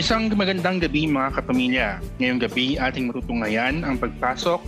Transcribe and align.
Isang 0.00 0.32
magandang 0.32 0.80
gabi 0.80 1.04
mga 1.04 1.30
kapamilya. 1.36 1.88
Ngayong 2.16 2.40
gabi 2.40 2.66
ating 2.80 3.10
matutunghayan 3.12 3.84
ang 3.84 4.00
pagpasok 4.00 4.62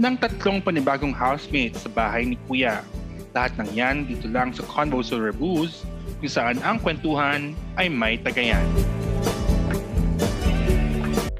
ng 0.00 0.14
tatlong 0.18 0.58
panibagong 0.58 1.14
housemates 1.14 1.86
sa 1.86 1.90
bahay 1.92 2.26
ni 2.26 2.36
Kuya. 2.48 2.82
Lahat 3.30 3.54
ng 3.60 3.70
yan 3.76 4.08
dito 4.10 4.26
lang 4.26 4.50
sa 4.50 4.66
Convo 4.66 5.04
sa 5.06 5.20
Rebus 5.20 5.86
kung 6.18 6.32
saan 6.32 6.56
ang 6.66 6.80
kwentuhan 6.80 7.52
ay 7.76 7.92
may 7.92 8.16
tagayan. 8.16 8.64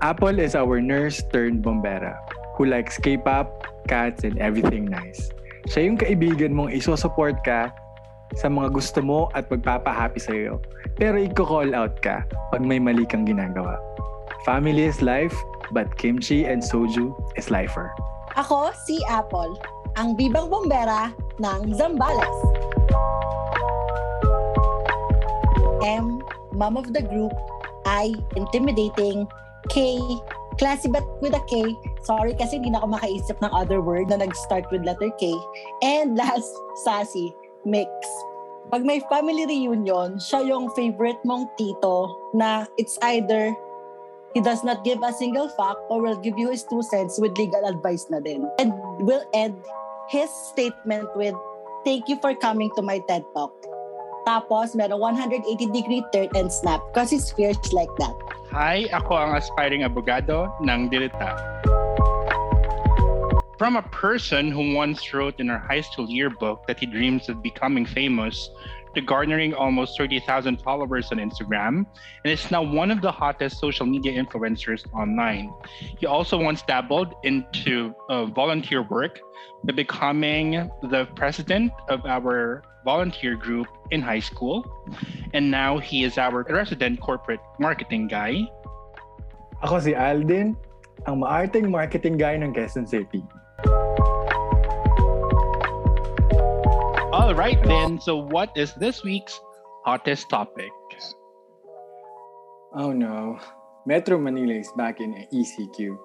Apple 0.05 0.39
is 0.39 0.55
our 0.55 0.79
nurse 0.79 1.25
turned 1.33 1.65
bombera 1.65 2.15
who 2.55 2.69
likes 2.69 3.01
K-pop, 3.01 3.49
cats, 3.89 4.23
and 4.23 4.37
everything 4.39 4.87
nice. 4.87 5.33
Siya 5.67 5.89
yung 5.89 5.99
kaibigan 5.99 6.55
mong 6.55 6.71
isusupport 6.71 7.43
ka 7.43 7.75
sa 8.35 8.51
mga 8.51 8.75
gusto 8.75 8.99
mo 8.99 9.31
at 9.39 9.47
magpapahappy 9.47 10.19
sa 10.19 10.35
iyo. 10.35 10.59
Pero 10.99 11.15
i-call 11.21 11.77
out 11.77 12.03
ka 12.03 12.27
pag 12.51 12.63
may 12.65 12.83
mali 12.83 13.07
kang 13.07 13.23
ginagawa. 13.23 13.79
Family 14.43 14.87
is 14.87 14.99
life, 15.03 15.35
but 15.71 15.87
kimchi 15.95 16.47
and 16.47 16.63
soju 16.63 17.15
is 17.39 17.51
lifer. 17.51 17.95
Ako 18.35 18.75
si 18.85 18.99
Apple, 19.07 19.55
ang 19.97 20.19
bibang 20.19 20.51
bombera 20.51 21.15
ng 21.39 21.73
Zambales. 21.73 22.37
M, 25.87 26.21
mom 26.53 26.77
of 26.77 26.91
the 26.93 27.03
group. 27.03 27.33
I, 27.87 28.13
intimidating. 28.35 29.31
K, 29.71 29.99
classy 30.59 30.87
but 30.87 31.03
with 31.19 31.35
a 31.35 31.43
K. 31.51 31.75
Sorry 32.07 32.35
kasi 32.39 32.59
hindi 32.59 32.71
na 32.71 32.83
ako 32.83 32.99
makaisip 32.99 33.37
ng 33.43 33.51
other 33.51 33.83
word 33.83 34.11
na 34.11 34.23
nag-start 34.23 34.67
with 34.71 34.87
letter 34.87 35.11
K. 35.19 35.35
And 35.83 36.15
last, 36.21 36.51
sassy 36.87 37.35
mix. 37.67 37.91
Pag 38.71 38.87
may 38.87 39.03
family 39.11 39.47
reunion, 39.47 40.19
siya 40.19 40.47
yung 40.47 40.71
favorite 40.75 41.19
mong 41.27 41.51
tito 41.59 42.15
na 42.35 42.67
it's 42.79 42.99
either 43.03 43.55
he 44.35 44.41
does 44.43 44.63
not 44.63 44.83
give 44.83 45.03
a 45.03 45.13
single 45.15 45.51
fact 45.55 45.79
or 45.91 46.03
will 46.03 46.19
give 46.19 46.39
you 46.39 46.51
his 46.51 46.63
two 46.67 46.83
cents 46.83 47.19
with 47.19 47.37
legal 47.39 47.63
advice 47.67 48.07
na 48.11 48.19
din. 48.19 48.47
And 48.59 48.75
will 49.03 49.23
end 49.35 49.59
his 50.11 50.31
statement 50.51 51.11
with, 51.15 51.35
thank 51.87 52.09
you 52.09 52.19
for 52.19 52.35
coming 52.35 52.71
to 52.75 52.83
my 52.83 52.99
TED 53.07 53.23
Talk. 53.35 53.55
Tapos, 54.27 54.75
meron 54.75 54.99
180 54.99 55.47
degree 55.71 56.03
turn 56.11 56.27
and 56.35 56.51
snap 56.51 56.83
because 56.91 57.15
he's 57.15 57.31
fierce 57.31 57.71
like 57.71 57.91
that. 58.03 58.15
Hi, 58.51 58.91
ako 58.91 59.15
ang 59.15 59.39
aspiring 59.39 59.87
abogado 59.87 60.51
ng 60.67 60.91
Dilita. 60.91 61.39
From 63.59 63.77
a 63.77 63.83
person 63.83 64.53
who 64.53 64.75
once 64.75 65.15
wrote 65.15 65.41
in 65.41 65.49
our 65.49 65.59
high 65.59 65.81
school 65.81 66.11
yearbook 66.11 66.67
that 66.67 66.79
he 66.79 66.85
dreams 66.85 67.31
of 67.31 67.43
becoming 67.43 67.87
famous 67.87 68.51
to 68.95 69.01
garnering 69.01 69.55
almost 69.55 69.97
30,000 69.97 70.61
followers 70.61 71.09
on 71.11 71.19
Instagram 71.19 71.87
and 72.25 72.33
is 72.33 72.51
now 72.51 72.63
one 72.63 72.91
of 72.91 73.01
the 73.01 73.11
hottest 73.11 73.59
social 73.59 73.87
media 73.87 74.13
influencers 74.13 74.85
online. 74.93 75.53
He 75.99 76.05
also 76.05 76.37
once 76.37 76.61
dabbled 76.63 77.15
into 77.25 77.95
uh, 78.11 78.27
volunteer 78.27 78.83
work 78.83 79.21
by 79.65 79.73
becoming 79.73 80.69
the 80.93 81.09
president 81.15 81.73
of 81.89 82.05
our 82.05 82.63
volunteer 82.85 83.37
group 83.37 83.69
in 83.91 84.03
high 84.03 84.21
school. 84.21 84.65
And 85.33 85.51
now 85.51 85.79
he 85.79 86.05
is 86.05 86.19
our 86.19 86.45
resident 86.49 87.01
corporate 87.01 87.41
marketing 87.59 88.09
guy. 88.09 88.49
Ako 89.65 89.81
si 89.81 89.95
Alden, 89.97 90.57
ang 91.09 91.21
maarting 91.21 91.71
marketing 91.71 92.17
guy 92.17 92.37
ng 92.37 92.53
Quezon 92.53 92.89
City. 92.89 93.25
Right, 97.37 97.63
then. 97.65 98.01
So, 98.01 98.17
what 98.17 98.51
is 98.57 98.73
this 98.75 99.05
week's 99.05 99.39
hottest 99.85 100.29
topic? 100.29 100.73
Oh 102.79 102.93
no, 102.93 103.39
Metro 103.87 104.19
Manila 104.19 104.53
is 104.53 104.71
back 104.77 105.01
in 105.01 105.15
ECQ. 105.33 105.97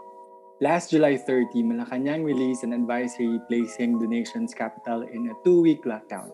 Last 0.61 0.91
July 0.91 1.17
30, 1.17 1.63
Malacanang 1.63 2.23
released 2.23 2.63
an 2.63 2.71
advisory 2.71 3.41
placing 3.49 3.99
the 3.99 4.07
nation's 4.07 4.53
capital 4.53 5.01
in 5.01 5.27
a 5.27 5.33
two-week 5.43 5.83
lockdown. 5.83 6.31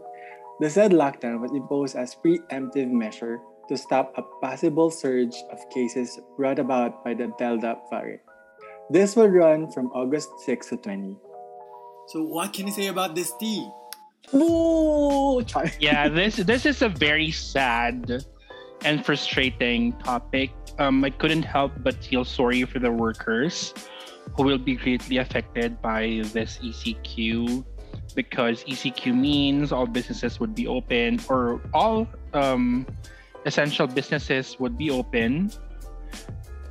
The 0.60 0.70
said 0.70 0.92
lockdown 0.92 1.40
was 1.40 1.50
imposed 1.54 1.96
as 1.96 2.14
preemptive 2.24 2.92
measure 2.92 3.40
to 3.68 3.78
stop 3.78 4.14
a 4.18 4.22
possible 4.46 4.92
surge 4.92 5.36
of 5.50 5.58
cases 5.74 6.20
brought 6.36 6.60
about 6.60 7.04
by 7.04 7.16
the 7.16 7.34
Delta 7.40 7.78
variant. 7.90 8.22
This 8.92 9.16
will 9.16 9.30
run 9.30 9.72
from 9.72 9.88
August 9.88 10.30
6 10.46 10.70
to 10.70 10.78
20. 10.78 11.16
So 12.10 12.22
what 12.22 12.54
can 12.54 12.68
you 12.68 12.74
say 12.74 12.88
about 12.88 13.16
this 13.16 13.34
tea? 13.40 13.68
Woo! 14.32 15.44
Char. 15.44 15.66
yeah, 15.80 16.08
this 16.10 16.38
this 16.38 16.66
is 16.66 16.82
a 16.82 16.90
very 16.90 17.32
sad 17.32 18.24
and 18.84 19.06
frustrating 19.06 19.94
topic. 20.04 20.52
Um, 20.80 21.04
I 21.04 21.10
couldn't 21.10 21.44
help 21.44 21.72
but 21.82 22.04
feel 22.04 22.26
sorry 22.26 22.64
for 22.64 22.80
the 22.80 22.92
workers 22.92 23.74
who 24.36 24.44
will 24.44 24.60
be 24.60 24.76
greatly 24.76 25.18
affected 25.18 25.82
by 25.82 26.22
this 26.34 26.60
ECQ 26.62 27.66
because 28.14 28.64
ECQ 28.66 29.16
means 29.16 29.72
all 29.72 29.88
businesses 29.88 30.40
would 30.40 30.54
be 30.54 30.68
open 30.68 31.20
or 31.30 31.62
all 31.74 32.08
um, 32.34 32.86
essential 33.46 33.88
businesses 33.88 34.60
would 34.60 34.78
be 34.78 34.92
open. 34.92 35.52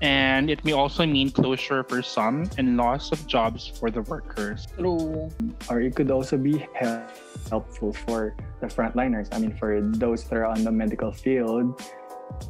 And 0.02 0.50
it 0.50 0.64
may 0.64 0.72
also 0.72 1.06
mean 1.06 1.30
closure 1.30 1.82
for 1.82 2.02
some 2.02 2.50
and 2.58 2.76
loss 2.76 3.12
of 3.12 3.26
jobs 3.26 3.66
for 3.66 3.90
the 3.90 4.02
workers. 4.02 4.66
True. 4.76 5.30
Or 5.70 5.80
it 5.80 5.96
could 5.96 6.10
also 6.10 6.36
be 6.36 6.66
help- 6.74 7.08
helpful 7.48 7.92
for 7.92 8.36
the 8.60 8.66
frontliners. 8.66 9.32
I 9.32 9.38
mean, 9.38 9.56
for 9.56 9.80
those 9.80 10.24
that 10.24 10.36
are 10.36 10.44
on 10.44 10.64
the 10.64 10.72
medical 10.72 11.12
field 11.12 11.80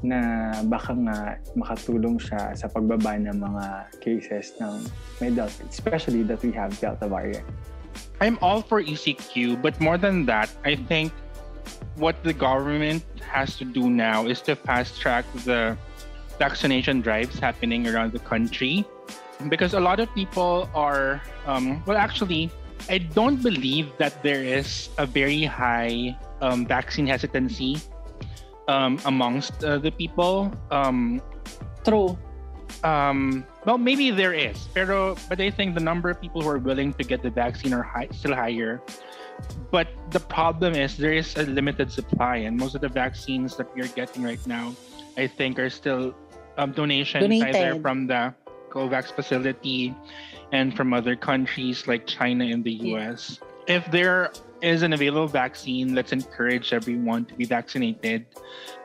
na 0.03 0.51
baka 0.67 0.93
nga 0.97 1.19
makatulong 1.55 2.17
siya 2.17 2.57
sa 2.57 2.67
pagbaba 2.67 3.21
ng 3.21 3.39
mga 3.39 3.65
cases 4.01 4.57
ng 4.59 4.83
may 5.21 5.31
Delta, 5.31 5.63
especially 5.69 6.25
that 6.25 6.41
we 6.43 6.51
have 6.51 6.73
Delta 6.81 7.07
variant. 7.07 7.45
I'm 8.21 8.41
all 8.41 8.65
for 8.65 8.83
ECQ, 8.83 9.61
but 9.61 9.79
more 9.81 10.01
than 10.01 10.25
that, 10.27 10.49
I 10.65 10.77
think 10.77 11.13
what 11.97 12.17
the 12.25 12.33
government 12.33 13.05
has 13.21 13.57
to 13.59 13.65
do 13.65 13.91
now 13.91 14.27
is 14.27 14.41
to 14.49 14.57
fast 14.57 15.01
track 15.01 15.25
the 15.45 15.77
vaccination 16.39 17.01
drives 17.01 17.39
happening 17.39 17.89
around 17.89 18.13
the 18.13 18.19
country 18.21 18.85
because 19.49 19.75
a 19.75 19.81
lot 19.81 20.01
of 20.01 20.13
people 20.15 20.69
are, 20.75 21.21
um, 21.47 21.83
well, 21.87 21.97
actually, 21.97 22.51
I 22.89 22.99
don't 22.99 23.43
believe 23.43 23.93
that 23.99 24.23
there 24.23 24.43
is 24.43 24.89
a 24.99 25.07
very 25.07 25.45
high 25.45 26.17
um, 26.41 26.67
vaccine 26.67 27.07
hesitancy 27.07 27.79
um, 28.69 28.99
amongst 29.05 29.65
uh, 29.65 29.79
the 29.79 29.91
people. 29.91 30.53
Um, 30.71 31.23
True. 31.85 32.19
um, 32.83 33.47
well, 33.65 33.79
maybe 33.79 34.11
there 34.11 34.33
is, 34.33 34.69
pero 34.75 35.17
but 35.29 35.41
I 35.41 35.51
think 35.51 35.75
the 35.75 35.83
number 35.83 36.11
of 36.11 36.21
people 36.21 36.43
who 36.43 36.49
are 36.49 36.59
willing 36.59 36.93
to 36.95 37.05
get 37.05 37.23
the 37.23 37.31
vaccine 37.31 37.73
are 37.73 37.83
high, 37.83 38.09
still 38.11 38.35
higher. 38.35 38.83
But 39.71 39.89
the 40.11 40.21
problem 40.21 40.75
is 40.75 40.97
there 40.97 41.13
is 41.13 41.37
a 41.37 41.43
limited 41.43 41.93
supply, 41.93 42.49
and 42.49 42.57
most 42.57 42.75
of 42.75 42.81
the 42.81 42.89
vaccines 42.89 43.57
that 43.57 43.69
we 43.75 43.83
are 43.83 43.93
getting 43.93 44.23
right 44.23 44.41
now, 44.47 44.75
I 45.17 45.27
think, 45.27 45.59
are 45.59 45.71
still 45.71 46.15
um, 46.57 46.73
donations 46.73 47.25
either 47.25 47.81
from 47.81 48.07
the 48.07 48.35
COVAX 48.71 49.13
facility 49.13 49.95
and 50.53 50.77
from 50.77 50.93
other 50.93 51.17
countries 51.17 51.87
like 51.87 52.07
China 52.07 52.45
and 52.45 52.65
the 52.65 52.73
Yeah. 52.73 53.11
US. 53.11 53.41
If 53.67 53.91
there 53.91 54.31
is 54.63 54.83
an 54.83 54.93
available 54.93 55.27
vaccine, 55.27 55.95
let's 55.95 56.13
encourage 56.13 56.73
everyone 56.73 57.25
to 57.27 57.35
be 57.35 57.45
vaccinated 57.45 58.27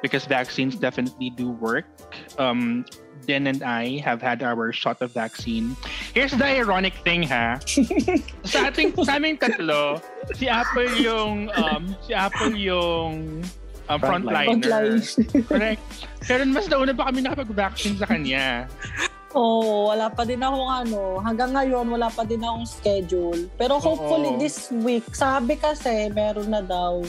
because 0.01 0.25
vaccines 0.25 0.75
definitely 0.75 1.29
do 1.29 1.51
work. 1.51 1.85
Um, 2.37 2.85
Den 3.27 3.45
and 3.45 3.61
I 3.61 3.99
have 4.01 4.19
had 4.21 4.41
our 4.41 4.73
shot 4.73 5.01
of 5.01 5.13
vaccine. 5.13 5.77
Here's 6.13 6.31
the 6.33 6.45
ironic 6.45 6.95
thing, 7.05 7.21
ha? 7.21 7.61
sa 8.43 8.73
ating 8.73 8.97
sa 9.05 9.21
aming 9.21 9.37
tatlo, 9.37 10.01
si 10.33 10.49
Apple 10.49 10.89
yung 10.97 11.53
um, 11.53 11.93
si 12.01 12.17
Apple 12.17 12.57
yung 12.57 13.45
um, 13.95 13.99
Frontline. 13.99 14.47
frontliner. 14.47 14.87
Correct. 15.47 15.83
Pero 16.23 16.41
mas 16.47 16.67
nauna 16.71 16.93
pa 16.95 17.03
kami 17.11 17.19
nakapag-vaccine 17.25 17.95
sa 17.99 18.07
kanya. 18.07 18.69
Oo, 19.31 19.87
wala 19.91 20.11
pa 20.11 20.27
din 20.27 20.43
akong 20.43 20.67
ano. 20.67 21.23
Hanggang 21.23 21.55
ngayon, 21.55 21.87
wala 21.87 22.11
pa 22.11 22.27
din 22.27 22.43
akong 22.43 22.67
schedule. 22.67 23.47
Pero 23.55 23.79
hopefully 23.79 24.35
Oo. 24.35 24.39
this 24.39 24.71
week, 24.83 25.07
sabi 25.15 25.55
kasi, 25.55 26.11
meron 26.11 26.51
na 26.51 26.59
daw, 26.59 26.99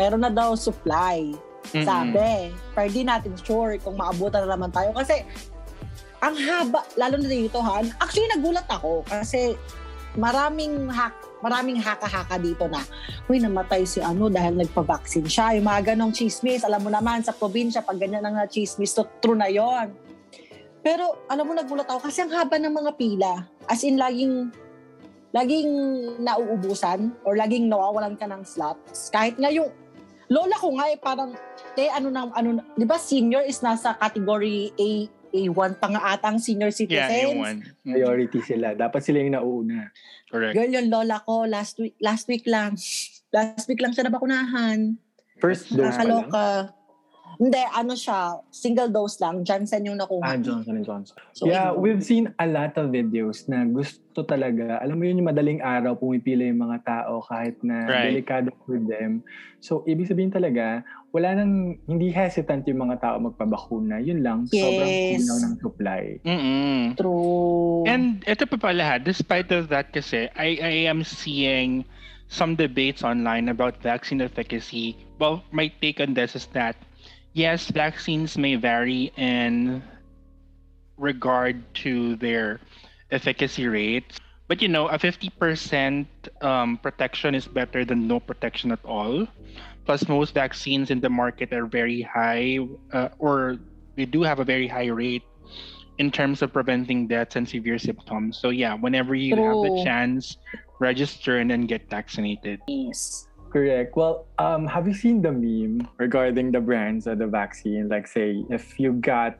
meron 0.00 0.24
na 0.24 0.32
daw 0.32 0.56
supply. 0.56 1.36
Mm-mm. 1.72 1.84
Sabi. 1.84 2.52
Pero 2.72 2.88
di 2.88 3.02
natin 3.04 3.32
sure 3.36 3.76
kung 3.76 4.00
maabutan 4.00 4.48
na 4.48 4.56
naman 4.56 4.72
tayo. 4.72 4.96
Kasi, 4.96 5.20
ang 6.24 6.32
haba, 6.40 6.80
lalo 6.96 7.20
na 7.20 7.28
dito 7.28 7.60
ha. 7.60 7.84
Actually, 8.00 8.32
nagulat 8.32 8.64
ako 8.72 9.04
kasi 9.04 9.52
maraming 10.16 10.88
hack, 10.88 11.12
maraming 11.44 11.76
haka-haka 11.76 12.40
dito 12.40 12.64
na, 12.64 12.80
uy, 13.28 13.36
namatay 13.36 13.84
si 13.84 14.00
ano 14.00 14.32
dahil 14.32 14.56
nagpa-vaccine 14.56 15.28
siya. 15.28 15.52
Yung 15.60 15.68
mga 15.68 15.92
ganong 15.92 16.16
chismis, 16.16 16.64
alam 16.64 16.80
mo 16.80 16.88
naman, 16.88 17.20
sa 17.20 17.36
probinsya, 17.36 17.84
pag 17.84 18.00
ganyan 18.00 18.24
ang 18.24 18.32
na 18.32 18.48
chismis, 18.48 18.96
to, 18.96 19.04
true 19.20 19.36
na 19.36 19.52
yon. 19.52 19.92
Pero, 20.80 21.28
alam 21.28 21.44
mo, 21.44 21.52
nagulat 21.52 21.84
ako 21.84 22.08
kasi 22.08 22.24
ang 22.24 22.32
haba 22.32 22.56
ng 22.56 22.72
mga 22.72 22.92
pila. 22.96 23.32
As 23.68 23.84
in, 23.84 24.00
laging, 24.00 24.48
laging 25.36 25.68
nauubusan 26.20 27.12
or 27.28 27.36
laging 27.36 27.68
nawawalan 27.68 28.16
ka 28.16 28.24
ng 28.24 28.40
slots. 28.40 29.12
Kahit 29.12 29.36
nga 29.36 29.52
yung 29.52 29.68
lola 30.32 30.56
ko 30.56 30.72
nga 30.80 30.88
eh, 30.88 30.96
parang, 30.96 31.36
eh, 31.76 31.92
ano 31.92 32.08
na, 32.08 32.32
ano, 32.32 32.48
na- 32.56 32.66
di 32.72 32.88
ba 32.88 32.96
senior 32.96 33.44
is 33.44 33.60
nasa 33.60 33.92
category 33.96 34.72
A, 34.76 35.08
A1 35.34 35.82
pa 35.82 35.90
nga 35.90 36.14
atang 36.14 36.38
senior 36.38 36.70
Yeah, 36.70 36.78
citizens. 36.78 37.22
yung 37.26 37.36
one. 37.42 37.58
Mm, 37.82 37.94
Priority 37.98 38.40
sila. 38.40 38.66
Dapat 38.72 39.00
sila 39.02 39.18
yung 39.18 39.34
nauuna. 39.34 39.90
Correct. 40.34 40.58
Girl, 40.58 40.66
yung 40.66 40.90
lola 40.90 41.22
ko, 41.22 41.46
last 41.46 41.78
week, 41.78 41.94
last 42.02 42.26
week 42.26 42.42
lang. 42.50 42.74
Last 43.30 43.70
week 43.70 43.78
lang 43.78 43.94
siya 43.94 44.10
nabakunahan. 44.10 44.98
First 45.38 45.70
dose 45.70 45.94
pa 45.94 46.02
lang. 46.02 46.26
Hindi, 47.36 47.60
ano 47.74 47.92
siya, 47.98 48.38
single 48.50 48.90
dose 48.90 49.18
lang. 49.18 49.42
Johnson 49.42 49.82
yung 49.82 49.98
nakuha. 49.98 50.34
Ah, 50.34 50.38
Johnson 50.38 50.80
Johnson. 50.86 51.16
So, 51.34 51.46
yeah, 51.46 51.74
ayun. 51.74 51.80
we've 51.82 52.04
seen 52.04 52.24
a 52.38 52.46
lot 52.46 52.74
of 52.78 52.94
videos 52.94 53.46
na 53.50 53.66
gusto 53.66 54.22
talaga. 54.22 54.78
Alam 54.78 54.96
mo 54.98 55.04
yun 55.10 55.18
yung 55.22 55.30
madaling 55.34 55.60
araw, 55.60 55.98
pumipila 55.98 56.46
yung 56.46 56.62
mga 56.62 56.78
tao 56.86 57.22
kahit 57.26 57.58
na 57.66 57.90
Right. 57.90 58.14
delikado 58.14 58.54
for 58.62 58.78
them. 58.78 59.26
So, 59.58 59.82
ibig 59.88 60.06
sabihin 60.06 60.30
talaga, 60.30 60.84
wala 61.10 61.34
nang, 61.38 61.78
hindi 61.90 62.10
hesitant 62.10 62.66
yung 62.70 62.86
mga 62.86 63.02
tao 63.02 63.16
magpabakuna. 63.18 63.98
Yun 63.98 64.22
lang, 64.22 64.38
sobrang 64.50 64.90
Yes. 64.90 65.08
kulang 65.24 65.40
ng 65.42 65.54
supply. 65.58 66.02
Mm-mm. 66.22 66.94
True. 66.94 67.82
And 67.86 68.22
ito 68.26 68.46
pa 68.46 68.58
pala, 68.58 68.82
ha, 68.84 68.96
despite 68.98 69.50
of 69.50 69.70
that 69.70 69.90
kasi, 69.90 70.30
I, 70.38 70.58
I 70.62 70.74
am 70.86 71.02
seeing 71.02 71.82
some 72.28 72.56
debates 72.56 73.04
online 73.04 73.48
about 73.52 73.78
vaccine 73.84 74.22
efficacy. 74.24 74.96
Well, 75.20 75.44
my 75.52 75.70
take 75.82 76.00
on 76.00 76.14
this 76.14 76.34
is 76.34 76.46
that, 76.56 76.74
yes, 77.34 77.68
vaccines 77.68 78.38
may 78.38 78.54
vary 78.54 79.12
in 79.16 79.82
regard 80.96 81.62
to 81.84 82.16
their 82.16 82.60
efficacy 83.10 83.66
rates. 83.66 84.18
But 84.48 84.62
you 84.62 84.68
know, 84.68 84.88
a 84.88 84.98
50% 84.98 86.06
um, 86.42 86.78
protection 86.78 87.34
is 87.34 87.46
better 87.46 87.84
than 87.84 88.06
no 88.06 88.20
protection 88.20 88.72
at 88.72 88.84
all. 88.84 89.26
Plus, 89.84 90.08
most 90.08 90.32
vaccines 90.32 90.90
in 90.90 91.00
the 91.00 91.10
market 91.10 91.52
are 91.52 91.66
very 91.66 92.00
high, 92.00 92.58
uh, 92.92 93.08
or 93.18 93.58
they 93.96 94.06
do 94.06 94.22
have 94.22 94.40
a 94.40 94.44
very 94.44 94.66
high 94.66 94.88
rate 94.88 95.24
in 95.98 96.10
terms 96.10 96.42
of 96.42 96.52
preventing 96.52 97.06
deaths 97.06 97.36
and 97.36 97.48
severe 97.48 97.78
symptoms. 97.78 98.38
So 98.38 98.50
yeah, 98.50 98.74
whenever 98.74 99.14
you 99.14 99.36
have 99.36 99.54
the 99.54 99.82
chance, 99.84 100.36
register 100.80 101.38
and 101.38 101.50
then 101.50 101.66
get 101.66 101.88
vaccinated. 101.88 102.60
Yes. 102.66 103.28
Correct. 103.54 103.94
Well, 103.94 104.26
um, 104.42 104.66
have 104.66 104.88
you 104.90 104.94
seen 104.94 105.22
the 105.22 105.30
meme 105.30 105.86
regarding 106.02 106.50
the 106.50 106.58
brands 106.58 107.06
of 107.06 107.22
the 107.22 107.28
vaccine? 107.30 107.86
Like, 107.88 108.08
say, 108.10 108.42
if 108.50 108.80
you 108.82 108.94
got 108.98 109.38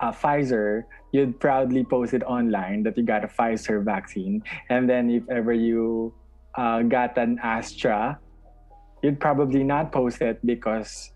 a 0.00 0.12
Pfizer, 0.12 0.84
you'd 1.16 1.40
proudly 1.40 1.82
post 1.82 2.12
it 2.12 2.22
online 2.24 2.82
that 2.84 2.92
you 2.98 3.04
got 3.08 3.24
a 3.24 3.26
Pfizer 3.26 3.82
vaccine. 3.82 4.44
And 4.68 4.84
then 4.84 5.08
if 5.08 5.24
ever 5.32 5.54
you 5.54 6.12
uh, 6.60 6.82
got 6.82 7.16
an 7.16 7.40
Astra, 7.42 8.20
you'd 9.02 9.18
probably 9.18 9.64
not 9.64 9.92
post 9.92 10.20
it 10.20 10.44
because 10.44 11.12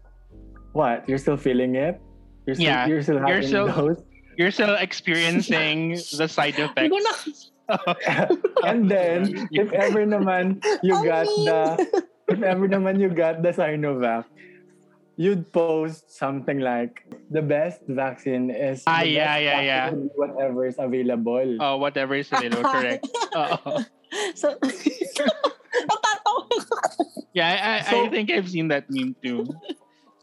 what? 0.73 1.07
You're 1.07 1.19
still 1.21 1.37
feeling 1.37 1.77
it? 1.77 2.01
You're 2.47 2.55
still, 2.57 2.65
Yeah, 2.65 2.87
you're 2.87 3.03
still 3.03 3.17
you're 3.17 3.29
having 3.45 3.49
still- 3.49 3.69
those? 3.69 4.03
You're 4.39 4.53
still 4.53 4.77
experiencing 4.77 6.01
the 6.17 6.29
side 6.29 6.57
effects. 6.57 7.51
and 8.65 8.89
then, 8.89 9.49
if 9.53 9.71
ever 9.73 10.07
naman 10.07 10.65
you 10.83 10.97
Ang 10.97 11.05
got 11.05 11.27
mean. 11.27 11.45
the, 11.45 12.07
if 12.29 12.41
ever 12.43 12.69
naman 12.69 13.01
you 13.01 13.09
got 13.09 13.43
the 13.43 13.51
Sinovac, 13.51 14.25
you'd 15.17 15.51
post 15.53 16.13
something 16.15 16.61
like, 16.61 17.03
the 17.31 17.43
best 17.43 17.83
vaccine 17.89 18.51
is 18.51 18.85
Ah, 18.87 19.01
the 19.03 19.09
yeah, 19.19 19.35
best 19.35 19.43
yeah, 19.45 19.61
yeah. 19.61 19.85
whatever 20.15 20.67
is 20.67 20.77
available. 20.79 21.57
Oh, 21.61 21.77
whatever 21.77 22.15
is 22.15 22.29
available, 22.31 22.63
correct. 22.75 23.07
So. 24.35 24.55
Yeah, 27.35 27.55
I, 27.55 27.55
I, 27.55 27.75
I 27.79 27.83
So- 27.83 28.11
think 28.11 28.31
I've 28.33 28.49
seen 28.49 28.69
that 28.69 28.91
meme 28.91 29.15
too. 29.23 29.47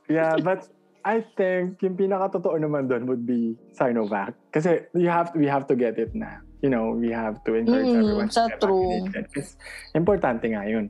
Yeah, 0.10 0.36
but 0.42 0.68
I 1.06 1.22
think 1.38 1.80
yung 1.82 1.96
pinakatotoo 1.96 2.58
naman 2.60 2.90
doon 2.90 3.06
would 3.08 3.24
be 3.26 3.56
Sinovac. 3.78 4.34
Kasi 4.52 4.90
you 4.98 5.08
have 5.08 5.32
to, 5.32 5.40
we 5.40 5.46
have 5.46 5.64
to 5.70 5.76
get 5.78 5.96
it 6.02 6.14
na. 6.18 6.42
You 6.66 6.74
know, 6.74 6.92
we 6.98 7.14
have 7.14 7.40
to 7.46 7.56
encourage 7.56 7.88
Mm, 7.94 8.02
everyone 8.04 8.30
sa 8.34 8.50
to 8.50 8.50
get 8.50 8.60
true. 8.60 8.84
vaccinated. 8.90 9.26
Kasi 9.32 9.52
importante 9.94 10.46
nga 10.50 10.66
yun. 10.66 10.90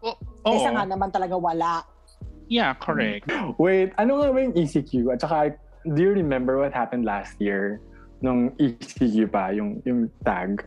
Oh, 0.00 0.16
Kesa 0.44 0.72
nga 0.72 0.84
naman 0.88 1.12
talaga 1.12 1.36
wala. 1.36 1.84
yeah, 2.50 2.74
correct. 2.74 3.30
Wait, 3.62 3.92
ano 4.00 4.20
nga 4.20 4.32
ba 4.34 4.38
yung 4.42 4.56
ECQ? 4.58 5.14
At 5.14 5.22
saka, 5.22 5.54
do 5.86 5.98
you 6.02 6.10
remember 6.10 6.58
what 6.58 6.74
happened 6.74 7.04
last 7.04 7.38
year 7.38 7.80
nung 8.20 8.50
ECQ 8.58 9.30
pa, 9.30 9.54
yung, 9.54 9.80
yung 9.86 10.10
tag? 10.26 10.66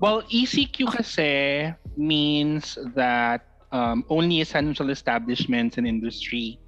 Well, 0.00 0.22
ECQ 0.30 0.92
kasi 0.92 1.72
means 1.96 2.78
that 2.94 3.42
um, 3.72 4.04
only 4.08 4.40
essential 4.40 4.90
establishments 4.90 5.78
and 5.78 5.86
industry 5.86 6.58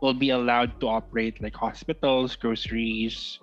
will 0.00 0.14
be 0.14 0.30
allowed 0.30 0.78
to 0.80 0.88
operate 0.88 1.40
like 1.42 1.54
hospitals, 1.56 2.36
groceries, 2.36 3.40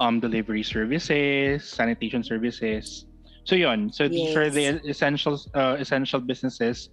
um, 0.00 0.18
delivery 0.18 0.62
services, 0.62 1.64
sanitation 1.64 2.24
services. 2.24 3.06
So 3.50 3.58
yon. 3.58 3.90
So 3.90 4.06
these 4.06 4.30
are 4.38 4.46
the 4.46 4.78
essential 4.86 5.34
uh, 5.58 5.74
essential 5.74 6.22
businesses 6.22 6.86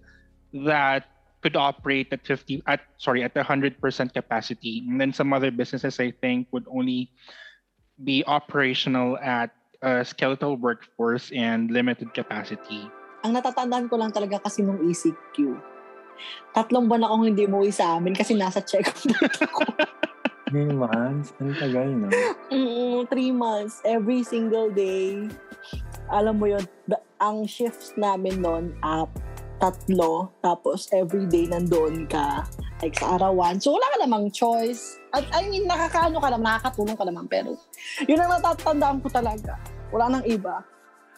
that 0.66 1.06
could 1.46 1.54
operate 1.54 2.10
at 2.10 2.26
50 2.26 2.66
at 2.66 2.82
sorry 2.98 3.22
at 3.22 3.38
100% 3.38 3.78
capacity. 3.78 4.82
And 4.90 4.98
then 4.98 5.14
some 5.14 5.38
other 5.38 5.54
businesses 5.54 6.02
I 6.02 6.10
think 6.18 6.50
would 6.50 6.66
only 6.66 7.14
be 8.02 8.26
operational 8.26 9.22
at 9.22 9.54
a 9.86 10.02
skeletal 10.02 10.58
workforce 10.58 11.30
and 11.30 11.70
limited 11.70 12.18
capacity. 12.18 12.90
Ang 13.22 13.38
natatandaan 13.38 13.86
ko 13.86 14.02
lang 14.02 14.10
talaga 14.10 14.42
kasi 14.42 14.66
nung 14.66 14.82
ECQ. 14.82 15.62
Tatlong 16.58 16.90
buwan 16.90 17.06
akong 17.06 17.24
hindi 17.30 17.46
umuwi 17.46 17.70
sa 17.70 18.02
amin 18.02 18.18
kasi 18.18 18.34
nasa 18.34 18.66
check-up 18.66 18.98
na 19.06 19.30
ako. 19.30 19.62
Three 20.50 20.74
months? 20.74 21.36
Ang 21.38 21.54
tagal, 21.60 21.92
no? 21.92 22.08
Mm, 22.48 23.04
three 23.12 23.36
months, 23.36 23.84
every 23.84 24.24
single 24.24 24.72
day. 24.72 25.28
Alam 26.08 26.36
mo 26.40 26.46
yun, 26.48 26.64
the- 26.88 27.04
ang 27.18 27.44
shifts 27.50 27.98
namin 27.98 28.40
noon, 28.40 28.78
up, 28.86 29.10
tatlo, 29.58 30.30
tapos 30.46 30.86
every 30.94 31.26
day 31.26 31.50
nandoon 31.50 32.06
ka, 32.06 32.46
like 32.80 32.94
sa 32.94 33.18
arawan. 33.18 33.58
So 33.58 33.74
wala 33.74 33.90
ka 33.90 33.98
namang 34.06 34.30
choice. 34.30 35.02
At 35.12 35.26
I 35.34 35.50
mean, 35.50 35.66
nakakaano 35.66 36.22
ka 36.22 36.30
naman, 36.30 36.46
nakakatulong 36.46 36.98
ka 36.98 37.06
naman, 37.06 37.26
pero 37.26 37.58
yun 38.06 38.22
ang 38.22 38.38
natatandaan 38.38 39.02
ko 39.02 39.10
talaga. 39.10 39.58
Wala 39.90 40.14
nang 40.14 40.26
iba. 40.30 40.62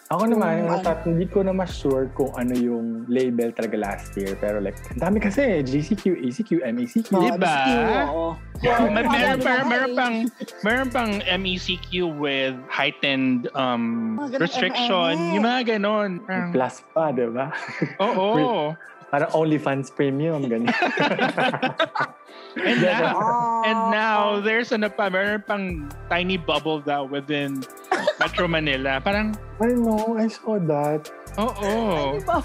Ako 0.10 0.26
naman, 0.26 0.66
Mm, 0.66 0.74
natat- 0.74 1.06
hindi 1.06 1.30
ko 1.30 1.46
na 1.46 1.54
mas 1.54 1.70
sure 1.70 2.10
kung 2.18 2.34
ano 2.34 2.58
yung 2.58 3.06
label 3.06 3.54
talaga 3.54 3.78
last 3.78 4.10
year. 4.18 4.34
Pero 4.36 4.58
like, 4.58 4.74
ang 4.90 5.06
dami 5.06 5.22
kasi, 5.22 5.62
GCQ, 5.62 6.18
ACQ, 6.18 6.52
MECQ. 6.66 7.14
Oo, 7.14 7.22
Diba? 7.30 7.46
ECQ, 7.46 7.70
oo. 8.10 8.28
May, 8.90 9.06
meron, 9.06 9.40
pa, 9.40 9.54
meron 9.64 9.92
eh. 9.94 9.96
pang 9.96 10.16
meron 10.66 10.90
pang 10.90 11.12
MECQ 11.24 11.88
with 12.12 12.58
heightened 12.68 13.48
um 13.54 14.18
restriction, 14.36 15.14
yung 15.32 15.46
mga 15.46 15.78
ganon. 15.78 16.20
Plus 16.52 16.82
pa, 16.92 17.14
di 17.14 17.30
ba? 17.30 17.54
Oo. 18.02 18.74
Parang 19.10 19.30
OnlyFans 19.34 19.90
Premium, 19.90 20.46
ganyan. 20.46 20.70
And 22.60 22.82
now, 22.82 23.62
and 23.62 23.80
now 23.94 24.20
there's 24.42 24.74
ano 24.74 24.90
pa, 24.90 25.10
meron 25.10 25.42
pang 25.46 25.66
tiny 26.10 26.38
bubble 26.38 26.82
daw 26.82 27.06
within 27.06 27.62
Metro 28.18 28.50
Manila. 28.50 28.98
Parang, 28.98 29.38
I 29.62 29.74
know, 29.78 30.18
I 30.18 30.28
saw 30.28 30.58
that. 30.66 31.10
oo. 31.38 32.18
Di 32.18 32.26
ba? 32.26 32.42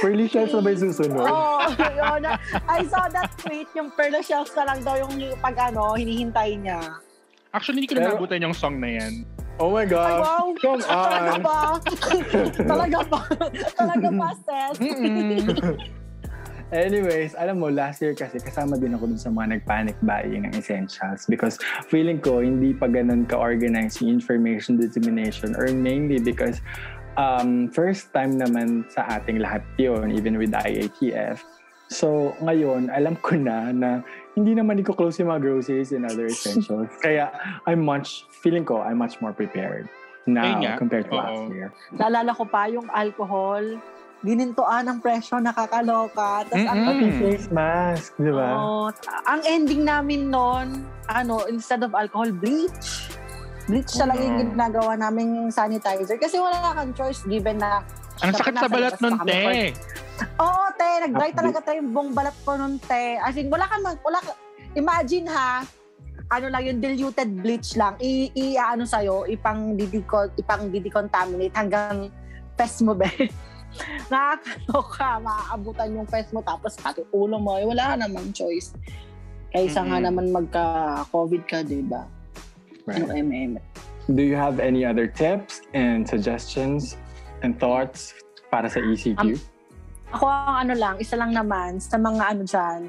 Pearly 0.00 0.24
shells 0.24 0.56
na 0.56 0.64
ba 0.64 0.72
yung 0.72 0.80
susunod? 0.88 1.20
Oo, 1.20 1.68
yun. 1.76 2.22
I 2.64 2.80
saw 2.88 3.04
that 3.12 3.36
tweet, 3.36 3.68
yung 3.76 3.92
pearl 3.92 4.16
shells 4.24 4.48
na 4.56 4.72
lang 4.72 4.80
daw 4.80 4.96
yung 4.96 5.12
pag 5.44 5.56
ano, 5.68 5.92
hinihintay 5.92 6.56
niya. 6.56 6.80
Actually, 7.52 7.84
hindi 7.84 7.92
ko 7.92 8.00
Pero- 8.00 8.16
nabutan 8.16 8.40
yung 8.40 8.56
song 8.56 8.80
na 8.80 8.88
yan. 8.88 9.28
Oh 9.62 9.70
my 9.70 9.86
Ay, 9.86 9.86
God! 9.86 10.18
wow! 10.18 10.44
Come 10.58 10.80
Talaga 10.90 11.30
on! 11.30 11.40
ba? 11.42 11.58
Talaga 12.74 12.98
ba? 13.06 13.20
Talaga 13.78 14.08
ba, 14.10 14.28
Seth? 14.42 14.78
Anyways, 16.74 17.38
alam 17.38 17.62
mo, 17.62 17.70
last 17.70 18.02
year 18.02 18.18
kasi 18.18 18.42
kasama 18.42 18.74
din 18.74 18.98
ako 18.98 19.14
dun 19.14 19.20
sa 19.20 19.30
mga 19.30 19.62
nag-panic 19.62 19.94
buying 20.02 20.42
ng 20.42 20.58
essentials 20.58 21.22
because 21.30 21.54
feeling 21.86 22.18
ko 22.18 22.42
hindi 22.42 22.74
pa 22.74 22.90
ganun 22.90 23.30
ka-organized 23.30 24.02
yung 24.02 24.18
information 24.18 24.74
dissemination 24.74 25.54
or 25.54 25.70
mainly 25.70 26.18
because 26.18 26.58
um, 27.14 27.70
first 27.70 28.10
time 28.10 28.34
naman 28.34 28.90
sa 28.90 29.06
ating 29.06 29.38
lahat 29.38 29.62
yun, 29.78 30.10
even 30.10 30.34
with 30.34 30.50
IATF. 30.50 31.46
So, 31.94 32.34
ngayon, 32.42 32.90
alam 32.90 33.14
ko 33.22 33.38
na 33.38 33.70
na 33.70 34.02
hindi 34.34 34.52
naman 34.54 34.82
i-close 34.82 35.22
yung 35.22 35.30
mga 35.30 35.40
groceries 35.46 35.94
and 35.94 36.04
other 36.04 36.26
essentials. 36.26 36.90
Kaya, 37.04 37.30
I'm 37.66 37.82
much, 37.82 38.26
feeling 38.30 38.66
ko, 38.66 38.82
I'm 38.82 38.98
much 38.98 39.22
more 39.22 39.32
prepared 39.32 39.86
now 40.26 40.58
nga, 40.58 40.74
compared 40.76 41.06
to 41.06 41.14
oo. 41.14 41.22
last 41.22 41.42
year. 41.54 41.68
Naalala 41.94 42.34
ko 42.34 42.44
pa 42.44 42.66
yung 42.66 42.90
alcohol. 42.90 43.62
Ginintuan 44.24 44.88
ng 44.88 44.98
presyo, 45.04 45.36
nakakaloka. 45.36 46.48
Tapos 46.48 46.64
ang. 46.64 46.80
Pati 46.80 47.08
face 47.20 47.48
mask, 47.52 48.16
di 48.16 48.32
ba? 48.32 48.48
Oo. 48.56 48.88
ang 49.28 49.40
ending 49.44 49.84
namin 49.84 50.32
noon, 50.32 50.80
ano, 51.12 51.44
instead 51.46 51.84
of 51.84 51.92
alcohol, 51.92 52.32
bleach. 52.32 53.12
Bleach 53.68 53.92
talaga 53.96 54.20
yung 54.24 54.56
ginagawa 54.56 54.96
naming 54.96 55.52
sanitizer. 55.52 56.16
Kasi 56.16 56.40
wala 56.40 56.72
kang 56.72 56.92
choice 56.96 57.20
given 57.28 57.60
na 57.60 57.84
Ang 58.24 58.32
sakit 58.32 58.54
sa 58.56 58.68
balat 58.70 58.96
nun, 59.04 59.14
te. 59.28 59.76
Oo, 60.38 60.64
te. 60.78 60.88
Nag-dry 61.08 61.30
talaga 61.34 61.58
tayo 61.62 61.82
yung 61.82 61.90
buong 61.90 62.12
balat 62.14 62.36
ko 62.42 62.54
nun, 62.54 62.78
te. 62.78 63.18
As 63.18 63.34
in, 63.34 63.50
wala 63.50 63.66
ka 63.66 63.76
mag, 63.82 63.98
wala 64.02 64.18
ka, 64.22 64.32
imagine 64.74 65.26
ha, 65.26 65.62
ano 66.30 66.46
lang 66.48 66.62
yung 66.64 66.78
diluted 66.80 67.30
bleach 67.42 67.76
lang, 67.76 67.94
i, 68.00 68.30
i 68.32 68.56
ano 68.56 68.86
sa'yo, 68.86 69.28
ipang 69.28 69.76
didicon, 69.76 70.30
ipang 70.38 70.70
didecontaminate 70.72 71.54
hanggang 71.54 72.08
fest 72.56 72.82
mo, 72.82 72.94
be. 72.94 73.06
Nakakaloka, 74.12 75.18
maaabutan 75.18 75.98
yung 75.98 76.06
fest 76.06 76.30
mo, 76.30 76.40
tapos 76.40 76.78
pati 76.78 77.02
ulo 77.10 77.42
mo, 77.42 77.58
eh, 77.58 77.66
wala 77.66 77.94
ka 77.94 78.06
namang 78.06 78.30
choice. 78.30 78.70
Kaysa 79.50 79.86
nga 79.86 79.98
Mhm. 79.98 80.04
naman 80.10 80.26
magka-COVID 80.30 81.42
ka, 81.46 81.62
di 81.62 81.82
ba? 81.82 82.06
Ano 82.90 83.10
Right. 83.10 83.22
MM. 83.22 83.52
Do 84.10 84.20
you 84.20 84.36
have 84.36 84.60
any 84.60 84.84
other 84.84 85.08
tips 85.08 85.64
and 85.72 86.04
suggestions 86.04 87.00
and 87.40 87.56
thoughts 87.56 88.12
para 88.52 88.68
sa 88.68 88.78
ECQ? 88.82 89.40
Ako 90.14 90.24
ang 90.30 90.56
ano 90.66 90.74
lang, 90.78 90.94
isa 91.02 91.18
lang 91.18 91.34
naman 91.34 91.82
sa 91.82 91.98
mga 91.98 92.22
ano 92.22 92.42
dyan, 92.46 92.80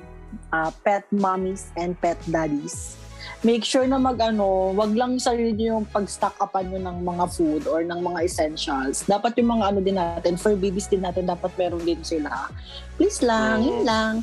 ah, 0.54 0.70
pet 0.86 1.10
mommies 1.10 1.74
and 1.74 1.98
pet 1.98 2.22
daddies. 2.30 2.96
Make 3.42 3.66
sure 3.66 3.86
na 3.90 3.98
mag 3.98 4.22
ano, 4.22 4.74
wag 4.78 4.94
lang 4.94 5.18
sarili 5.18 5.54
nyo 5.58 5.82
yung 5.82 5.86
pag-stock 5.90 6.38
upan 6.38 6.70
nyo 6.70 6.80
ng 6.86 6.98
mga 7.02 7.26
food 7.34 7.64
or 7.66 7.82
ng 7.82 7.98
mga 7.98 8.30
essentials. 8.30 9.06
Dapat 9.10 9.38
yung 9.42 9.58
mga 9.58 9.64
ano 9.74 9.80
din 9.82 9.98
natin, 9.98 10.38
for 10.38 10.54
babies 10.54 10.86
din 10.86 11.02
natin, 11.02 11.26
dapat 11.26 11.50
meron 11.58 11.82
din 11.82 12.02
sila. 12.06 12.50
Please 12.98 13.26
lang, 13.26 13.66
yun 13.66 13.82
lang. 13.82 14.14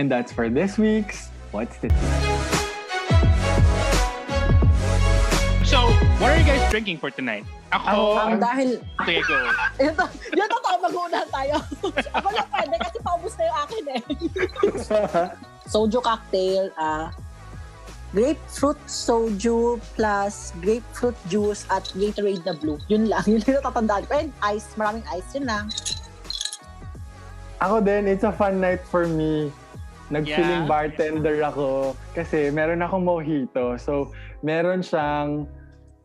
And 0.00 0.08
that's 0.08 0.32
for 0.32 0.48
this 0.48 0.80
week's 0.80 1.28
What's 1.52 1.78
the 1.78 1.90
So, 1.90 2.59
what 6.20 6.30
are 6.32 6.38
you 6.38 6.46
guys 6.46 6.62
drinking 6.70 6.98
for 6.98 7.10
tonight? 7.10 7.44
Ako, 7.70 8.18
Ang 8.18 8.42
dahil, 8.42 8.68
okay, 9.00 9.22
go. 9.24 9.36
yun 9.84 9.94
to, 9.94 10.04
yun 10.34 10.46
to, 10.50 10.58
tama 10.60 10.88
mag 10.90 11.26
tayo. 11.30 11.54
Ako 12.18 12.28
lang 12.34 12.48
pwede 12.50 12.74
kasi 12.82 12.98
paubos 13.00 13.32
na 13.38 13.44
yung 13.46 13.58
akin 13.62 13.84
eh. 13.94 14.02
soju 15.72 15.98
cocktail, 16.02 16.66
ah, 16.74 17.14
grapefruit 18.10 18.78
soju 18.90 19.78
plus 19.94 20.50
grapefruit 20.58 21.14
juice 21.30 21.62
at 21.70 21.86
Gatorade 21.94 22.42
na 22.42 22.54
blue. 22.58 22.78
Yun 22.90 23.06
lang. 23.06 23.22
Yun 23.22 23.38
lang 23.46 23.62
natatandaan 23.62 24.02
ko. 24.10 24.12
And 24.18 24.32
ice. 24.42 24.74
Maraming 24.74 25.06
ice. 25.14 25.30
Yun 25.38 25.46
lang. 25.46 25.70
Ako 27.60 27.84
din, 27.84 28.08
it's 28.08 28.24
a 28.26 28.32
fun 28.34 28.58
night 28.58 28.82
for 28.88 29.06
me. 29.06 29.52
Nag-feeling 30.10 30.66
Yeah. 30.66 30.70
bartender 30.70 31.38
ako 31.46 31.94
kasi 32.18 32.50
meron 32.50 32.82
akong 32.82 33.06
mojito. 33.06 33.78
So, 33.78 34.10
meron 34.42 34.82
siyang 34.82 35.46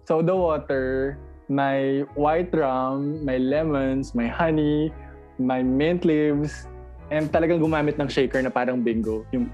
soda 0.05 0.35
water, 0.35 1.17
may 1.49 2.01
white 2.15 2.53
rum, 2.53 3.23
may 3.25 3.37
lemons, 3.37 4.15
may 4.15 4.27
honey, 4.27 4.93
may 5.37 5.61
mint 5.61 6.05
leaves, 6.05 6.65
and 7.11 7.29
talagang 7.29 7.61
gumamit 7.61 7.97
ng 7.97 8.07
shaker 8.07 8.41
na 8.41 8.49
parang 8.49 8.81
bingo. 8.81 9.25
Yung 9.33 9.49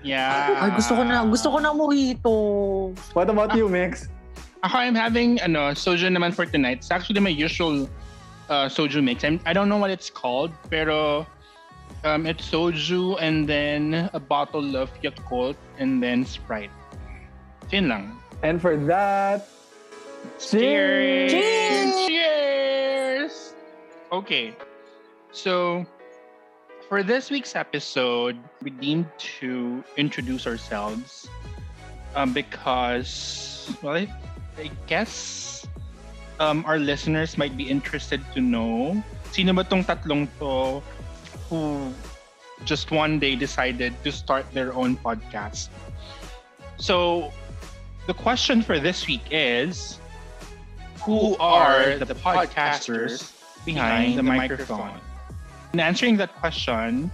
Yeah. 0.00 0.64
Ay, 0.64 0.72
gusto 0.80 0.96
ko 0.96 1.02
na, 1.04 1.28
gusto 1.28 1.48
ko 1.52 1.58
na 1.60 1.76
mojito. 1.76 2.32
What 3.12 3.28
about 3.28 3.52
you, 3.52 3.68
Mix? 3.68 4.08
Ako, 4.64 4.76
I'm 4.76 4.96
having 4.96 5.40
ano, 5.40 5.72
soju 5.76 6.08
naman 6.08 6.32
for 6.32 6.44
tonight. 6.44 6.84
It's 6.84 6.90
actually 6.90 7.20
my 7.20 7.32
usual 7.32 7.88
uh, 8.48 8.68
soju 8.68 9.00
mix. 9.00 9.24
I'm, 9.24 9.40
I 9.46 9.52
don't 9.52 9.68
know 9.68 9.78
what 9.78 9.88
it's 9.88 10.10
called, 10.10 10.52
pero 10.68 11.24
um, 12.04 12.26
it's 12.26 12.44
soju 12.50 13.16
and 13.20 13.48
then 13.48 14.10
a 14.12 14.20
bottle 14.20 14.76
of 14.76 14.92
Yakult 15.00 15.56
and 15.78 16.02
then 16.02 16.26
Sprite. 16.26 16.72
Yun 17.72 17.88
lang. 17.88 18.19
And 18.42 18.60
for 18.60 18.76
that, 18.88 19.48
Cheers! 20.38 21.32
Cheers! 21.32 21.94
Cheers! 22.06 23.54
Okay. 24.12 24.56
So, 25.32 25.86
for 26.88 27.02
this 27.02 27.30
week's 27.30 27.54
episode, 27.54 28.36
we 28.62 28.70
deemed 28.70 29.08
to 29.40 29.84
introduce 29.96 30.46
ourselves 30.46 31.28
um, 32.16 32.32
because, 32.32 33.70
well, 33.82 33.94
I, 33.94 34.08
I 34.58 34.70
guess 34.86 35.66
um, 36.40 36.64
our 36.66 36.78
listeners 36.78 37.38
might 37.38 37.56
be 37.56 37.68
interested 37.68 38.20
to 38.34 38.40
know 38.40 39.02
sino 39.30 39.54
ba 39.54 39.62
tong 39.62 39.86
tatlong 39.86 40.26
to 40.42 40.82
who 41.46 41.94
just 42.66 42.90
one 42.90 43.22
day 43.22 43.36
decided 43.36 43.94
to 44.02 44.10
start 44.10 44.44
their 44.52 44.74
own 44.74 44.96
podcast. 44.98 45.70
So, 46.76 47.30
the 48.10 48.14
question 48.14 48.60
for 48.60 48.80
this 48.80 49.06
week 49.06 49.22
is 49.30 50.00
Who 51.06 51.36
are 51.38 51.94
the 51.94 52.12
podcasters 52.12 53.30
behind 53.64 54.18
the 54.18 54.24
microphone? 54.24 54.98
In 55.72 55.78
answering 55.78 56.16
that 56.16 56.34
question, 56.42 57.12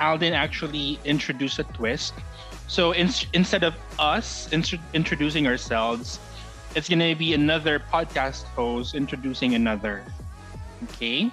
Alden 0.00 0.34
actually 0.34 1.00
introduced 1.06 1.58
a 1.60 1.64
twist. 1.72 2.12
So 2.68 2.92
in, 2.92 3.08
instead 3.32 3.64
of 3.64 3.72
us 3.98 4.52
intro- 4.52 4.84
introducing 4.92 5.46
ourselves, 5.46 6.20
it's 6.76 6.90
going 6.90 7.00
to 7.00 7.14
be 7.14 7.32
another 7.32 7.80
podcast 7.80 8.44
host 8.52 8.94
introducing 8.94 9.54
another. 9.54 10.04
Okay? 10.92 11.32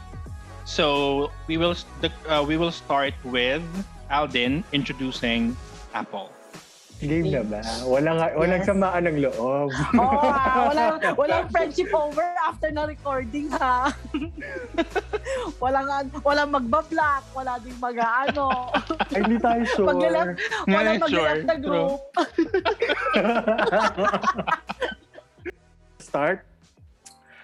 So 0.63 1.32
we 1.48 1.58
will 1.58 1.75
uh, 2.30 2.46
we 2.48 2.56
will 2.56 2.72
start 2.72 3.13
with 3.25 3.63
Alden 4.10 4.63
introducing 4.72 5.58
Apple. 5.94 6.32
Game 7.01 7.27
na 7.29 7.41
ba? 7.41 7.62
Walang, 7.84 8.17
walang 8.38 8.62
Yes. 8.62 8.70
samaan 8.70 9.03
ng 9.10 9.17
loob. 9.20 9.70
Oh, 10.01 10.22
ah, 10.24 10.70
walang, 10.70 10.96
walang 11.17 11.46
friendship 11.50 11.89
over 11.91 12.22
after 12.46 12.70
na 12.70 12.86
recording, 12.86 13.50
ha? 13.58 13.89
walang, 15.63 15.89
walang 16.22 16.50
magbablock, 16.50 17.24
wala 17.34 17.58
ding 17.60 17.77
mag-ano. 17.77 18.70
Ay, 19.12 19.20
hindi 19.25 19.38
tayo 19.38 19.62
sure. 19.75 19.88
Mag-left, 19.89 20.38
walang 20.70 20.98
Yeah, 21.01 21.10
sure. 21.10 21.38
na 21.43 21.55
group. 21.58 22.00
Start. 26.00 26.46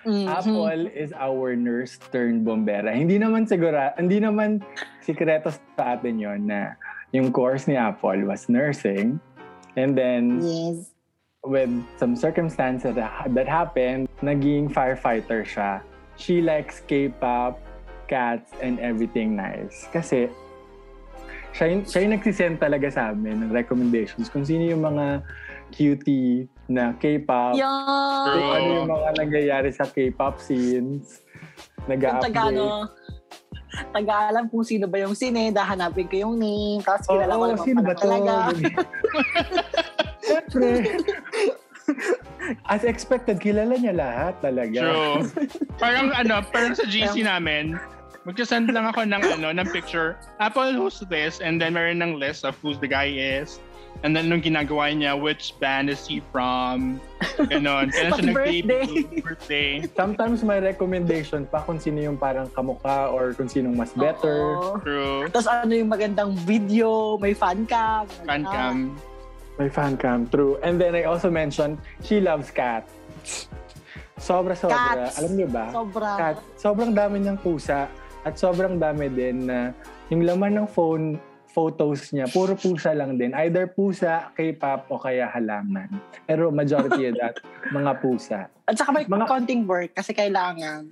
Mhm. 0.08 0.24
Apple 0.32 0.88
is 0.96 1.12
our 1.20 1.52
nurse 1.60 2.00
turned 2.16 2.48
bombera. 2.48 2.96
Hindi 2.96 3.20
naman 3.20 3.44
sigura, 3.44 3.92
hindi 4.00 4.24
naman 4.24 4.64
sikreto 5.04 5.52
sa 5.76 6.00
atin 6.00 6.16
yon 6.16 6.48
na 6.48 6.80
yung 7.12 7.28
course 7.36 7.68
ni 7.68 7.76
Apple 7.76 8.24
was 8.24 8.48
nursing. 8.48 9.20
And 9.78 9.94
then, 9.94 10.42
Yes. 10.42 10.90
with 11.46 11.70
some 12.02 12.18
circumstances 12.18 12.98
that, 12.98 13.30
that 13.38 13.48
happened, 13.48 14.10
naging 14.20 14.74
firefighter 14.74 15.46
siya. 15.46 15.80
She 16.18 16.42
likes 16.42 16.82
K-pop, 16.90 17.62
cats, 18.10 18.52
and 18.60 18.82
everything 18.82 19.38
nice. 19.38 19.86
Kasi, 19.94 20.28
siya 21.54 21.66
yung, 21.72 21.82
siya 21.86 22.00
yung 22.04 22.14
nagsisend 22.18 22.58
talaga 22.58 22.90
sa 22.90 23.14
amin 23.14 23.48
ng 23.48 23.52
recommendations 23.54 24.28
kung 24.28 24.44
sino 24.44 24.66
yung 24.66 24.82
mga 24.82 25.22
cutie 25.72 26.50
na 26.68 26.92
K-pop, 26.98 27.54
kung 27.54 27.62
Yan. 27.62 28.58
ano 28.58 28.70
yung 28.82 28.90
mga 28.92 29.10
nangyayari 29.22 29.70
sa 29.72 29.86
K-pop 29.86 30.42
scenes. 30.42 31.22
Yung 31.86 31.96
Nag-update. 31.96 32.34
taga, 32.34 32.42
ano, 32.52 32.66
taga-alam 33.94 34.50
kung 34.50 34.66
sino 34.66 34.86
ba 34.90 34.98
yung 35.02 35.14
sine, 35.14 35.54
dahanapin 35.54 36.08
ko 36.10 36.16
yung 36.30 36.36
name, 36.38 36.82
tapos 36.82 37.06
kilala 37.08 37.34
ko 37.34 37.44
Oo, 37.44 37.50
naman 37.54 37.66
sino 37.66 37.80
ba 37.82 37.94
talaga. 37.94 38.32
Siyempre. 40.28 40.70
As 42.68 42.84
expected, 42.84 43.40
kilala 43.40 43.80
niya 43.80 43.96
lahat 43.96 44.36
talaga. 44.44 44.80
True. 44.84 45.24
parang 45.82 46.12
ano, 46.12 46.44
parang 46.52 46.76
sa 46.76 46.84
GC 46.84 47.24
namin, 47.24 47.80
magkasend 48.28 48.68
lang 48.76 48.84
ako 48.92 49.08
ng 49.08 49.24
ano, 49.40 49.56
ng 49.56 49.68
picture. 49.72 50.20
Apple 50.44 50.76
who's 50.76 51.00
this? 51.08 51.40
And 51.40 51.56
then 51.64 51.80
meron 51.80 52.04
ng 52.04 52.20
list 52.20 52.44
of 52.44 52.60
who 52.60 52.76
the 52.76 52.92
guy 52.92 53.08
is. 53.08 53.64
And 54.06 54.14
then 54.14 54.30
nung 54.30 54.44
ginagawa 54.44 54.94
niya, 54.94 55.18
which 55.18 55.58
band 55.58 55.90
is 55.90 56.06
he 56.06 56.22
from? 56.30 57.02
Ganon. 57.50 57.90
Kailan 57.90 58.12
siya 58.14 58.26
nag-debut, 58.30 59.24
birthday. 59.26 59.82
Sometimes 59.98 60.44
may 60.46 60.62
recommendation 60.62 61.50
pa 61.50 61.66
kung 61.66 61.82
sino 61.82 62.04
yung 62.04 62.20
parang 62.20 62.46
kamukha 62.52 63.10
or 63.10 63.34
kung 63.34 63.50
sinong 63.50 63.74
mas 63.74 63.96
better. 63.98 64.60
Oo. 64.60 64.78
True. 64.84 65.26
Tapos 65.34 65.50
ano 65.50 65.74
yung 65.74 65.90
magandang 65.90 66.36
video, 66.46 67.18
may 67.18 67.34
fan 67.34 67.66
cam. 67.66 68.06
Fan 68.28 68.44
cam. 68.46 68.76
May 69.58 69.72
fan 69.74 69.98
cam, 69.98 70.30
true. 70.30 70.62
And 70.62 70.78
then 70.78 70.94
I 70.94 71.10
also 71.10 71.34
mentioned, 71.34 71.82
she 72.06 72.22
loves 72.22 72.54
cats. 72.54 72.94
Sobra-sobra. 74.22 75.10
Alam 75.18 75.32
niyo 75.34 75.48
ba? 75.50 75.74
Sobra. 75.74 76.12
Cat. 76.22 76.38
Sobrang 76.54 76.94
dami 76.94 77.26
niyang 77.26 77.42
pusa. 77.42 77.90
At 78.24 78.38
sobrang 78.38 78.78
dami 78.78 79.10
din 79.10 79.46
na 79.46 79.72
yung 80.10 80.24
laman 80.24 80.64
ng 80.64 80.68
phone 80.68 81.20
photos 81.48 82.14
niya, 82.14 82.30
puro 82.30 82.54
pusa 82.54 82.94
lang 82.94 83.18
din. 83.18 83.34
Either 83.34 83.66
pusa, 83.66 84.30
K-pop, 84.38 84.86
o 84.94 85.02
kaya 85.02 85.26
halaman. 85.26 85.90
Pero 86.30 86.54
majority 86.54 87.10
of 87.10 87.18
that, 87.18 87.42
mga 87.78 87.98
pusa. 87.98 88.46
At 88.70 88.78
saka 88.78 88.94
may 88.94 89.10
Mga- 89.10 89.26
konting 89.26 89.66
work 89.66 89.98
kasi 89.98 90.14
kailangan. 90.14 90.86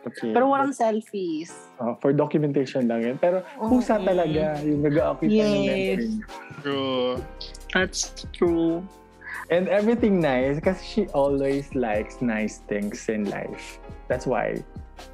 Okay. 0.00 0.32
Pero 0.32 0.48
walang 0.48 0.72
selfies. 0.72 1.52
Oh, 1.76 1.92
for 2.00 2.12
documentation 2.12 2.88
lang 2.88 3.04
yun. 3.04 3.16
Pero 3.16 3.44
pusa 3.60 4.00
Oo. 4.00 4.04
talaga 4.04 4.56
yung 4.64 4.80
nag-occupy 4.80 5.28
ng 5.28 5.36
Yes. 5.36 5.44
memory 5.44 5.96
niya. 6.08 6.24
True. 6.60 7.12
That's 7.72 8.00
true. 8.32 8.80
And 9.52 9.68
everything 9.68 10.16
nice 10.20 10.56
kasi 10.56 10.80
she 10.84 11.02
always 11.12 11.68
likes 11.76 12.20
nice 12.24 12.64
things 12.64 13.08
in 13.12 13.28
life. 13.28 13.76
That's 14.08 14.24
why 14.24 14.60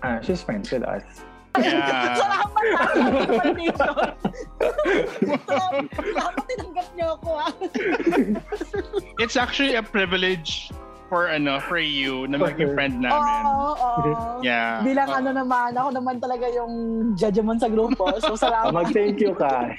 uh, 0.03 0.23
she's 0.23 0.43
friends 0.43 0.71
with 0.71 0.87
us. 0.87 1.03
Yeah. 1.57 2.17
Salamat 2.21 2.65
ha. 2.77 2.85
Validation. 3.27 3.95
Salamat, 5.47 5.85
salamat 5.95 6.43
tinanggap 6.45 6.89
niyo 6.93 7.07
ako 7.17 7.31
ah. 7.41 7.53
It's 9.23 9.37
actually 9.41 9.75
a 9.77 9.85
privilege 9.85 10.69
for 11.07 11.31
ano 11.31 11.63
for 11.63 11.79
you 11.79 12.27
na 12.27 12.39
maging 12.39 12.75
friend 12.75 12.99
namin. 12.99 13.43
Oo, 13.47 13.79
oo. 13.79 13.91
Yeah. 14.43 14.83
Bilang 14.83 15.09
Oo. 15.11 15.19
ano 15.23 15.31
naman, 15.33 15.71
ako 15.79 15.91
naman 15.95 16.17
talaga 16.19 16.47
yung 16.51 16.73
judgment 17.15 17.63
sa 17.63 17.71
grupo. 17.71 18.11
So, 18.19 18.35
salamat. 18.35 18.75
Mag-thank 18.75 19.23
you 19.23 19.33
ka. 19.39 19.71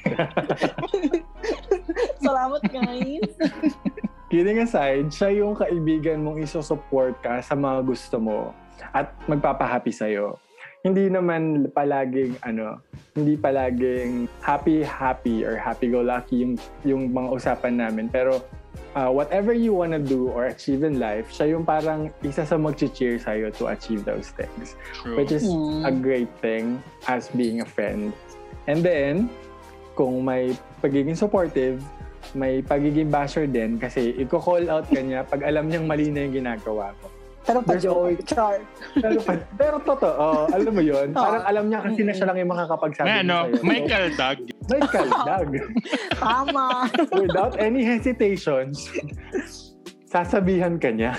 salamat, 2.26 2.62
guys. 2.72 3.32
Kidding 4.28 4.60
aside, 4.64 5.08
siya 5.12 5.44
yung 5.44 5.56
kaibigan 5.56 6.20
mong 6.24 6.44
isusupport 6.44 7.16
ka 7.24 7.40
sa 7.44 7.56
mga 7.56 7.80
gusto 7.84 8.20
mo 8.20 8.52
at 8.92 9.12
magpapahappy 9.28 9.92
sa'yo. 9.92 10.36
Hindi 10.88 11.12
naman 11.12 11.68
palaging 11.76 12.40
ano, 12.48 12.80
hindi 13.12 13.36
palaging 13.36 14.32
happy 14.40 14.88
happy 14.88 15.44
or 15.44 15.60
happy 15.60 15.92
go 15.92 16.00
lucky 16.00 16.48
yung 16.48 16.56
yung 16.88 17.12
mga 17.12 17.28
usapan 17.36 17.76
namin 17.76 18.08
pero 18.08 18.40
uh, 18.96 19.12
whatever 19.12 19.52
you 19.52 19.74
wanna 19.74 20.00
do 20.00 20.30
or 20.32 20.48
achieve 20.48 20.82
in 20.88 21.02
life, 21.02 21.28
siya 21.30 21.58
yung 21.58 21.66
parang 21.68 22.14
isa 22.24 22.46
sa 22.46 22.56
mag-cheer 22.56 23.20
sa'yo 23.20 23.52
to 23.54 23.68
achieve 23.68 24.06
those 24.08 24.32
things. 24.34 24.80
True. 24.96 25.18
Which 25.18 25.34
is 25.34 25.44
Hmm. 25.46 25.84
a 25.84 25.92
great 25.92 26.30
thing 26.40 26.80
as 27.06 27.28
being 27.36 27.62
a 27.62 27.68
friend. 27.68 28.14
And 28.70 28.80
then, 28.80 29.30
kung 29.98 30.24
may 30.24 30.54
pagiging 30.80 31.18
supportive, 31.18 31.82
may 32.36 32.62
pagiging 32.62 33.10
basher 33.10 33.48
din 33.48 33.82
kasi 33.82 34.14
i-call 34.20 34.68
out 34.70 34.86
ka 34.90 35.00
niya 35.00 35.24
pag 35.26 35.42
alam 35.42 35.72
niyang 35.72 35.88
mali 35.90 36.12
na 36.12 36.28
yung 36.28 36.44
ginagawa 36.44 36.94
mo. 37.02 37.08
Pero 37.48 37.64
pa 37.64 37.74
always- 37.80 38.20
Char. 38.28 38.60
Pero, 39.00 39.18
pa- 39.24 39.48
pero 39.56 39.76
totoo, 39.80 40.52
alam 40.52 40.74
mo 40.76 40.84
yun, 40.84 41.16
parang 41.16 41.44
alam 41.48 41.66
niya 41.72 41.80
kasi 41.80 42.04
na 42.04 42.12
siya 42.12 42.28
lang 42.28 42.44
yung 42.44 42.52
makakapagsabi 42.52 43.08
May 43.08 43.24
ano, 43.24 43.38
sa'yo. 43.48 43.64
may 43.64 43.80
kaldag. 43.88 44.38
May 44.68 44.82
kaldag. 44.92 45.48
Tama. 46.20 46.68
Without 47.16 47.56
any 47.56 47.88
hesitations, 47.88 48.92
sasabihan 50.12 50.76
ka 50.76 50.92
niya. 50.92 51.16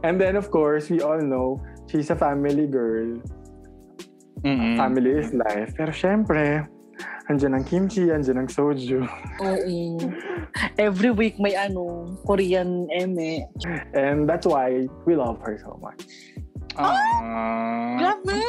And 0.00 0.16
then 0.16 0.36
of 0.36 0.48
course, 0.48 0.88
we 0.88 1.04
all 1.04 1.20
know, 1.20 1.60
she's 1.88 2.08
a 2.08 2.16
family 2.16 2.64
girl. 2.64 3.20
Mm-mm. 4.40 4.80
Family 4.80 5.20
is 5.20 5.36
life. 5.36 5.76
Pero 5.76 5.92
syempre, 5.92 6.64
andyan 7.30 7.56
ang 7.56 7.64
kimchi, 7.64 8.10
andyan 8.10 8.44
ang 8.44 8.50
soju. 8.50 9.06
Oo. 9.40 9.78
Every 10.76 11.10
week 11.10 11.38
may 11.38 11.54
ano, 11.54 12.14
Korean 12.26 12.90
eme. 12.90 13.46
And 13.94 14.28
that's 14.28 14.46
why 14.46 14.90
we 15.06 15.16
love 15.16 15.38
her 15.46 15.56
so 15.62 15.78
much. 15.80 16.04
Aww. 16.76 17.98
Grabe! 17.98 18.40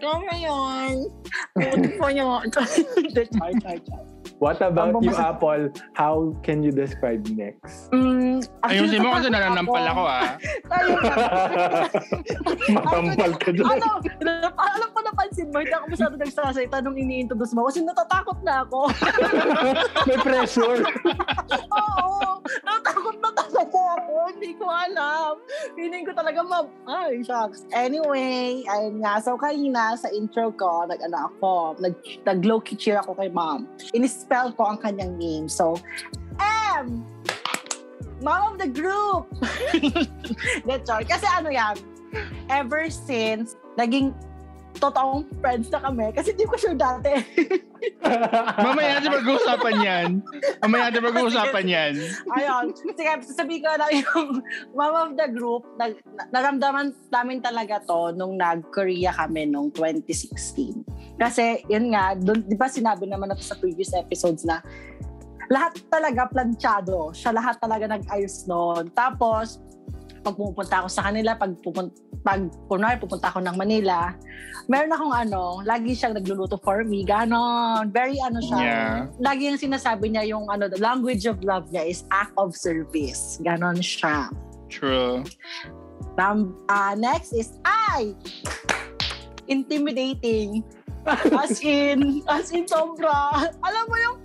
Grabe 0.00 0.34
yun. 0.38 0.94
Buti 1.56 1.88
po 1.96 2.08
yun. 2.12 2.44
char, 2.52 3.52
char, 3.60 3.78
char. 3.80 4.15
What 4.38 4.60
about 4.60 5.02
you, 5.02 5.14
Apple? 5.16 5.72
How 5.94 6.36
can 6.42 6.62
you 6.62 6.72
describe 6.72 7.26
next? 7.32 7.90
Mm, 7.90 8.44
Ayusin 8.66 9.00
mo 9.00 9.16
kasi 9.16 9.28
nananampal 9.32 9.84
ako 9.86 10.02
ah. 10.04 10.28
Tayo 10.72 10.88
na. 11.00 11.12
Matampal 12.74 13.32
ka 13.40 13.48
dyan. 13.54 13.66
ano, 13.66 13.88
alam 14.56 14.88
ko 14.92 14.98
napansin 15.02 15.48
mo, 15.50 15.62
hindi 15.62 15.72
ako 15.72 15.86
masyado 15.88 16.14
nagsasalita 16.18 16.76
nung 16.84 16.98
ini-introduce 16.98 17.54
mo 17.56 17.68
kasi 17.68 17.80
natatakot 17.82 18.38
na 18.44 18.66
ako. 18.66 18.90
May 20.08 20.18
pressure. 20.20 20.82
Oo, 21.72 22.42
natatakot 22.62 23.16
na 23.22 23.30
talaga 23.32 23.80
ako. 24.02 24.14
Hindi 24.36 24.50
ko 24.58 24.66
alam. 24.68 25.32
Feeling 25.74 26.04
ko 26.06 26.12
talaga 26.12 26.40
ma... 26.42 26.66
Ay, 26.86 27.22
shucks. 27.22 27.64
Anyway, 27.72 28.62
ayun 28.66 29.00
nga. 29.00 29.18
So, 29.22 29.38
kanina 29.38 29.96
sa 29.96 30.10
intro 30.12 30.52
ko, 30.54 30.86
nag-ano 30.86 31.32
ako, 31.32 31.80
nag, 31.80 31.94
nag-low-key 32.26 32.76
cheer 32.76 32.98
ako 33.00 33.16
kay 33.16 33.30
mom. 33.30 33.66
In-spell 34.16 34.56
ko 34.56 34.72
ang 34.72 34.80
kanyang 34.80 35.20
name. 35.20 35.44
So, 35.44 35.76
M! 36.40 37.04
Mom 38.24 38.56
of 38.56 38.56
the 38.56 38.64
group! 38.64 39.28
That's 40.66 40.88
all. 40.88 41.04
Kasi 41.04 41.28
ano 41.28 41.52
yan, 41.52 41.76
ever 42.48 42.88
since 42.88 43.60
naging 43.76 44.16
totoong 44.80 45.28
friends 45.44 45.68
na 45.68 45.84
kami, 45.84 46.16
kasi 46.16 46.32
di 46.32 46.48
ko 46.48 46.56
sure 46.56 46.72
dati. 46.72 47.12
Mamaya 48.64 49.00
natin 49.00 49.20
pag-uusapan 49.20 49.76
yan. 49.84 50.08
Mamaya 50.64 50.88
natin 50.88 51.04
pag-uusapan 51.12 51.64
yan. 51.68 51.92
Ayun. 52.40 52.64
Sige, 52.72 53.12
sasabihin 53.20 53.60
ko 53.64 53.68
na 53.76 53.88
yung 53.92 54.40
mom 54.72 54.96
of 54.96 55.12
the 55.16 55.28
group, 55.28 55.64
nag, 55.76 56.00
na- 56.08 56.28
naramdaman 56.32 56.96
namin 57.12 57.44
talaga 57.44 57.84
to 57.84 58.16
nung 58.16 58.40
nag-Korea 58.40 59.12
kami 59.12 59.44
nung 59.44 59.68
2016. 59.76 60.84
Kasi, 61.16 61.64
yun 61.68 61.92
nga, 61.92 62.12
dun, 62.12 62.44
di 62.44 62.56
ba 62.56 62.68
sinabi 62.68 63.08
naman 63.08 63.32
natin 63.32 63.44
sa 63.44 63.56
previous 63.56 63.92
episodes 63.96 64.44
na 64.44 64.60
lahat 65.48 65.78
talaga 65.88 66.28
planchado. 66.28 67.14
Siya 67.16 67.32
lahat 67.32 67.56
talaga 67.62 67.88
nag-ayos 67.88 68.44
noon. 68.44 68.92
Tapos, 68.92 69.62
pag 70.26 70.34
pupunta 70.34 70.82
ako 70.82 70.88
sa 70.90 71.06
kanila, 71.06 71.38
pag 71.38 71.54
pupunta, 71.62 71.94
pag 72.26 72.50
kunwari 72.66 72.98
pupunta 72.98 73.30
ako 73.30 73.38
ng 73.46 73.54
Manila, 73.54 74.10
meron 74.66 74.90
akong 74.90 75.14
ano, 75.14 75.62
lagi 75.62 75.94
siyang 75.94 76.18
nagluluto 76.18 76.58
for 76.58 76.82
me, 76.82 77.06
ganon. 77.06 77.94
Very 77.94 78.18
ano 78.18 78.42
siya, 78.42 78.58
Yeah. 78.58 78.94
lagi 79.22 79.46
yung 79.46 79.60
sinasabi 79.62 80.10
niya 80.10 80.26
yung 80.26 80.50
ano, 80.50 80.66
the 80.66 80.82
language 80.82 81.30
of 81.30 81.38
love 81.46 81.70
niya 81.70 81.86
is 81.86 82.02
act 82.10 82.34
of 82.34 82.58
service. 82.58 83.38
Ganon 83.46 83.78
siya. 83.78 84.26
True. 84.66 85.22
Num- 86.18 86.58
ah, 86.66 86.98
next 86.98 87.30
is 87.30 87.54
I. 87.62 88.18
Intimidating. 89.46 90.66
As 91.34 91.62
in, 91.62 92.22
as 92.26 92.50
in 92.50 92.66
sobra. 92.66 93.46
Alam 93.62 93.84
mo 93.86 93.96
yung, 93.96 94.16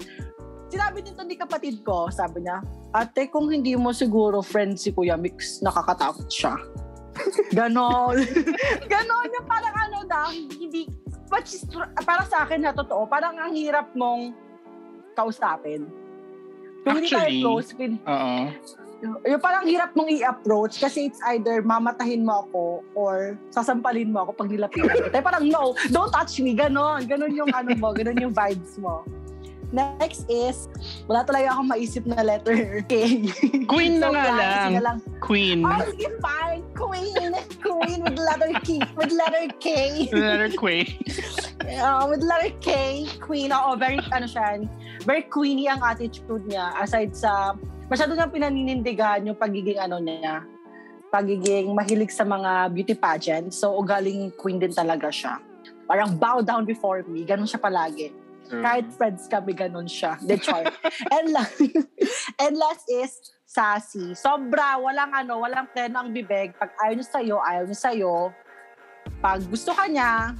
sinabi 0.68 1.06
nito 1.06 1.22
ni 1.22 1.38
kapatid 1.38 1.86
ko, 1.86 2.10
sabi 2.10 2.44
niya, 2.46 2.62
ate, 2.92 3.30
kung 3.30 3.48
hindi 3.54 3.78
mo 3.78 3.94
siguro 3.94 4.42
friend 4.42 4.76
si 4.82 4.90
Kuya 4.92 5.16
Mix, 5.16 5.62
nakakatakot 5.62 6.28
siya. 6.28 6.58
Ganon. 7.54 8.18
Ganon 8.92 9.28
yung 9.30 9.48
parang 9.48 9.76
ano 9.78 9.98
na, 10.08 10.32
hindi, 10.34 10.90
is, 11.48 11.64
para 12.04 12.24
sa 12.28 12.44
akin 12.44 12.66
na 12.66 12.74
totoo, 12.74 13.06
parang 13.08 13.38
ang 13.38 13.54
hirap 13.54 13.94
mong 13.94 14.34
kausapin. 15.16 15.88
Kung 16.82 16.98
hindi 16.98 17.14
tayo 17.14 17.30
Actually, 17.30 17.42
close 17.46 17.70
with, 17.78 17.96
Oo. 18.10 18.38
Yung 19.02 19.42
parang 19.42 19.66
hirap 19.66 19.98
mong 19.98 20.10
i-approach 20.14 20.78
kasi 20.78 21.10
it's 21.10 21.22
either 21.34 21.66
mamatahin 21.66 22.22
mo 22.22 22.46
ako 22.46 22.64
or 22.94 23.38
sasampalin 23.50 24.14
mo 24.14 24.26
ako 24.30 24.46
pag 24.46 24.50
nilapitan 24.54 24.98
kita. 25.10 25.18
Parang 25.26 25.50
no, 25.50 25.74
don't 25.90 26.14
touch 26.14 26.38
me, 26.40 26.54
ganon. 26.54 27.10
Ganon 27.10 27.34
yung 27.34 27.50
ano 27.54 27.74
mo, 27.78 27.94
ganon 27.94 28.18
yung 28.22 28.34
vibes 28.34 28.78
mo. 28.78 29.02
Next 29.72 30.28
is, 30.28 30.68
wala 31.08 31.24
talaga 31.24 31.56
akong 31.56 31.70
maisip 31.72 32.04
na 32.04 32.20
letter 32.20 32.84
K. 32.92 33.24
Queen 33.72 34.04
na 34.04 34.12
nga 34.12 34.26
lang. 34.36 34.84
lang. 34.84 34.98
Queen. 35.24 35.64
Oh, 35.64 35.80
sige, 35.96 36.12
fine. 36.20 36.62
Queen. 36.76 37.32
Queen 37.64 38.00
with 38.04 38.20
letter 38.20 38.52
K. 38.68 38.84
With 39.00 39.16
letter 39.16 39.48
K. 39.64 40.12
Letter 40.12 40.52
Queen. 40.54 40.88
Uh, 41.62 42.10
with 42.10 42.26
letter 42.26 42.52
K, 42.60 43.06
Queen. 43.22 43.54
Oo, 43.54 43.78
very, 43.78 44.02
ano 44.12 44.26
siya, 44.26 44.66
very 45.06 45.24
queeny 45.30 45.70
ang 45.70 45.80
attitude 45.80 46.44
niya. 46.50 46.74
Aside 46.76 47.14
sa, 47.16 47.54
masyado 47.92 48.16
niyang 48.16 48.32
pinaninindigan 48.32 49.20
yung 49.28 49.36
pagiging 49.36 49.76
ano 49.76 50.00
niya, 50.00 50.48
pagiging 51.12 51.76
mahilig 51.76 52.16
sa 52.16 52.24
mga 52.24 52.72
beauty 52.72 52.96
pageant. 52.96 53.52
So, 53.52 53.76
ugaling 53.76 54.32
queen 54.40 54.64
din 54.64 54.72
talaga 54.72 55.12
siya. 55.12 55.44
Parang 55.84 56.16
bow 56.16 56.40
down 56.40 56.64
before 56.64 57.04
me. 57.04 57.28
Ganon 57.28 57.44
siya 57.44 57.60
palagi. 57.60 58.16
Kahit 58.48 58.88
friends 58.96 59.28
kami, 59.32 59.52
ganon 59.52 59.88
siya. 59.88 60.16
The 60.24 60.40
char. 60.40 60.68
and, 61.16 61.36
la- 61.36 61.56
and 62.44 62.56
last 62.56 62.88
is 62.88 63.12
sassy. 63.44 64.16
Sobra, 64.16 64.80
walang 64.80 65.12
ano, 65.12 65.44
walang 65.44 65.68
pleno 65.72 66.04
ang 66.04 66.12
bibig. 66.16 66.56
Pag 66.56 66.72
ayaw 66.80 66.96
niya 66.96 67.08
sa'yo, 67.08 67.38
ayaw 67.44 67.64
niya 67.68 67.80
sa'yo. 67.80 68.16
Pag 69.20 69.44
gusto 69.48 69.72
ka 69.72 69.88
niya, 69.88 70.36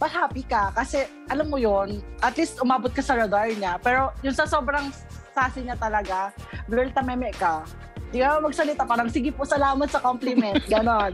but 0.00 0.08
happy 0.08 0.42
ka. 0.48 0.72
Kasi, 0.72 1.04
alam 1.28 1.52
mo 1.52 1.60
yon 1.60 2.00
at 2.24 2.32
least 2.40 2.56
umabot 2.64 2.88
ka 2.88 3.04
sa 3.04 3.20
radar 3.20 3.52
niya. 3.52 3.76
Pero 3.84 4.16
yung 4.24 4.32
sa 4.32 4.48
sobrang 4.48 4.88
sassy 5.36 5.60
niya 5.60 5.76
talaga, 5.76 6.32
girl, 6.66 6.88
tameme 6.90 7.28
ka. 7.36 7.62
Di 8.08 8.24
ka 8.24 8.40
magsalita, 8.40 8.88
parang 8.88 9.12
sige 9.12 9.30
po, 9.30 9.44
salamat 9.44 9.86
sa 9.92 10.00
compliment. 10.00 10.58
Ganon. 10.72 11.12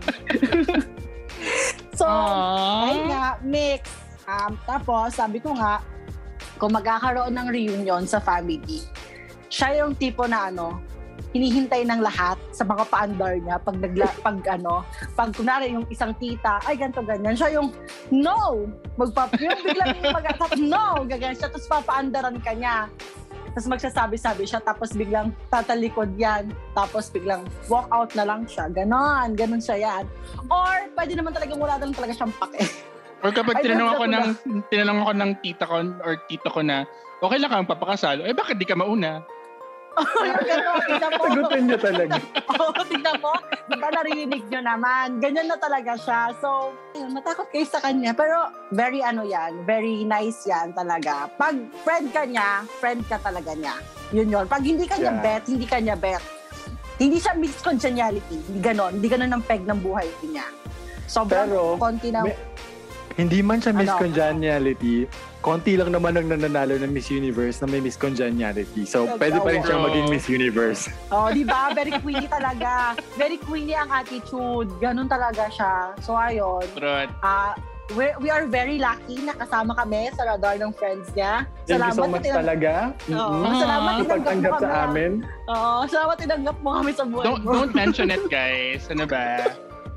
so, 1.99 2.07
ayun 2.07 3.05
Aww. 3.05 3.11
nga, 3.11 3.27
mix. 3.43 3.83
Um, 4.25 4.55
tapos, 4.65 5.19
sabi 5.19 5.43
ko 5.43 5.53
nga, 5.59 5.83
kung 6.57 6.73
magkakaroon 6.73 7.35
ng 7.37 7.49
reunion 7.53 8.07
sa 8.09 8.23
family, 8.23 8.87
siya 9.51 9.85
yung 9.85 9.99
tipo 9.99 10.25
na 10.25 10.49
ano, 10.49 10.81
hinihintay 11.37 11.85
ng 11.85 12.01
lahat 12.01 12.41
sa 12.51 12.65
mga 12.65 12.85
paandar 12.89 13.37
niya 13.37 13.57
pag 13.61 13.77
nagla, 13.77 14.09
pag 14.25 14.39
ano, 14.57 14.87
pag 15.13 15.31
kunwari 15.37 15.73
yung 15.73 15.85
isang 15.93 16.17
tita, 16.17 16.63
ay 16.65 16.81
ganto 16.81 17.05
ganyan. 17.05 17.37
Siya 17.37 17.61
yung, 17.61 17.73
no! 18.09 18.65
Magpap, 18.97 19.37
yung 19.41 19.61
biglang 19.61 20.01
mag 20.01 20.25
no! 20.57 21.05
Gaganyan 21.05 21.37
siya, 21.37 21.49
tapos 21.53 21.69
papaandaran 21.69 22.39
ka 22.41 22.53
niya. 22.57 22.89
Tapos 23.57 23.73
magsasabi-sabi 23.73 24.45
siya, 24.45 24.61
tapos 24.61 24.93
biglang 24.93 25.33
tatalikod 25.49 26.13
yan. 26.21 26.53
Tapos 26.77 27.09
biglang 27.09 27.41
walk 27.73 27.89
out 27.89 28.13
na 28.13 28.29
lang 28.29 28.45
siya. 28.45 28.69
Ganon, 28.69 29.33
ganon 29.33 29.65
siya 29.65 29.77
yan. 29.81 30.05
Or, 30.53 30.89
pwede 30.93 31.17
naman 31.17 31.33
talagang 31.33 31.57
wala 31.57 31.81
na 31.81 31.89
lang 31.89 31.97
talaga 31.97 32.13
siyang 32.21 32.37
pake. 32.37 32.69
Or 33.25 33.33
kapag 33.33 33.65
tinanong 33.65 33.97
ako 33.97 33.97
ko 33.97 34.07
ng 34.13 34.27
tinanong 34.69 34.99
ako 35.01 35.13
ng 35.17 35.31
tita 35.41 35.65
ko 35.65 35.77
or 36.05 36.15
tito 36.29 36.49
ko 36.53 36.61
na 36.61 36.85
okay 37.25 37.41
lang 37.41 37.49
kang 37.49 37.69
papakasal, 37.69 38.21
eh 38.21 38.37
bakit 38.37 38.61
di 38.61 38.69
ka 38.69 38.77
mauna? 38.77 39.25
Yung 39.97 40.43
gano'n, 40.43 40.79
tignan 40.83 41.11
mo. 41.11 41.23
Sagutin 41.25 41.63
niya 41.65 41.79
talaga. 41.79 42.15
Oo, 42.53 42.81
tignan 42.85 43.17
mo. 43.19 43.33
Di 43.67 43.75
ba 43.75 43.89
narinig 43.91 44.45
nyo 44.47 44.61
naman? 44.63 45.07
Ganyan 45.19 45.47
na 45.47 45.57
talaga 45.57 45.93
siya. 45.95 46.33
So, 46.37 46.71
ayun, 46.93 47.13
matakot 47.13 47.49
kayo 47.49 47.65
sa 47.65 47.81
kanya. 47.81 48.13
Pero, 48.13 48.37
very 48.71 49.01
ano 49.01 49.23
yan, 49.23 49.65
very 49.65 50.03
nice 50.03 50.45
yan 50.45 50.73
talaga. 50.73 51.33
Pag 51.35 51.57
friend 51.81 52.11
ka 52.11 52.23
niya, 52.23 52.49
friend 52.77 53.03
ka 53.05 53.17
talaga 53.19 53.53
niya. 53.53 53.75
Yun 54.11 54.29
yun. 54.29 54.45
Pag 54.47 54.63
hindi 54.63 54.85
ka 54.85 54.95
niya 54.95 55.13
Yeah. 55.13 55.23
bet, 55.23 55.45
hindi 55.47 55.65
ka 55.65 55.79
niya 55.79 55.97
bet. 55.97 56.23
Hindi 56.97 57.17
siya 57.17 57.33
mixed 57.33 57.61
congeniality. 57.61 58.39
Hindi 58.43 58.61
ganon. 58.61 58.93
Hindi 58.95 59.07
ganon 59.07 59.29
ang 59.31 59.43
peg 59.43 59.63
ng 59.63 59.79
buhay 59.79 60.09
niya. 60.23 60.47
Sobrang 61.07 61.47
Pero, 61.47 61.77
konti 61.77 62.09
na... 62.09 62.23
may- 62.23 62.37
Hindi 63.15 63.41
man 63.41 63.57
siya 63.57 63.73
Miss 63.73 63.89
Ano? 63.89 63.97
Congeniality, 63.99 65.09
konti 65.47 65.79
lang 65.79 65.95
naman 65.95 66.19
ang 66.19 66.27
nananalo 66.27 66.75
ng 66.75 66.91
Miss 66.91 67.07
Universe 67.09 67.63
na 67.63 67.71
may 67.71 67.79
Miss 67.79 67.95
Congeniality. 67.95 68.83
So, 68.83 69.07
Yes, 69.07 69.15
pwede 69.17 69.39
pa 69.39 69.49
rin 69.49 69.63
siyang 69.63 69.79
oo. 69.79 69.87
maging 69.87 70.07
Miss 70.11 70.27
Universe. 70.29 70.91
Oh, 71.07 71.31
di 71.31 71.47
ba? 71.47 71.71
Very 71.71 71.95
queenie 71.95 72.27
talaga. 72.27 72.99
Very 73.15 73.39
queenie 73.39 73.79
ang 73.79 73.87
attitude. 73.89 74.67
Ganon 74.77 75.07
talaga 75.07 75.47
siya. 75.47 75.95
So, 76.03 76.19
ayun. 76.19 76.67
Trot. 76.75 77.15
Ah, 77.23 77.55
we 77.95 78.11
we 78.19 78.27
are 78.27 78.43
very 78.45 78.75
lucky 78.77 79.23
na 79.23 79.31
kasama 79.33 79.71
kami 79.73 80.11
sa 80.11 80.27
radar 80.27 80.59
ng 80.59 80.75
friends 80.75 81.15
niya. 81.15 81.47
Thank 81.63 81.79
you 81.81 81.95
so 81.95 82.11
much 82.11 82.27
tinang- 82.27 82.43
talaga. 82.43 82.73
Oo, 83.07 83.15
Mm-mm. 83.39 83.55
salamat 83.57 83.87
tinanggap 83.87 84.03
mo 84.03 84.03
Ipagtanggap 84.03 84.51
kami. 84.51 84.59
sa 84.59 84.71
amin. 84.83 85.13
Oo, 85.47 85.79
salamat 85.87 86.17
tinanggap 86.19 86.57
mo 86.59 86.71
kami 86.75 86.91
sa 86.91 87.05
buhay 87.07 87.23
Don't, 87.25 87.43
mo. 87.47 87.51
don't 87.55 87.71
mention 87.73 88.11
it, 88.11 88.25
guys. 88.27 88.91
Ano 88.91 89.07
ba? 89.07 89.47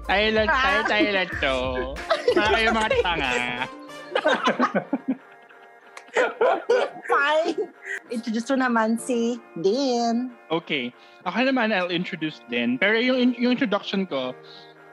Tayo 0.05 0.25
lang, 0.31 0.45
tayo, 0.47 0.79
tayo 0.85 1.07
lang 1.11 1.29
to. 1.35 1.57
Mga 2.31 2.49
kayo 2.51 2.67
mga 2.71 2.89
tanga. 3.01 3.33
Fine. 7.11 7.69
Introduce 8.09 8.47
mo 8.53 8.57
naman 8.65 8.97
si 8.99 9.37
Din. 9.59 10.33
Okay. 10.51 10.93
Ako 11.25 11.45
naman, 11.45 11.75
I'll 11.75 11.91
introduce 11.91 12.39
din. 12.47 12.79
Pero 12.79 12.95
yung, 12.97 13.35
yung 13.35 13.53
introduction 13.53 14.07
ko, 14.07 14.33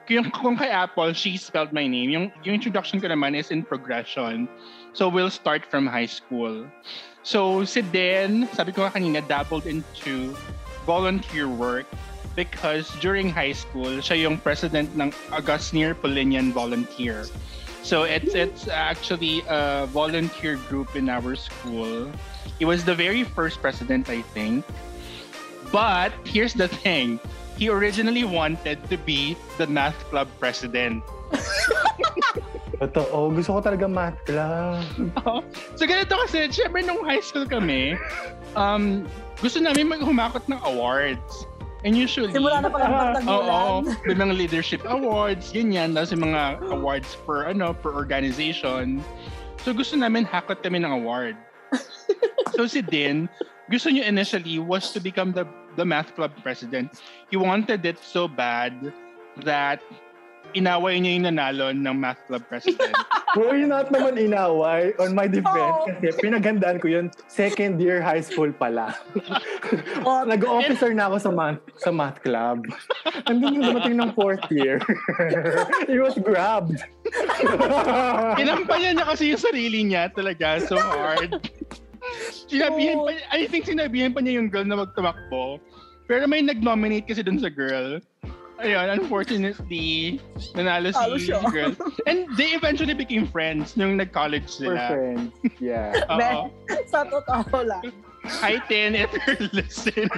yung, 0.08 0.30
kung 0.30 0.58
kay 0.58 0.70
Apple, 0.70 1.14
she 1.14 1.36
spelled 1.36 1.72
my 1.72 1.86
name. 1.86 2.10
Yung, 2.10 2.30
yung 2.42 2.54
introduction 2.54 3.00
ko 3.00 3.08
naman 3.08 3.34
is 3.38 3.50
in 3.50 3.62
progression. 3.62 4.48
So, 4.92 5.08
we'll 5.08 5.32
start 5.32 5.66
from 5.66 5.86
high 5.86 6.10
school. 6.10 6.66
So, 7.22 7.64
si 7.64 7.82
Den, 7.82 8.46
sabi 8.54 8.70
ko 8.72 8.86
kanina, 8.90 9.22
dabbled 9.26 9.66
into 9.66 10.34
volunteer 10.86 11.50
work 11.50 11.86
because 12.38 12.86
during 13.00 13.32
high 13.32 13.56
school, 13.56 13.98
siya 13.98 14.28
yung 14.28 14.38
president 14.38 14.94
ng 14.94 15.10
Augustinier 15.34 15.96
Polinian 15.96 16.52
Volunteer. 16.52 17.26
So 17.86 18.02
it's 18.02 18.34
it's 18.34 18.66
actually 18.66 19.46
a 19.46 19.86
volunteer 19.94 20.58
group 20.66 20.98
in 20.98 21.06
our 21.06 21.38
school. 21.38 22.10
He 22.58 22.66
was 22.66 22.82
the 22.82 22.98
very 22.98 23.22
first 23.22 23.62
president, 23.62 24.10
I 24.10 24.26
think. 24.34 24.66
But 25.70 26.10
here's 26.26 26.50
the 26.50 26.66
thing. 26.66 27.22
He 27.54 27.70
originally 27.70 28.26
wanted 28.26 28.82
to 28.90 28.98
be 28.98 29.38
the 29.54 29.70
math 29.70 29.94
club 30.10 30.26
president. 30.42 31.06
Totoo. 32.82 33.38
Gusto 33.38 33.54
ko 33.54 33.60
talaga 33.62 33.86
math 33.86 34.18
club. 34.26 34.82
So 35.78 35.86
ganito 35.86 36.18
kasi, 36.26 36.50
syempre 36.50 36.82
nung 36.82 37.06
high 37.06 37.22
school 37.22 37.46
kami, 37.46 37.94
um, 38.58 39.06
gusto 39.38 39.62
namin 39.62 39.86
maghumakot 39.94 40.42
ng 40.50 40.58
awards. 40.66 41.46
And 41.86 41.94
usually, 41.94 42.34
Simula 42.34 42.58
na 42.58 42.66
pala 42.66 42.90
Oo, 42.90 42.98
pagtagulan. 42.98 43.94
may 44.10 44.16
mga 44.18 44.34
leadership 44.34 44.82
awards, 44.90 45.54
ganyan. 45.54 45.94
Tapos 45.94 46.10
yung 46.10 46.26
mga 46.26 46.58
awards 46.74 47.14
per, 47.22 47.46
ano, 47.46 47.70
per 47.78 47.94
organization. 47.94 48.98
So 49.62 49.70
gusto 49.70 49.94
namin 49.94 50.26
hakot 50.26 50.66
kami 50.66 50.82
ng 50.82 50.90
award. 50.90 51.38
so 52.58 52.66
si 52.66 52.82
Din, 52.82 53.30
gusto 53.70 53.86
niya 53.86 54.10
initially 54.10 54.58
was 54.58 54.90
to 54.90 54.98
become 54.98 55.30
the, 55.30 55.46
the 55.78 55.86
math 55.86 56.10
club 56.18 56.34
president. 56.42 56.98
He 57.30 57.38
wanted 57.38 57.86
it 57.86 58.02
so 58.02 58.26
bad 58.26 58.74
that 59.46 59.78
inaway 60.56 60.96
niya 60.96 61.12
yung 61.20 61.26
nanalo 61.28 61.66
ng 61.76 61.96
math 62.00 62.18
club 62.24 62.40
president. 62.48 62.96
Uy, 63.36 63.68
not 63.68 63.92
naman 63.92 64.16
inaway. 64.16 64.96
On 64.96 65.12
my 65.12 65.28
defense, 65.28 65.76
Oo. 65.84 65.92
kasi 66.00 66.16
pinagandaan 66.24 66.80
ko 66.80 66.88
yun, 66.88 67.12
second 67.28 67.76
year 67.76 68.00
high 68.00 68.24
school 68.24 68.48
pala. 68.50 68.96
Oh, 70.06 70.22
Nag-officer 70.22 70.94
na 70.94 71.10
ako 71.10 71.16
sa 71.18 71.30
math, 71.34 71.60
sa 71.82 71.90
math 71.90 72.22
club. 72.22 72.64
Hanggang 73.28 73.58
yung 73.58 73.74
dumating 73.74 73.98
ng 73.98 74.10
fourth 74.14 74.46
year. 74.54 74.78
He 75.90 75.98
was 75.98 76.14
grabbed. 76.14 76.78
Kinampanya 78.38 78.94
niya 78.94 79.06
kasi 79.10 79.34
yung 79.34 79.42
sarili 79.42 79.82
niya 79.82 80.08
talaga 80.14 80.62
so 80.62 80.78
hard. 80.78 81.42
Sinabihan 82.46 83.02
pa, 83.02 83.10
I 83.34 83.50
think 83.50 83.66
sinabihan 83.66 84.14
pa 84.14 84.22
niya 84.22 84.38
yung 84.38 84.48
girl 84.48 84.62
na 84.62 84.78
magtumakbo. 84.78 85.58
Pero 86.06 86.30
may 86.30 86.38
nag-nominate 86.38 87.10
kasi 87.10 87.26
dun 87.26 87.42
sa 87.42 87.50
girl. 87.50 87.98
Ayun, 88.56 88.88
unfortunately, 88.88 90.16
nanalo 90.56 90.88
si, 90.88 91.28
si 91.28 91.32
girl. 91.52 91.76
And 92.08 92.24
they 92.40 92.56
eventually 92.56 92.94
became 92.94 93.28
friends 93.28 93.76
nung 93.76 93.96
nag-college 94.00 94.48
We're 94.60 94.76
sila. 94.76 94.88
friends. 94.88 95.32
Yeah. 95.60 95.92
Oo. 96.10 96.48
sa 96.88 97.04
totoo 97.04 97.68
lang. 97.68 97.92
Hi, 98.42 98.58
Tin, 98.66 98.96
if 98.96 99.12
you're 99.12 99.48
listening. 99.52 100.08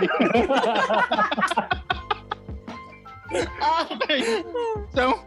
Okay. 3.28 4.40
So, 4.94 5.20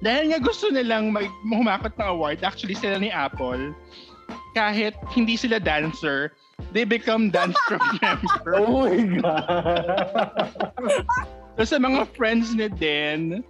dahil 0.00 0.32
nga 0.32 0.38
gusto 0.40 0.72
nilang 0.72 1.12
mag 1.12 1.28
humakot 1.44 1.92
ng 2.00 2.08
award, 2.08 2.40
actually 2.40 2.78
sila 2.78 2.96
ni 2.96 3.12
Apple, 3.12 3.76
kahit 4.56 4.96
hindi 5.12 5.36
sila 5.36 5.60
dancer, 5.60 6.32
they 6.72 6.88
become 6.88 7.28
dance 7.28 7.58
troupe 7.68 7.84
members. 8.00 8.32
Oh 8.56 8.88
my 8.88 8.96
God. 9.20 10.48
So 11.58 11.64
sa 11.64 11.76
mga 11.78 12.08
friends 12.16 12.54
ni 12.54 12.68
Den 12.68 13.44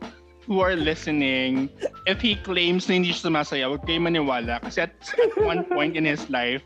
who 0.47 0.59
are 0.59 0.75
listening, 0.75 1.71
if 2.11 2.19
he 2.19 2.35
claims 2.35 2.89
na 2.91 2.99
hindi 2.99 3.15
siya 3.15 3.31
sumasaya, 3.31 3.65
huwag 3.71 3.87
kayo 3.87 4.03
maniwala. 4.03 4.59
Kasi 4.65 4.83
at, 4.89 4.99
at 5.15 5.33
one 5.39 5.63
point 5.71 5.95
in 5.95 6.03
his 6.03 6.27
life, 6.27 6.65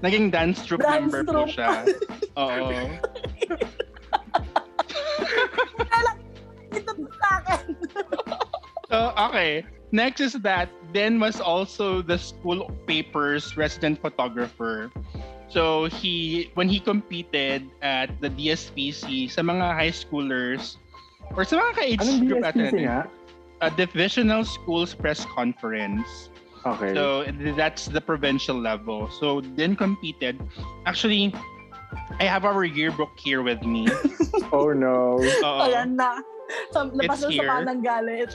naging 0.00 0.32
dance 0.32 0.64
troupe 0.64 0.80
Dance 0.80 1.12
member 1.12 1.20
po 1.26 1.44
troupe. 1.44 1.52
siya. 1.52 1.84
Oo. 2.40 2.72
Ito 6.72 6.92
sa 7.20 7.28
akin. 7.44 7.60
So, 8.88 8.96
okay. 9.18 9.66
Next 9.92 10.20
is 10.24 10.34
that 10.42 10.72
Den 10.96 11.20
was 11.20 11.38
also 11.40 12.00
the 12.02 12.16
school 12.18 12.70
paper's 12.88 13.56
resident 13.56 14.00
photographer. 14.00 14.90
So 15.48 15.86
he 15.86 16.50
when 16.54 16.68
he 16.68 16.80
competed 16.80 17.70
at 17.82 18.10
the 18.20 18.30
DSPC 18.30 19.30
sa 19.30 19.42
mga 19.42 19.74
high 19.74 19.94
schoolers 19.94 20.76
or 21.38 21.46
sa 21.46 21.62
mga 21.62 21.72
ka-age 21.74 22.02
Anong 22.02 22.26
group 22.26 22.42
nga? 22.82 23.06
a 23.62 23.70
divisional 23.70 24.44
schools 24.44 24.92
press 24.94 25.24
conference. 25.32 26.30
Okay. 26.66 26.92
So 26.94 27.24
that's 27.54 27.86
the 27.86 28.00
provincial 28.02 28.58
level. 28.58 29.08
So 29.22 29.40
then 29.54 29.76
competed. 29.78 30.42
Actually, 30.84 31.30
I 32.18 32.24
have 32.26 32.44
our 32.44 32.64
yearbook 32.66 33.14
here 33.22 33.42
with 33.42 33.62
me. 33.62 33.86
oh 34.52 34.74
no. 34.74 35.22
Oo. 35.22 35.58
Ayan 35.62 35.94
na. 35.94 36.18
Sa, 36.74 36.90
labas 36.90 37.22
It's 37.22 37.22
na 37.22 37.30
sa 37.30 37.30
here. 37.30 37.64
ng 37.70 37.80
galit. 37.86 38.30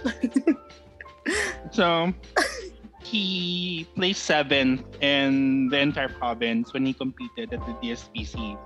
So 1.75 2.11
he 3.03 3.87
placed 3.95 4.23
seventh 4.23 4.83
in 5.01 5.67
the 5.69 5.79
entire 5.79 6.09
province 6.09 6.73
when 6.73 6.85
he 6.85 6.93
competed 6.93 7.53
at 7.53 7.61
the 7.65 7.73
DSPC. 7.81 8.57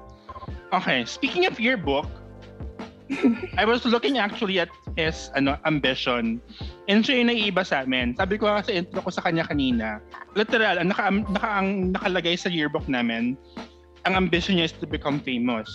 Okay, 0.73 1.05
speaking 1.05 1.45
of 1.45 1.59
yearbook, 1.59 2.07
I 3.57 3.65
was 3.65 3.85
looking 3.85 4.17
actually 4.17 4.59
at 4.59 4.69
his 4.97 5.29
ano 5.35 5.57
ambition. 5.65 6.41
And 6.89 7.05
siya 7.05 7.21
yung 7.21 7.29
naiiba 7.29 7.63
sa 7.65 7.85
amin. 7.85 8.17
Sabi 8.17 8.37
ko 8.37 8.49
sa 8.49 8.71
intro 8.71 9.01
ko 9.01 9.09
sa 9.13 9.21
kanya 9.21 9.45
kanina, 9.45 10.01
literal, 10.33 10.81
ang, 10.81 10.89
naka, 10.89 11.11
naka, 11.11 11.49
ang 11.61 11.69
nakalagay 11.93 12.35
sa 12.37 12.49
yearbook 12.49 12.89
namin, 12.89 13.37
ang 14.05 14.13
ambition 14.17 14.57
niya 14.57 14.69
is 14.69 14.75
to 14.77 14.89
become 14.89 15.21
famous. 15.21 15.69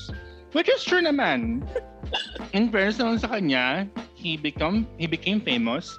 Which 0.50 0.66
is 0.66 0.82
true 0.82 1.02
naman. 1.02 1.62
In 2.56 2.74
fairness 2.74 2.98
naman 2.98 3.22
sa 3.22 3.30
kanya, 3.30 3.86
he 4.18 4.34
become 4.34 4.86
he 4.98 5.06
became 5.06 5.38
famous. 5.38 5.94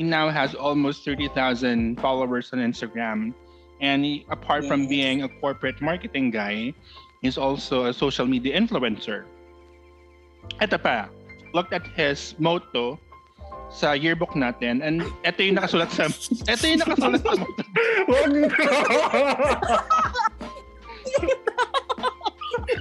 He 0.00 0.08
now 0.08 0.30
has 0.32 0.54
almost 0.54 1.04
30,000 1.04 2.00
followers 2.00 2.48
on 2.54 2.58
Instagram. 2.60 3.34
And 3.84 4.02
he, 4.02 4.24
apart 4.30 4.64
from 4.64 4.88
being 4.88 5.24
a 5.24 5.28
corporate 5.28 5.82
marketing 5.82 6.30
guy, 6.30 6.72
he's 7.20 7.36
also 7.36 7.84
a 7.84 7.92
social 7.92 8.24
media 8.24 8.56
influencer. 8.56 9.28
Ito 10.56 10.80
pa, 10.80 11.12
looked 11.52 11.76
at 11.76 11.84
his 11.92 12.32
motto 12.40 12.96
sa 13.68 13.92
yearbook 13.92 14.32
natin 14.32 14.80
and 14.80 15.04
ito 15.20 15.44
yung 15.44 15.60
nakasulat 15.60 15.92
sa 15.92 16.08
ito 16.56 16.64
yung 16.64 16.80
nakasulat 16.80 17.20
sa 17.20 17.36
motto. 17.36 17.62
Wag. 18.08 18.32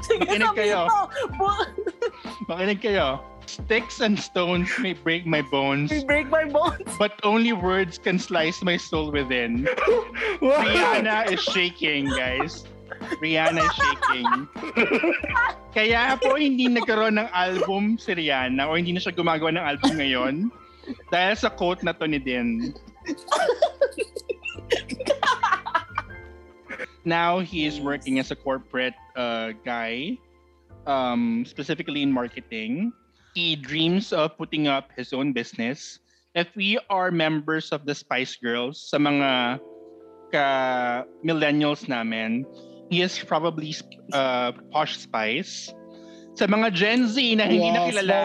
Sige, 0.08 0.24
Makinig 0.24 0.56
kayo. 0.56 0.88
Makinig 2.48 2.80
kayo. 2.80 3.20
Sticks 3.66 4.02
and 4.02 4.18
stones 4.18 4.70
may 4.80 4.94
break 4.94 5.26
my 5.26 5.42
bones, 5.46 5.92
We 5.92 6.04
break 6.04 6.30
my 6.30 6.46
bones. 6.46 6.90
but 6.98 7.14
only 7.24 7.54
words 7.54 7.98
can 7.98 8.18
slice 8.18 8.64
my 8.64 8.78
soul 8.78 9.12
within. 9.12 9.68
Rihanna 10.42 11.30
is 11.32 11.42
shaking, 11.42 12.10
guys. 12.10 12.66
Rihanna 13.22 13.62
is 13.62 13.76
shaking. 13.78 14.30
Kaya 15.70 16.18
po 16.18 16.34
hindi 16.34 16.66
nagkaroon 16.66 17.22
ng 17.22 17.30
album 17.30 18.02
si 18.02 18.18
Rihanna 18.18 18.66
o 18.66 18.74
hindi 18.74 18.98
na 18.98 19.02
siya 19.06 19.14
gumagawa 19.14 19.54
ng 19.54 19.62
album 19.62 19.92
ngayon 20.02 20.36
dahil 21.14 21.36
sa 21.38 21.54
quote 21.54 21.86
na 21.86 21.94
to 21.94 22.10
ni 22.10 22.18
Din. 22.18 22.74
Now 27.06 27.40
he 27.40 27.66
is 27.70 27.80
working 27.80 28.18
as 28.20 28.30
a 28.34 28.38
corporate 28.38 28.98
uh, 29.16 29.54
guy, 29.64 30.18
um, 30.86 31.46
specifically 31.46 32.02
in 32.02 32.12
marketing. 32.12 32.92
He 33.40 33.56
dreams 33.56 34.12
of 34.12 34.36
putting 34.36 34.68
up 34.68 34.92
his 35.00 35.16
own 35.16 35.32
business. 35.32 36.04
If 36.36 36.52
we 36.60 36.76
are 36.92 37.08
members 37.08 37.72
of 37.72 37.88
the 37.88 37.96
Spice 37.96 38.36
Girls, 38.36 38.84
sa 38.92 39.00
mga 39.00 39.64
ka 40.36 40.48
millennials 41.24 41.88
namin, 41.88 42.44
he 42.92 43.00
is 43.00 43.16
probably 43.16 43.72
uh, 44.12 44.52
Posh 44.76 45.00
Spice. 45.00 45.72
Sa 46.36 46.52
mga 46.52 46.68
Gen 46.76 47.08
Z 47.08 47.16
na 47.40 47.48
hindi 47.48 47.72
Yes, 47.72 47.80
nakilala 47.80 48.20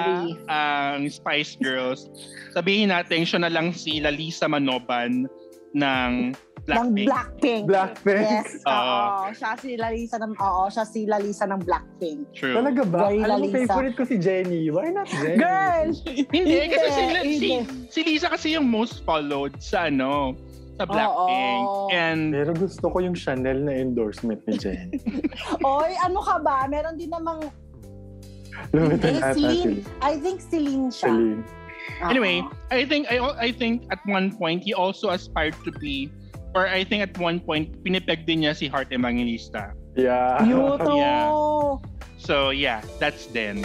ang 0.50 1.06
Spice 1.06 1.62
Girls, 1.62 2.10
sabihin 2.50 2.90
natin 2.90 3.22
siya 3.22 3.46
na 3.46 3.54
lang 3.54 3.70
si 3.70 4.02
Lalisa 4.02 4.50
Manoban 4.50 5.30
ng 5.78 6.34
Ng 6.64 6.96
Blackpink. 6.96 7.04
Blackpink. 7.04 7.62
Blackpink? 7.68 8.24
Yes, 8.24 8.60
Oo. 8.68 8.72
oo. 8.72 9.24
Siya 9.36 9.52
si 9.60 9.70
Lalisa 9.76 10.16
ng, 10.16 10.32
oo, 10.32 10.62
siya 10.72 10.84
si 10.88 11.00
Lalisa 11.04 11.44
ng 11.44 11.60
Blackpink. 11.60 12.20
True. 12.32 12.56
Talaga 12.56 12.82
ba? 12.88 13.12
Very 13.12 13.20
Alam 13.20 13.38
mo, 13.44 13.48
favorite 13.52 13.96
ko 14.00 14.04
si 14.08 14.16
Jenny. 14.16 14.72
Why 14.72 14.88
not 14.88 15.04
Jenny? 15.12 15.36
Girl! 15.36 15.88
Hindi, 16.32 16.56
kasi 16.72 16.86
si, 16.88 17.02
si, 17.04 17.12
hindi. 17.20 17.52
si 17.92 18.00
Lisa 18.00 18.32
kasi 18.32 18.56
yung 18.56 18.72
most 18.72 19.04
followed 19.04 19.60
sa 19.60 19.92
ano, 19.92 20.32
sa 20.80 20.88
Blackpink. 20.88 21.64
And 21.92 22.32
Pero 22.32 22.50
gusto 22.56 22.84
ko 22.88 22.96
yung 23.04 23.16
Chanel 23.16 23.60
na 23.60 23.76
endorsement 23.76 24.40
ni 24.48 24.56
Jenny. 24.56 24.96
Oy, 25.68 25.92
ano 26.00 26.24
ka 26.24 26.40
ba? 26.40 26.64
Meron 26.64 26.96
din 26.96 27.12
namang, 27.12 27.44
Lumitan 28.72 29.18
eh, 29.18 29.22
ata 29.22 29.34
Celine. 29.36 29.84
I 30.00 30.16
think 30.16 30.40
Celine 30.40 30.88
siya. 30.88 31.12
Celine. 31.12 31.42
Oo. 32.00 32.08
anyway, 32.08 32.40
I 32.72 32.88
think 32.88 33.04
I 33.12 33.20
I 33.36 33.50
think 33.52 33.84
at 33.92 34.00
one 34.08 34.32
point 34.32 34.64
he 34.64 34.72
also 34.72 35.12
aspired 35.12 35.54
to 35.68 35.70
be 35.78 36.08
or 36.54 36.66
I 36.66 36.86
think 36.86 37.02
at 37.02 37.18
one 37.18 37.42
point 37.42 37.82
pinipeg 37.82 38.26
din 38.26 38.46
niya 38.46 38.54
si 38.54 38.70
Heart 38.70 38.94
Evangelista. 38.94 39.74
Yeah. 39.98 40.42
You 40.46 40.78
too. 40.78 40.96
Yeah. 40.96 41.28
So 42.18 42.50
yeah, 42.50 42.80
that's 43.02 43.26
then. 43.30 43.62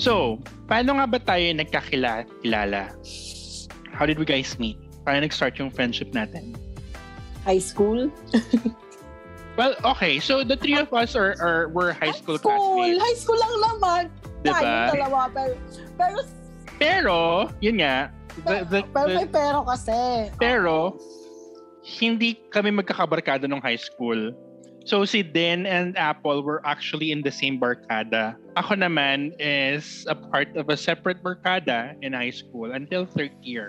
So, 0.00 0.40
paano 0.64 0.96
nga 0.96 1.06
ba 1.06 1.18
tayo 1.20 1.44
nagkakilala? 1.54 2.90
How 3.92 4.04
did 4.08 4.18
we 4.18 4.24
guys 4.24 4.56
meet? 4.58 4.80
Paano 5.04 5.28
nag-start 5.28 5.60
yung 5.60 5.68
friendship 5.68 6.12
natin? 6.16 6.56
High 7.44 7.62
school? 7.62 8.10
Well, 9.58 9.76
okay. 9.84 10.24
So 10.24 10.40
the 10.40 10.56
three 10.56 10.78
of 10.78 10.88
us 10.94 11.12
are, 11.12 11.36
are 11.36 11.68
were 11.68 11.92
high 11.92 12.16
school 12.16 12.40
classmates. 12.40 12.96
High 12.96 13.18
school 13.18 13.36
lang 13.36 13.52
naman. 13.60 14.02
Diba? 14.40 14.56
Tayong 14.56 14.88
dalawa. 14.96 15.20
Pero, 15.36 15.54
pero, 16.00 16.16
Pero, 16.80 17.18
yun 17.60 17.84
nga, 17.84 18.08
the, 18.44 18.56
the, 18.68 18.80
pero 18.92 19.08
may 19.08 19.26
pero 19.26 19.58
kasi. 19.66 20.30
pero, 20.38 20.96
hindi 21.82 22.38
kami 22.52 22.70
magkakabarkada 22.70 23.48
nung 23.48 23.60
high 23.60 23.80
school. 23.80 24.32
So 24.88 25.04
si 25.04 25.22
Den 25.22 25.68
and 25.68 25.92
Apple 25.98 26.42
were 26.42 26.64
actually 26.64 27.12
in 27.12 27.20
the 27.20 27.30
same 27.30 27.60
barkada. 27.60 28.36
Ako 28.56 28.80
naman 28.80 29.36
is 29.36 30.08
a 30.08 30.16
part 30.16 30.48
of 30.56 30.72
a 30.72 30.76
separate 30.76 31.20
barkada 31.20 31.94
in 32.00 32.16
high 32.16 32.32
school 32.32 32.72
until 32.72 33.04
third 33.04 33.32
year. 33.44 33.68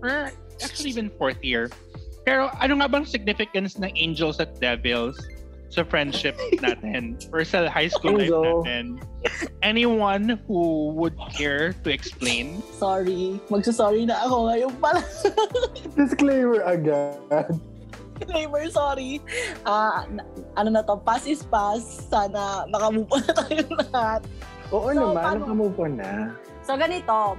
Or 0.00 0.30
actually 0.62 0.94
even 0.94 1.10
fourth 1.18 1.42
year. 1.42 1.70
Pero 2.22 2.54
ano 2.62 2.78
nga 2.78 2.86
bang 2.86 3.04
significance 3.04 3.78
ng 3.82 3.90
angels 3.98 4.38
at 4.38 4.60
devils 4.62 5.18
sa 5.68 5.84
friendship 5.84 6.32
natin 6.58 7.16
or 7.32 7.44
sa 7.44 7.68
high 7.68 7.88
school 7.88 8.16
life 8.16 8.32
natin? 8.32 8.96
Anyone 9.60 10.40
who 10.48 10.94
would 10.96 11.16
care 11.34 11.76
to 11.84 11.88
explain? 11.92 12.62
Sorry. 12.74 13.36
Magsasorry 13.52 14.08
na 14.08 14.24
ako 14.24 14.48
ngayon 14.48 14.72
pala. 14.80 15.02
Disclaimer 15.98 16.64
agad. 16.64 17.52
Disclaimer, 18.18 18.64
sorry. 18.70 19.20
Ah, 19.62 20.08
na- 20.08 20.26
ano 20.56 20.68
na 20.72 20.82
to, 20.82 20.98
pass 20.98 21.28
is 21.28 21.44
pass. 21.46 22.08
Sana 22.08 22.66
makamove 22.66 23.06
on 23.12 23.22
na 23.22 23.32
tayo 23.36 23.62
lahat. 23.92 24.20
Oo 24.74 24.88
So, 24.90 24.98
naman, 25.12 25.22
paano- 25.22 25.44
nakamove 25.46 25.78
on 25.78 25.92
na. 26.00 26.12
So, 26.64 26.74
ganito. 26.74 27.38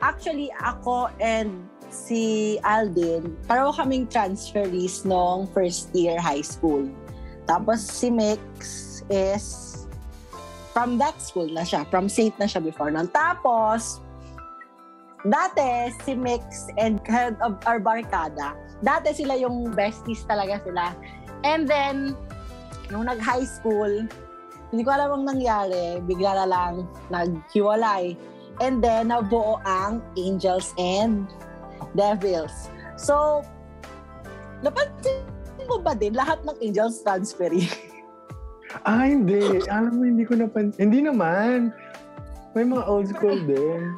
Actually, 0.00 0.48
ako 0.56 1.12
and 1.20 1.66
si 1.90 2.56
Alden, 2.62 3.34
pareho 3.44 3.74
kaming 3.74 4.06
transferees 4.06 5.02
nung 5.02 5.50
first 5.50 5.90
year 5.92 6.16
high 6.16 6.40
school. 6.40 6.86
Tapos 7.50 7.82
si 7.82 8.14
Mix 8.14 9.02
is 9.10 9.70
from 10.70 11.02
that 11.02 11.18
school 11.18 11.50
na 11.50 11.66
siya. 11.66 11.82
From 11.90 12.06
Saint 12.06 12.30
na 12.38 12.46
siya 12.46 12.62
before 12.62 12.94
nun. 12.94 13.10
Tapos, 13.10 13.98
dati 15.26 15.90
si 16.06 16.14
Mix 16.14 16.70
and 16.78 17.02
head 17.10 17.34
of 17.42 17.58
our 17.66 17.82
barkada, 17.82 18.54
dati 18.86 19.10
sila 19.10 19.34
yung 19.34 19.74
besties 19.74 20.22
talaga 20.30 20.62
sila. 20.62 20.94
And 21.42 21.66
then, 21.66 22.14
nung 22.94 23.10
nag-high 23.10 23.50
school, 23.50 24.06
hindi 24.70 24.82
ko 24.86 24.90
alam 24.94 25.10
ang 25.10 25.24
nangyari. 25.26 25.98
Bigla 26.06 26.44
na 26.44 26.46
lang 26.46 26.74
naghiwalay. 27.10 28.14
And 28.62 28.78
then, 28.78 29.10
nabuo 29.10 29.58
ang 29.66 30.06
Angels 30.14 30.70
and 30.78 31.26
Devils. 31.98 32.70
So, 32.94 33.42
napansin 34.62 35.39
mo 35.70 35.78
ba 35.78 35.94
din 35.94 36.18
lahat 36.18 36.42
ng 36.42 36.58
Angels 36.58 37.06
transferee? 37.06 37.70
Ah, 38.82 39.06
hindi. 39.06 39.62
Alam 39.66 39.92
mo, 39.98 40.02
hindi 40.06 40.22
ko 40.22 40.38
napan... 40.38 40.70
Hindi 40.78 41.02
naman. 41.02 41.70
May 42.54 42.66
mga 42.66 42.84
old 42.86 43.06
school 43.10 43.38
din. 43.50 43.94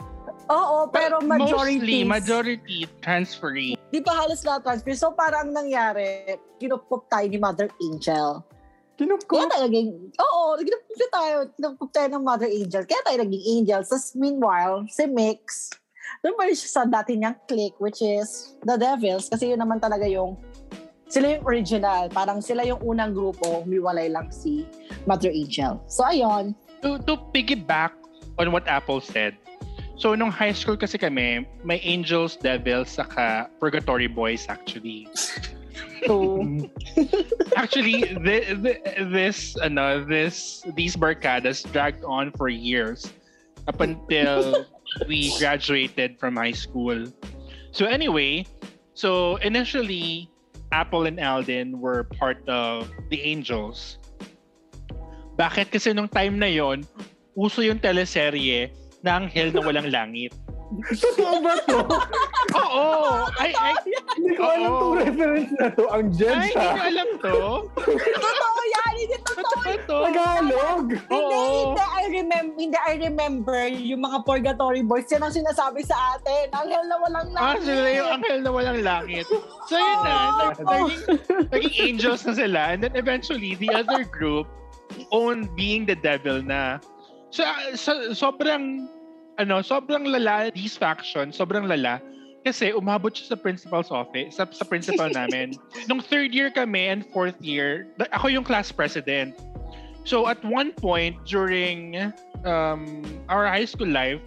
Oo, 0.52 0.88
pero 0.92 1.20
majority. 1.24 1.80
Mostly, 1.80 1.98
majority 2.04 2.78
transferee. 3.00 3.72
Di 3.88 4.00
pa 4.04 4.12
halos 4.12 4.44
lahat 4.44 4.68
transfer. 4.68 4.92
So, 4.96 5.12
parang 5.12 5.48
ang 5.48 5.64
nangyari, 5.64 6.36
kinukup 6.60 7.08
tayo 7.08 7.24
ni 7.28 7.40
Mother 7.40 7.68
Angel. 7.80 8.44
Kaya 8.92 9.08
Kinukup. 9.08 9.48
tayo 9.48 9.64
naging, 9.66 9.90
oo, 10.20 10.42
kinukup 10.60 11.10
tayo, 11.10 11.36
kinukup 11.56 11.90
tayo 11.90 12.08
ng 12.12 12.22
Mother 12.22 12.50
Angel. 12.52 12.84
Kaya 12.84 13.00
tayo 13.02 13.18
naging 13.24 13.44
Angels. 13.60 13.88
Tapos 13.88 14.12
meanwhile, 14.12 14.84
si 14.92 15.04
Mix, 15.08 15.72
doon 16.20 16.36
pa 16.36 16.44
rin 16.44 16.54
siya 16.54 16.70
sa 16.70 16.82
dati 16.84 17.16
niyang 17.16 17.34
clique, 17.48 17.76
which 17.80 18.04
is 18.04 18.54
the 18.62 18.76
Devils. 18.76 19.32
Kasi 19.32 19.52
yun 19.52 19.60
naman 19.60 19.80
talaga 19.80 20.04
yung, 20.04 20.36
sila 21.12 21.36
yung 21.36 21.44
original. 21.44 22.08
Parang 22.08 22.40
sila 22.40 22.64
yung 22.64 22.80
unang 22.80 23.12
grupo, 23.12 23.60
humiwalay 23.68 24.08
lang 24.08 24.32
si 24.32 24.64
Mother 25.04 25.28
Angel. 25.28 25.76
So, 25.84 26.08
ayun. 26.08 26.56
To, 26.80 26.96
to 27.04 27.20
piggyback 27.36 27.92
on 28.40 28.48
what 28.48 28.64
Apple 28.64 29.04
said, 29.04 29.36
so 30.00 30.16
nung 30.16 30.32
high 30.32 30.56
school 30.56 30.80
kasi 30.80 30.96
kami, 30.96 31.44
may 31.60 31.78
angels, 31.84 32.40
devils, 32.40 32.88
saka 32.88 33.52
purgatory 33.60 34.08
boys 34.08 34.48
actually. 34.48 35.06
So, 36.02 36.42
Actually, 37.56 38.02
the, 38.18 38.58
the, 38.58 38.74
this, 39.06 39.54
ano, 39.62 40.02
this, 40.02 40.66
these 40.74 40.96
barkadas 40.96 41.62
dragged 41.70 42.02
on 42.02 42.32
for 42.32 42.48
years 42.48 43.06
up 43.68 43.80
until 43.80 44.66
we 45.08 45.30
graduated 45.38 46.18
from 46.18 46.34
high 46.34 46.58
school. 46.58 47.06
So 47.70 47.86
anyway, 47.86 48.46
so 48.94 49.36
initially, 49.46 50.31
Apple 50.72 51.04
and 51.04 51.20
Alden 51.20 51.78
were 51.78 52.08
part 52.16 52.40
of 52.48 52.88
the 53.12 53.20
Angels. 53.20 54.00
Bakit? 55.36 55.68
Kasi 55.70 55.92
nung 55.92 56.08
time 56.08 56.40
na 56.40 56.48
yon, 56.48 56.84
uso 57.36 57.60
yung 57.60 57.78
teleserye 57.78 58.72
na 59.04 59.20
Anghel 59.20 59.52
na 59.52 59.60
Walang 59.60 59.92
Langit. 59.92 60.32
Totoo 60.72 61.36
ba 61.40 61.52
to? 61.62 61.78
Oo! 62.54 62.84
Ay, 63.36 63.52
ay, 63.52 63.74
Hindi 64.14 64.32
ko 64.32 64.42
alam 64.46 64.70
tong 64.72 64.94
reference 64.96 65.50
na 65.54 65.66
to. 65.68 65.84
Ang 65.88 66.06
Jen 66.10 66.32
ay, 66.32 66.48
hindi 66.48 66.56
ko 66.56 66.82
alam 66.82 67.08
to. 67.18 67.36
totoo 68.14 68.60
yan! 68.66 68.92
Hindi 68.92 69.16
totoo 69.20 69.40
Totoo 69.52 69.78
to. 69.82 69.96
Tagalog. 70.06 70.86
Hindi, 70.90 71.12
Oo. 71.12 71.52
hindi, 71.68 71.82
I 71.82 72.04
remember, 72.10 72.54
hindi, 72.56 72.78
I 72.78 72.94
remember 72.98 73.58
yung 73.68 74.00
mga 74.00 74.18
purgatory 74.22 74.82
boys. 74.82 75.08
Yan 75.08 75.22
ang 75.22 75.34
sinasabi 75.34 75.80
sa 75.82 76.16
atin. 76.16 76.44
Anghel 76.52 76.84
na 76.86 76.96
walang 76.98 77.28
Ah, 77.32 77.52
langit. 77.54 77.62
sila 77.64 77.88
yung 77.90 78.08
Anghel 78.10 78.40
na 78.40 78.50
Walang 78.50 78.80
Langit. 78.80 79.26
So 79.66 79.74
yun 79.74 79.98
na, 80.00 80.14
nag- 80.38 80.60
Oo. 80.62 80.72
naging, 80.88 81.02
naging 81.50 81.74
angels 81.78 82.22
na 82.24 82.32
sila. 82.32 82.60
And 82.70 82.80
then 82.80 82.94
eventually, 82.94 83.54
the 83.54 83.70
other 83.70 84.04
group 84.04 84.48
owned 85.10 85.52
being 85.52 85.84
the 85.84 85.94
devil 85.94 86.40
na. 86.40 86.80
So, 87.30 87.44
so 87.74 87.90
sobrang, 88.12 88.86
ano, 89.42 89.60
sobrang 89.60 90.06
lala, 90.06 90.54
these 90.54 90.78
factions, 90.78 91.36
sobrang 91.36 91.66
lala. 91.66 91.98
Kasi 92.42 92.74
umabot 92.74 93.14
siya 93.14 93.34
sa 93.34 93.38
principal's 93.38 93.90
office, 93.90 94.38
sa, 94.38 94.46
sa 94.50 94.66
principal 94.66 95.10
namin. 95.18 95.54
Nung 95.86 96.02
third 96.02 96.34
year 96.34 96.50
kami 96.50 96.90
and 96.90 97.06
fourth 97.10 97.38
year, 97.42 97.90
ako 98.14 98.30
yung 98.30 98.46
class 98.46 98.70
president. 98.70 99.34
So 100.02 100.26
at 100.26 100.42
one 100.42 100.74
point 100.74 101.14
during 101.26 102.10
um, 102.42 103.06
our 103.30 103.46
high 103.46 103.66
school 103.66 103.90
life, 103.90 104.22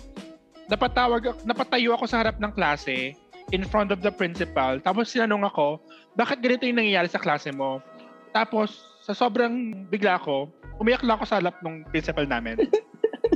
napatawag, 0.72 1.36
napatayo 1.44 1.96
ako 2.00 2.08
sa 2.08 2.24
harap 2.24 2.40
ng 2.40 2.52
klase 2.56 3.16
in 3.52 3.68
front 3.68 3.92
of 3.92 4.00
the 4.00 4.12
principal. 4.12 4.80
Tapos 4.80 5.12
sinanong 5.12 5.44
ako, 5.52 5.84
bakit 6.16 6.40
ganito 6.40 6.64
yung 6.64 6.80
nangyayari 6.80 7.12
sa 7.12 7.20
klase 7.20 7.52
mo? 7.52 7.84
Tapos, 8.32 8.84
sa 9.04 9.16
sobrang 9.16 9.88
bigla 9.88 10.20
ko, 10.20 10.52
umiyak 10.82 11.04
lang 11.06 11.16
ako 11.20 11.26
sa 11.28 11.38
harap 11.40 11.56
ng 11.64 11.88
principal 11.92 12.28
namin. 12.28 12.68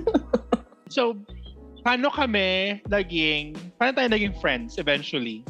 so, 0.96 1.16
paano 1.84 2.12
kami 2.12 2.80
naging, 2.88 3.56
paano 3.80 3.92
tayo 3.96 4.10
naging 4.12 4.36
friends 4.38 4.78
eventually? 4.78 5.44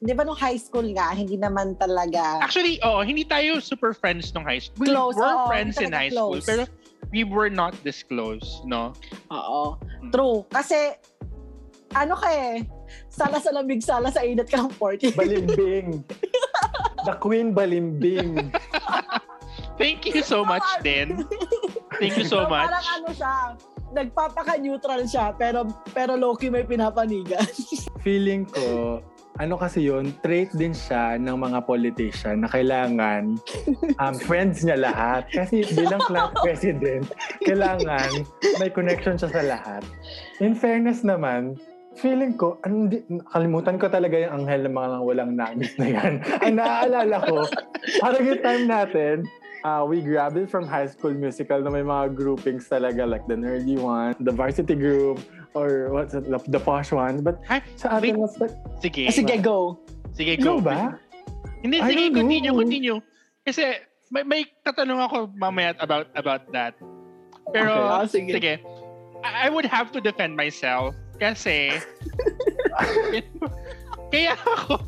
Di 0.00 0.16
ba 0.16 0.24
nung 0.24 0.38
high 0.38 0.56
school 0.56 0.88
nga, 0.96 1.12
hindi 1.12 1.36
naman 1.36 1.76
talaga... 1.76 2.40
Actually, 2.40 2.80
oh, 2.80 3.04
hindi 3.04 3.20
tayo 3.20 3.60
super 3.60 3.92
friends 3.92 4.32
nung 4.32 4.48
high 4.48 4.60
school. 4.60 4.80
We 4.80 4.88
Close, 4.88 5.16
were 5.16 5.28
oo, 5.28 5.48
friends 5.48 5.76
in 5.76 5.92
high 5.92 6.08
school, 6.08 6.40
close. 6.40 6.48
pero 6.48 6.64
we 7.12 7.24
were 7.24 7.52
not 7.52 7.76
this 7.84 8.00
close, 8.00 8.64
no? 8.64 8.96
Oo. 9.28 9.76
True. 10.08 10.48
Kasi, 10.48 10.96
ano 11.92 12.16
ka 12.16 12.32
eh, 12.32 12.64
sala 13.12 13.44
sa 13.44 13.52
lamig, 13.52 13.84
sala 13.84 14.08
sa 14.08 14.24
init 14.24 14.48
ka 14.48 14.64
ng 14.64 14.72
40. 14.72 15.12
Balimbing. 15.20 16.00
The 17.04 17.14
Queen 17.20 17.52
Balimbing. 17.52 18.48
Thank 19.76 20.08
you 20.08 20.20
so 20.24 20.44
much, 20.44 20.64
din. 20.84 21.28
Thank 22.00 22.16
you 22.20 22.24
so 22.28 22.44
much. 22.48 22.68
Parang 22.68 22.88
ano 23.00 23.08
siya, 23.16 23.34
nagpapaka-neutral 23.90 25.06
siya, 25.06 25.34
pero 25.34 25.66
pero 25.90 26.14
low-key 26.14 26.50
may 26.50 26.64
pinapanigan. 26.64 27.44
Feeling 28.06 28.46
ko, 28.48 28.98
ano 29.40 29.54
kasi 29.56 29.88
yun, 29.88 30.12
trait 30.20 30.52
din 30.52 30.76
siya 30.76 31.16
ng 31.16 31.36
mga 31.36 31.64
politician 31.64 32.44
na 32.44 32.48
kailangan 32.50 33.40
um, 33.96 34.14
friends 34.20 34.66
niya 34.66 34.76
lahat. 34.76 35.24
Kasi 35.32 35.64
bilang 35.72 36.02
class 36.04 36.32
president, 36.44 37.06
kailangan 37.44 38.26
may 38.60 38.68
connection 38.68 39.16
siya 39.16 39.30
sa 39.30 39.42
lahat. 39.44 39.82
In 40.44 40.52
fairness 40.52 41.00
naman, 41.06 41.56
feeling 41.98 42.36
ko, 42.36 42.60
ano, 42.62 42.86
di, 42.86 43.02
kalimutan 43.32 43.80
ko 43.80 43.88
talaga 43.90 44.16
yung 44.20 44.44
anghel 44.44 44.62
ng 44.68 44.76
mga 44.76 44.98
walang 45.02 45.32
nangis 45.34 45.72
na 45.80 45.86
yan. 45.88 46.12
Ang 46.44 46.54
naaalala 46.60 47.16
ko, 47.26 47.36
parang 47.98 48.24
yung 48.24 48.42
time 48.44 48.64
natin, 48.68 49.14
uh, 49.64 49.84
we 49.86 50.00
grabbed 50.00 50.36
it 50.36 50.48
from 50.50 50.66
high 50.66 50.86
school 50.86 51.12
musical 51.12 51.60
na 51.60 51.70
may 51.70 51.84
mga 51.84 52.14
groupings 52.16 52.68
talaga 52.68 53.08
like 53.08 53.24
the 53.26 53.36
nerdy 53.36 53.76
one, 53.78 54.14
the 54.20 54.32
varsity 54.32 54.74
group, 54.74 55.20
or 55.54 55.90
what's 55.92 56.14
it, 56.14 56.28
the, 56.28 56.38
the 56.48 56.60
posh 56.60 56.92
ones. 56.92 57.20
But 57.20 57.40
Ay, 57.48 57.62
sa 57.76 57.98
atin 57.98 58.16
wait. 58.16 58.24
was 58.24 58.34
like, 58.40 58.54
Sige. 58.80 59.08
Sige, 59.12 59.36
go. 59.42 59.80
Sige, 60.16 60.40
go 60.40 60.58
go. 60.58 60.70
ba? 60.72 60.96
Hindi, 61.60 61.80
I 61.80 61.88
sige, 61.92 62.04
continue, 62.14 62.52
know. 62.52 62.60
continue. 62.60 62.98
Kasi 63.44 63.84
may, 64.10 64.24
may 64.24 64.42
tatanong 64.64 65.00
ako 65.06 65.16
mamaya 65.36 65.76
about 65.80 66.08
about 66.16 66.48
that. 66.52 66.74
Pero, 67.52 67.70
Okay, 67.70 67.92
ah, 67.92 68.06
sige. 68.08 68.32
sige. 68.32 68.54
I, 69.20 69.46
I 69.46 69.48
would 69.52 69.68
have 69.68 69.92
to 69.92 70.00
defend 70.00 70.32
myself 70.36 70.96
kasi 71.20 71.76
kaya 74.12 74.32
ako 74.40 74.80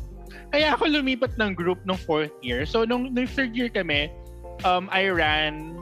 kaya 0.49 0.73
ako 0.73 0.85
lumipat 0.89 1.33
ng 1.37 1.53
group 1.57 1.81
nung 1.85 1.97
fourth 1.97 2.33
year. 2.45 2.65
So, 2.65 2.85
nung, 2.85 3.09
nung 3.13 3.25
third 3.25 3.57
year 3.57 3.69
kami, 3.69 4.09
um, 4.63 4.89
I 4.91 5.09
ran 5.09 5.73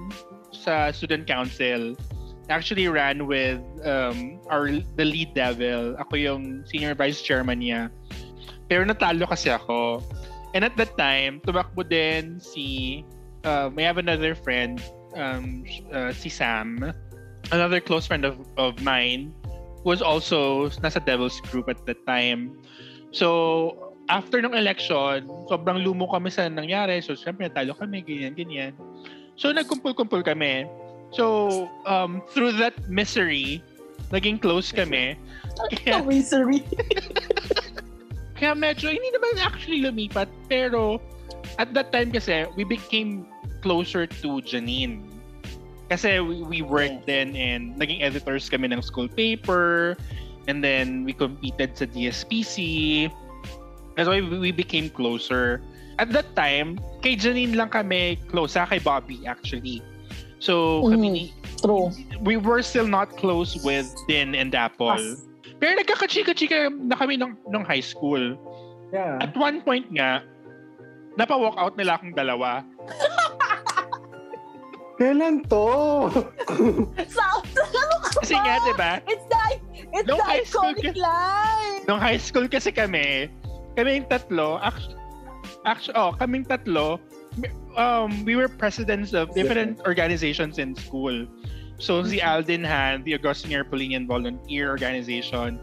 sa 0.51 0.91
student 0.91 1.27
council. 1.27 1.95
Actually 2.49 2.88
ran 2.88 3.27
with 3.27 3.62
um, 3.86 4.39
our 4.49 4.71
the 4.99 5.05
lead 5.05 5.34
devil. 5.34 5.95
Ako 5.99 6.13
yung 6.15 6.63
senior 6.67 6.95
vice 6.95 7.21
chairman 7.21 7.60
niya. 7.60 7.91
Pero 8.67 8.84
natalo 8.84 9.27
kasi 9.27 9.51
ako. 9.51 10.03
And 10.53 10.63
at 10.63 10.75
that 10.75 10.97
time, 10.99 11.39
tumakbo 11.43 11.88
din 11.88 12.39
si, 12.39 13.03
um, 13.47 13.79
I 13.79 13.84
have 13.88 13.97
another 13.97 14.36
friend, 14.36 14.84
um, 15.15 15.63
uh, 15.91 16.12
si 16.12 16.27
Sam, 16.27 16.91
another 17.51 17.79
close 17.79 18.07
friend 18.07 18.25
of, 18.25 18.36
of 18.57 18.81
mine, 18.84 19.31
was 19.84 20.01
also 20.01 20.69
nasa 20.84 21.03
Devil's 21.03 21.39
Group 21.47 21.69
at 21.69 21.79
that 21.88 22.03
time. 22.05 22.60
So, 23.12 23.90
after 24.12 24.43
ng 24.43 24.52
election, 24.52 25.24
sobrang 25.47 25.80
lumo 25.80 26.12
kami 26.12 26.28
sa 26.28 26.52
nangyari. 26.52 27.00
So, 27.00 27.15
syempre, 27.15 27.47
natalo 27.47 27.71
kami, 27.71 28.04
ganyan, 28.04 28.36
ganyan. 28.36 28.76
So, 29.39 29.56
nagkumpul-kumpul 29.56 30.28
kami. 30.28 30.67
So, 31.15 31.65
um, 31.88 32.19
through 32.36 32.60
that 32.60 32.76
misery, 32.91 33.63
naging 34.12 34.43
close 34.43 34.76
kami. 34.76 35.15
Kaya, 35.71 36.04
misery. 36.12 36.67
kaya 38.36 38.52
medyo, 38.52 38.91
hindi 38.91 39.10
naman 39.15 39.39
actually 39.39 39.80
lumipat. 39.80 40.28
Pero, 40.52 41.00
at 41.56 41.71
that 41.71 41.95
time 41.95 42.12
kasi, 42.12 42.43
we 42.60 42.67
became 42.67 43.24
closer 43.63 44.04
to 44.04 44.43
Janine. 44.43 45.08
Kasi 45.88 46.19
we, 46.19 46.43
we 46.43 46.60
worked 46.62 47.08
then 47.08 47.36
and 47.36 47.76
naging 47.76 48.04
editors 48.04 48.47
kami 48.52 48.67
ng 48.71 48.84
school 48.84 49.08
paper. 49.08 49.95
And 50.52 50.60
then, 50.60 51.08
we 51.08 51.15
competed 51.15 51.80
sa 51.80 51.88
DSPC. 51.88 53.08
That's 53.95 54.08
why 54.08 54.21
we 54.21 54.39
we 54.39 54.51
became 54.51 54.89
closer. 54.89 55.62
At 55.99 56.10
that 56.15 56.34
time, 56.34 56.80
kay 57.04 57.15
Janine 57.15 57.54
lang 57.54 57.69
kami 57.69 58.17
close. 58.32 58.56
Ha? 58.56 58.65
Kay 58.65 58.80
Bobby, 58.80 59.21
actually. 59.27 59.84
So, 60.41 60.82
kami 60.89 61.08
Mm. 61.08 61.13
ni, 61.13 61.23
True. 61.62 61.93
we 62.25 62.34
were 62.39 62.65
still 62.65 62.89
not 62.89 63.13
close 63.13 63.54
with 63.62 63.86
Din 64.10 64.34
and 64.34 64.49
Apple. 64.58 64.89
As- 64.97 65.30
Pero 65.62 65.77
nagkakachika-chika 65.77 66.73
na 66.73 66.97
kami 66.97 67.21
nung, 67.21 67.38
nung 67.54 67.62
high 67.62 67.84
school. 67.86 68.34
Yeah. 68.89 69.21
At 69.21 69.38
one 69.38 69.62
point 69.62 69.86
nga, 69.93 70.25
napa-walk 71.21 71.54
out 71.62 71.77
nila 71.77 72.01
akong 72.01 72.17
dalawa. 72.17 72.65
Kailan 74.97 75.45
to? 75.49 76.10
Sa, 77.13 77.25
ka 77.41 77.63
Kasi 78.21 78.34
nga, 78.38 78.56
di 78.62 78.73
ba? 78.77 78.91
It's 79.06 79.25
the, 79.30 79.41
it's 79.93 80.06
the 80.06 80.17
iconic 80.17 80.93
line. 80.97 81.82
Nung 81.86 82.01
high 82.01 82.21
school 82.21 82.45
kasi 82.45 82.69
kami, 82.69 83.30
kami 83.75 84.01
yung 84.01 84.07
tatlo, 84.07 84.60
actually, 84.62 84.99
actually 85.65 85.95
oh, 85.95 86.12
kaming 86.19 86.45
tatlo, 86.45 86.99
um, 87.77 88.25
we 88.25 88.36
were 88.36 88.47
presidents 88.47 89.13
of 89.13 89.34
different 89.34 89.79
organizations 89.86 90.57
in 90.60 90.75
school. 90.75 91.27
So 91.81 92.03
si 92.05 92.21
Alden 92.21 92.63
Han, 92.63 93.03
the 93.03 93.15
Augustine 93.15 93.57
Erpolinian 93.57 94.05
Volunteer 94.05 94.69
Organization, 94.69 95.57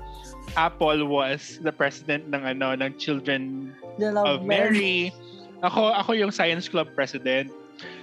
Apple 0.56 1.06
was 1.06 1.62
the 1.62 1.70
president 1.70 2.26
ng 2.34 2.42
ano 2.42 2.74
ng 2.74 2.98
Children 2.98 3.70
of 4.02 4.42
Mary. 4.42 5.14
Ako 5.62 5.94
ako 5.94 6.18
yung 6.18 6.34
Science 6.34 6.66
Club 6.66 6.90
president. 6.98 7.54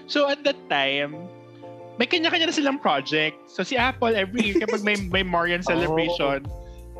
So 0.07 0.31
at 0.31 0.47
that 0.47 0.55
time, 0.71 1.27
may 1.99 2.07
kanya-kanya 2.07 2.51
na 2.51 2.55
silang 2.55 2.79
project. 2.79 3.35
So 3.51 3.67
si 3.67 3.75
Apple 3.75 4.15
every 4.15 4.51
year 4.51 4.63
kapag 4.63 4.83
may 4.83 4.95
may 5.11 5.23
Marian 5.23 5.63
celebration, 5.67 6.47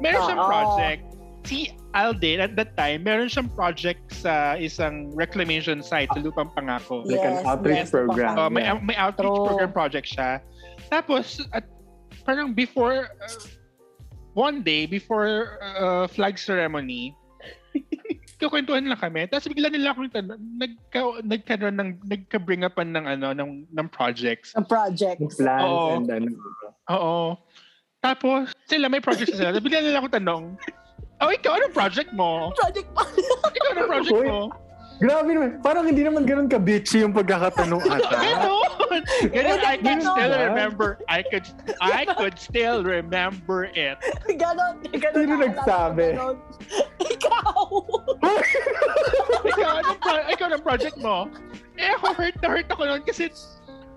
meron 0.04 0.22
siyang 0.28 0.44
Oo. 0.44 0.52
project. 0.52 1.02
Si 1.46 1.72
Alden 1.96 2.44
at 2.44 2.54
that 2.60 2.76
time, 2.76 3.08
meron 3.08 3.32
siyang 3.32 3.48
project 3.56 4.04
sa 4.12 4.60
isang 4.60 5.16
reclamation 5.16 5.80
site 5.80 6.12
sa 6.12 6.20
Lupang 6.20 6.52
Pangako. 6.52 7.08
Like 7.08 7.24
an 7.24 7.40
Yes, 7.40 7.48
outreach 7.48 7.84
yes, 7.88 7.92
program. 7.96 8.36
Uh, 8.36 8.52
may 8.52 8.68
Yeah. 8.68 8.84
may 8.84 8.98
outreach 9.00 9.32
True. 9.32 9.48
program 9.48 9.72
project 9.72 10.08
siya. 10.12 10.44
Tapos 10.92 11.40
at 11.56 11.64
parang 12.28 12.52
before 12.52 13.08
uh, 13.24 13.40
one 14.36 14.60
day 14.60 14.84
before 14.84 15.56
uh, 15.64 16.04
flag 16.12 16.36
ceremony 16.36 17.16
kukwentuhan 18.40 18.84
lang 18.84 19.00
kami. 19.00 19.28
Tapos 19.32 19.48
bigla 19.48 19.72
nila 19.72 19.96
akong 19.96 20.12
tanong, 20.12 20.40
nagka, 20.60 21.00
nagkaroon 21.24 21.76
ng, 21.80 21.90
nagka-bring 22.04 22.68
upan 22.68 22.92
ng, 22.92 23.06
ano, 23.08 23.32
ng, 23.32 23.64
ng 23.72 23.88
projects. 23.88 24.52
Ang 24.60 24.68
project. 24.68 25.24
Yung 25.24 25.32
plans 25.32 25.64
Oo. 25.64 25.88
and 25.96 26.08
ano. 26.12 26.30
Oo. 26.92 27.20
Tapos, 28.04 28.52
sila 28.68 28.92
may 28.92 29.00
projects 29.02 29.34
na 29.34 29.40
sila. 29.40 29.50
Tapos 29.56 29.66
bigla 29.66 29.82
nila 29.82 29.98
akong 30.04 30.16
tanong, 30.20 30.44
oh, 31.26 31.34
ikaw, 31.34 31.52
anong 31.58 31.74
project 31.74 32.10
mo? 32.14 32.54
Project 32.54 32.90
pa. 32.94 33.04
Ikaw, 33.52 33.70
anong 33.74 33.90
project 33.90 34.20
Uy. 34.22 34.28
mo? 34.30 34.42
Grabe 34.96 35.30
naman. 35.36 35.50
Parang 35.60 35.84
hindi 35.84 36.08
naman 36.08 36.24
ganun 36.24 36.48
ka-bitchy 36.48 37.04
yung 37.04 37.12
pagkakatanong 37.12 37.84
ata. 38.00 38.16
Ganon! 38.16 39.04
Ganon, 39.28 39.60
I 39.60 39.76
can 39.76 40.00
still 40.00 40.32
remember. 40.32 40.90
I 41.12 41.20
could, 41.20 41.44
I 41.84 42.08
could 42.16 42.40
still 42.40 42.80
remember 42.80 43.68
it. 43.76 44.00
Ganon. 44.40 44.80
Ganon. 44.96 45.16
Sino 45.20 45.34
nagsabi? 45.36 46.16
Ganon. 46.16 46.36
Ikaw. 47.04 47.60
ikaw, 49.52 49.72
anong, 49.84 50.00
pro- 50.00 50.28
ikaw, 50.32 50.46
anong 50.48 50.64
project 50.64 50.96
mo? 50.96 51.28
Eh, 51.76 51.92
ako 52.00 52.16
hurt 52.16 52.36
na 52.40 52.48
hurt 52.48 52.68
ako 52.72 52.82
noon 52.88 53.04
kasi 53.04 53.28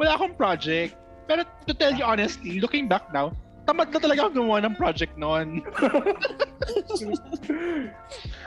wala 0.02 0.18
akong 0.18 0.34
project. 0.34 0.98
Pero 1.30 1.46
to 1.70 1.72
tell 1.78 1.94
you 1.94 2.02
honestly, 2.02 2.58
looking 2.58 2.90
back 2.90 3.06
now, 3.14 3.30
tamad 3.68 3.92
na 3.92 3.98
talaga 4.00 4.20
ako 4.24 4.30
gumawa 4.32 4.58
ng 4.64 4.74
project 4.80 5.12
noon. 5.20 5.60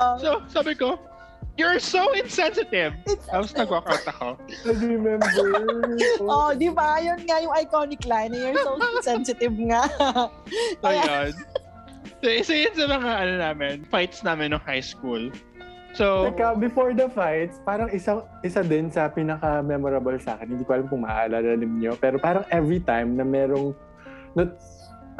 Um, 0.01 0.17
So, 0.17 0.41
sabi 0.49 0.73
ko, 0.73 0.97
you're 1.61 1.77
so 1.77 2.01
insensitive. 2.17 2.97
it's, 3.05 3.29
Tapos 3.29 3.53
nag-walk 3.53 3.85
out 3.85 4.05
ako. 4.17 4.27
I 4.65 4.73
remember. 4.81 5.29
oh, 6.25 6.57
di 6.57 6.73
ba? 6.73 6.97
Yun 6.97 7.21
nga 7.29 7.37
yung 7.37 7.53
iconic 7.53 8.01
line. 8.09 8.33
You're 8.33 8.57
so 8.57 8.81
sensitive 9.05 9.53
nga. 9.69 9.85
So, 10.81 10.89
yun. 10.89 11.31
So, 12.21 12.27
isa 12.29 12.53
yun 12.53 12.73
sa 12.73 12.85
mga, 12.89 13.09
ano 13.13 13.33
namin, 13.41 13.85
fights 13.89 14.25
namin 14.25 14.53
nung 14.57 14.63
high 14.65 14.81
school. 14.81 15.29
So, 15.91 16.31
Teka, 16.31 16.55
before 16.61 16.95
the 16.95 17.11
fights, 17.11 17.59
parang 17.67 17.91
isa, 17.91 18.23
isa 18.47 18.63
din 18.63 18.87
sa 18.87 19.11
pinaka-memorable 19.11 20.15
sa 20.23 20.39
akin. 20.39 20.55
Hindi 20.55 20.63
ko 20.63 20.79
alam 20.79 20.87
kung 20.87 21.03
maaalala 21.03 21.59
niyo. 21.59 21.99
Pero 21.99 22.15
parang 22.15 22.47
every 22.47 22.79
time 22.79 23.19
na 23.19 23.27
merong 23.27 23.75
nut, 24.37 24.55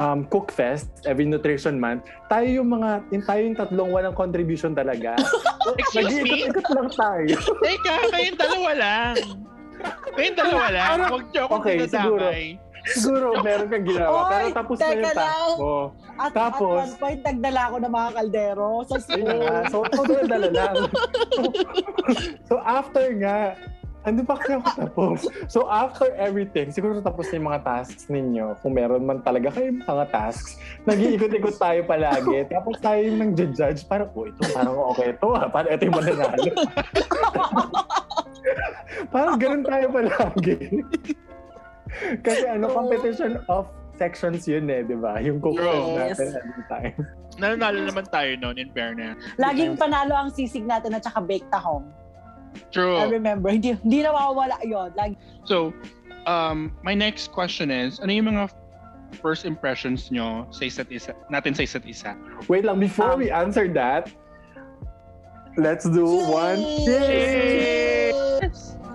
um, 0.01 0.25
cook 0.25 0.49
fest, 0.49 0.89
every 1.05 1.29
nutrition 1.29 1.77
month, 1.77 2.09
tayo 2.25 2.47
yung 2.49 2.73
mga, 2.73 3.05
yung 3.13 3.23
tayo 3.23 3.41
yung 3.45 3.57
tatlong 3.57 3.89
walang 3.93 4.17
contribution 4.17 4.73
talaga. 4.73 5.13
excuse 5.77 6.09
me? 6.09 6.49
Nag-iikot-ikot 6.49 6.67
lang 6.73 6.89
tayo. 6.89 7.35
Teka, 7.61 7.93
kayong 8.09 8.39
dalawa 8.41 8.71
lang. 8.73 9.15
Kayong 10.17 10.37
dalawa 10.37 10.65
lang. 10.73 10.97
Huwag 11.05 11.25
niyo 11.29 11.41
akong 11.45 11.61
Okay, 11.61 11.77
siguro. 11.85 12.27
Siguro 12.81 13.27
meron 13.45 13.69
kang 13.69 13.85
ginawa, 13.85 14.09
Oy, 14.09 14.29
pero 14.33 14.45
tapos 14.57 14.77
na 14.81 14.89
yung 14.89 15.13
task 15.13 15.53
mo. 15.61 15.93
At, 16.17 16.31
Tapos- 16.33 16.81
at 16.81 16.89
one 16.89 16.95
point, 16.97 17.21
nagdala 17.21 17.61
ako 17.69 17.75
ng 17.77 17.93
mga 17.93 18.09
kaldero 18.17 18.69
sa 18.89 18.97
school. 18.97 19.41
So, 19.69 19.77
so 19.85 20.01
dala 20.25 20.49
lang. 20.49 20.75
so, 22.49 22.57
after 22.65 23.05
nga, 23.21 23.53
Ando 24.01 24.25
pa 24.25 24.33
kasi 24.33 24.57
ako 24.57 24.69
tapos. 24.81 25.19
So, 25.45 25.69
after 25.69 26.09
everything, 26.17 26.73
siguro 26.73 26.97
tapos 27.05 27.29
na 27.29 27.37
yung 27.37 27.47
mga 27.53 27.61
tasks 27.61 28.09
ninyo. 28.09 28.57
Kung 28.65 28.73
meron 28.73 29.05
man 29.05 29.21
talaga 29.21 29.53
kayo 29.53 29.77
mga 29.77 30.09
tasks, 30.09 30.57
nag-iikot-ikot 30.89 31.61
tayo 31.61 31.85
palagi. 31.85 32.41
Tapos 32.53 32.81
tayo 32.81 32.97
yung 32.97 33.21
nang 33.21 33.31
judge 33.37 33.85
Parang, 33.85 34.09
oh, 34.17 34.25
ito 34.25 34.41
parang 34.57 34.77
okay 34.89 35.13
ito 35.13 35.27
ah. 35.37 35.45
Parang 35.53 35.69
ito 35.69 35.83
yung 35.85 35.97
mananalo. 36.01 36.51
parang 39.13 39.37
ganun 39.37 39.63
tayo 39.69 39.85
palagi. 39.93 40.57
kasi 42.25 42.43
ano, 42.49 42.73
competition 42.73 43.37
of 43.45 43.69
sections 44.01 44.49
yun 44.49 44.65
eh, 44.65 44.81
di 44.81 44.97
ba? 44.97 45.21
Yung 45.21 45.37
cook 45.37 45.61
Yes. 45.61 46.17
natin 46.17 46.41
every 46.41 46.65
time. 46.65 46.97
Nanalo 47.37 47.85
naman 47.85 48.09
tayo 48.09 48.33
noon 48.41 48.57
in 48.57 48.73
fairness. 48.73 49.13
Laging 49.37 49.77
panalo 49.77 50.17
ang 50.17 50.33
sisig 50.33 50.65
natin 50.65 50.97
at 50.97 51.05
saka 51.05 51.21
bake 51.21 51.45
tahong. 51.53 51.85
True. 52.71 52.97
I 52.97 53.07
remember, 53.07 53.49
hindi, 53.49 53.75
hindi 53.79 54.03
nawawala 54.03 54.59
yun. 54.63 54.91
Lagi, 54.95 55.15
So, 55.43 55.73
um, 56.25 56.71
my 56.83 56.93
next 56.93 57.31
question 57.31 57.71
is, 57.71 57.99
ano 57.99 58.11
yung 58.11 58.27
mga 58.31 58.49
first 59.19 59.43
impressions 59.43 60.11
nyo 60.11 60.47
sa 60.51 60.65
isa't 60.65 60.87
isa, 60.91 61.11
natin 61.27 61.51
sa 61.51 61.63
isa't 61.67 61.83
isa? 61.83 62.15
Wait 62.47 62.63
lang, 62.63 62.79
before 62.79 63.13
Um, 63.13 63.19
we 63.19 63.27
answer 63.31 63.67
that, 63.75 64.07
let's 65.59 65.83
do 65.83 66.05
one. 66.31 66.63
Yay! 66.87 68.11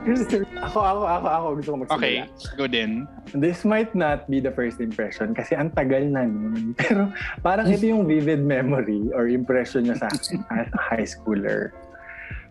ako, 0.66 0.78
ako, 0.78 1.02
ako, 1.02 1.26
ako. 1.26 1.46
Gusto 1.58 1.70
ko 1.74 1.76
magsimula. 1.82 1.98
Okay, 1.98 2.16
go 2.54 2.64
din. 2.70 3.10
This 3.34 3.66
might 3.66 3.90
not 3.90 4.30
be 4.30 4.38
the 4.38 4.54
first 4.54 4.78
impression 4.78 5.34
kasi 5.34 5.58
ang 5.58 5.74
tagal 5.74 6.06
na 6.06 6.30
nun. 6.30 6.72
Pero 6.80 7.10
parang 7.42 7.66
ito 7.66 7.90
yung 7.90 8.06
vivid 8.06 8.38
memory 8.38 9.10
or 9.10 9.26
impression 9.26 9.90
niya 9.90 9.98
sa 9.98 10.06
akin 10.06 10.46
as 10.54 10.70
a 10.70 10.80
high 10.80 11.06
schooler. 11.06 11.74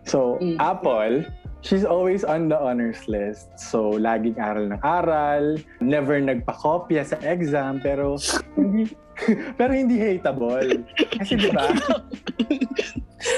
So, 0.06 0.38
Mm. 0.38 0.56
Apple, 0.62 1.14
she's 1.60 1.82
always 1.82 2.22
on 2.22 2.46
the 2.46 2.54
honors 2.54 3.10
list. 3.10 3.50
So, 3.58 3.90
laging 3.98 4.38
aral 4.38 4.70
ng 4.70 4.80
aral, 4.86 5.58
never 5.82 6.22
nagpa-kopya 6.22 7.02
sa 7.02 7.18
exam, 7.26 7.82
pero 7.82 8.14
hindi 8.54 8.94
pero 9.58 9.74
hindi 9.74 9.98
hateable. 9.98 10.86
Kasi 11.18 11.34
'di 11.34 11.50
ba? 11.50 11.66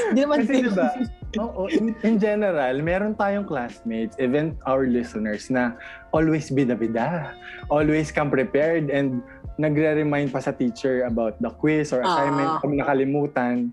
Hindi 0.08 0.20
naman 0.20 0.44
Kasi 0.44 0.68
di 0.68 0.72
ba, 0.74 0.90
oo, 1.38 1.64
in, 1.70 1.94
in 2.02 2.20
general, 2.20 2.74
meron 2.82 3.14
tayong 3.14 3.46
classmates, 3.46 4.16
even 4.20 4.58
our 4.68 4.84
listeners, 4.84 5.48
na 5.48 5.76
always 6.12 6.50
bida-bida. 6.52 7.32
Always 7.72 8.12
come 8.12 8.28
prepared 8.28 8.90
and 8.92 9.22
nagre-remind 9.56 10.28
pa 10.28 10.40
sa 10.40 10.52
teacher 10.52 11.04
about 11.08 11.40
the 11.40 11.48
quiz 11.48 11.92
or 11.94 12.04
assignment 12.04 12.48
Ah. 12.48 12.60
kung 12.60 12.76
nakalimutan. 12.76 13.72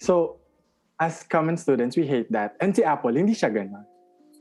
So, 0.00 0.42
as 1.00 1.22
common 1.26 1.56
students, 1.56 1.96
we 1.96 2.06
hate 2.06 2.30
that. 2.30 2.56
And 2.60 2.74
si 2.74 2.84
Apple, 2.84 3.14
hindi 3.14 3.34
siya 3.34 3.50
ganun. 3.50 3.84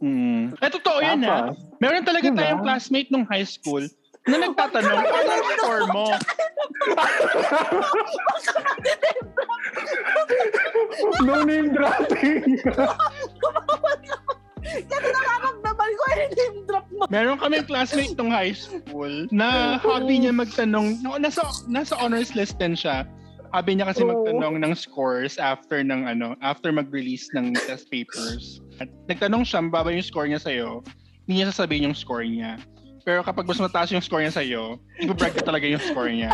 Mm. 0.03 0.59
Eh, 0.59 0.69
totoo 0.69 0.99
yan 0.99 1.23
ha. 1.23 1.49
Tapos, 1.49 1.57
Meron 1.79 2.03
talaga 2.03 2.27
Diba? 2.27 2.39
tayong 2.43 2.61
classmate 2.61 3.09
nung 3.09 3.25
high 3.25 3.47
school 3.47 3.87
na 4.23 4.35
nagtatanong, 4.39 4.99
ano 5.03 5.31
ang 5.31 5.47
score 5.55 5.85
mo? 5.91 6.05
no 11.23 11.43
name 11.49 11.71
dropping! 11.75 12.59
Kasi 14.63 15.07
nararamdaman 15.11 15.89
ko 15.91 16.03
yung 16.07 16.33
name 16.33 16.57
drop 16.65 16.87
mo. 16.95 17.03
Meron 17.11 17.37
kaming 17.39 17.67
classmate 17.67 18.15
nung 18.15 18.31
high 18.31 18.55
school 18.55 19.27
na 19.29 19.47
hobby 19.85 20.23
niya 20.23 20.31
magtanong, 20.31 21.03
no, 21.03 21.19
nasa, 21.19 21.43
nasa 21.67 21.99
honors 21.99 22.31
list 22.33 22.55
din 22.57 22.73
siya. 22.75 23.03
Hobby 23.53 23.77
niya 23.77 23.85
kasi 23.85 24.01
Oo. 24.01 24.09
magtanong 24.09 24.65
ng 24.65 24.73
scores 24.73 25.37
after 25.37 25.85
ng 25.85 26.09
ano, 26.09 26.33
after 26.41 26.73
mag-release 26.73 27.29
ng 27.37 27.53
test 27.69 27.85
papers. 27.93 28.65
At 28.81 28.89
nagtanong 29.05 29.45
siya, 29.45 29.61
mababa 29.61 29.93
yung 29.93 30.01
score 30.01 30.25
niya 30.25 30.41
sa'yo, 30.41 30.81
hindi 31.29 31.45
niya 31.45 31.53
sasabihin 31.53 31.93
yung 31.93 31.97
score 31.97 32.25
niya. 32.25 32.57
Pero 33.05 33.21
kapag 33.21 33.45
mas 33.45 33.59
mataas 33.59 33.93
yung 33.93 34.01
score 34.01 34.25
niya 34.25 34.33
sa'yo, 34.33 34.79
ibabrag 35.03 35.37
ka 35.37 35.43
talaga 35.45 35.69
yung 35.69 35.83
score 35.85 36.09
niya. 36.09 36.33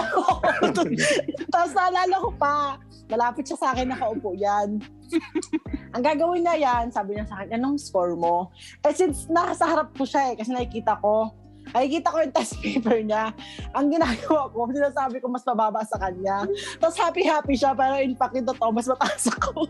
Tapos 1.54 1.72
naalala 1.76 2.16
ko 2.24 2.30
pa, 2.40 2.78
malapit 3.10 3.52
siya 3.52 3.58
sa 3.58 3.68
akin, 3.74 3.90
nakaupo 3.90 4.38
yan. 4.38 4.78
Ang 5.98 6.04
gagawin 6.06 6.46
niya 6.46 6.56
yan, 6.62 6.94
sabi 6.94 7.18
niya 7.18 7.26
sa 7.26 7.42
akin, 7.42 7.58
anong 7.58 7.82
score 7.82 8.14
mo? 8.14 8.54
Eh 8.86 8.94
since 8.94 9.26
nasa 9.34 9.66
harap 9.66 9.92
ko 9.98 10.06
siya 10.06 10.32
eh, 10.32 10.34
kasi 10.38 10.54
nakikita 10.54 11.02
ko, 11.02 11.34
nakikita 11.74 12.08
ko 12.14 12.18
yung 12.22 12.36
test 12.36 12.54
paper 12.62 13.00
niya. 13.04 13.24
Ang 13.74 13.94
ginagawa 13.94 14.50
ko, 14.52 14.68
sinasabi 14.70 15.18
ko 15.22 15.28
mas 15.30 15.46
mababa 15.46 15.82
sa 15.86 15.98
kanya. 16.02 16.46
Tapos 16.82 16.98
happy-happy 16.98 17.56
siya, 17.56 17.72
pero 17.78 18.00
in 18.02 18.16
fact, 18.18 18.34
yung 18.38 18.48
totoo, 18.48 18.70
mas 18.74 18.88
mataas 18.88 19.30
ako. 19.30 19.66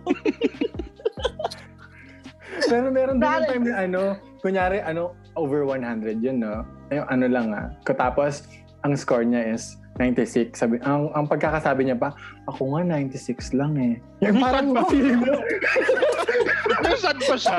Pero 2.70 2.92
meron 2.92 3.18
din 3.18 3.24
yung 3.24 3.48
time 3.48 3.66
na 3.72 3.76
ano, 3.88 4.02
kunyari, 4.44 4.84
ano, 4.84 5.16
over 5.40 5.64
100 5.64 6.20
yun, 6.20 6.44
no? 6.44 6.68
Yung 6.92 7.08
ano 7.08 7.26
lang 7.32 7.56
ah. 7.56 7.72
Tapos, 7.88 8.46
ang 8.84 8.94
score 9.00 9.24
niya 9.24 9.56
is 9.56 9.80
96. 10.00 10.56
Sabi, 10.56 10.80
ang, 10.88 11.12
ang 11.12 11.28
pagkakasabi 11.28 11.92
niya 11.92 12.00
pa, 12.00 12.16
ako 12.48 12.80
nga 12.80 12.82
96 12.88 13.52
lang 13.60 13.76
eh. 13.76 13.94
Yung 14.24 14.40
parang 14.40 14.72
feeling 14.88 15.20
mo, 15.20 15.36
Yung 16.80 17.00
sad 17.00 17.20
pa 17.20 17.36
siya. 17.36 17.58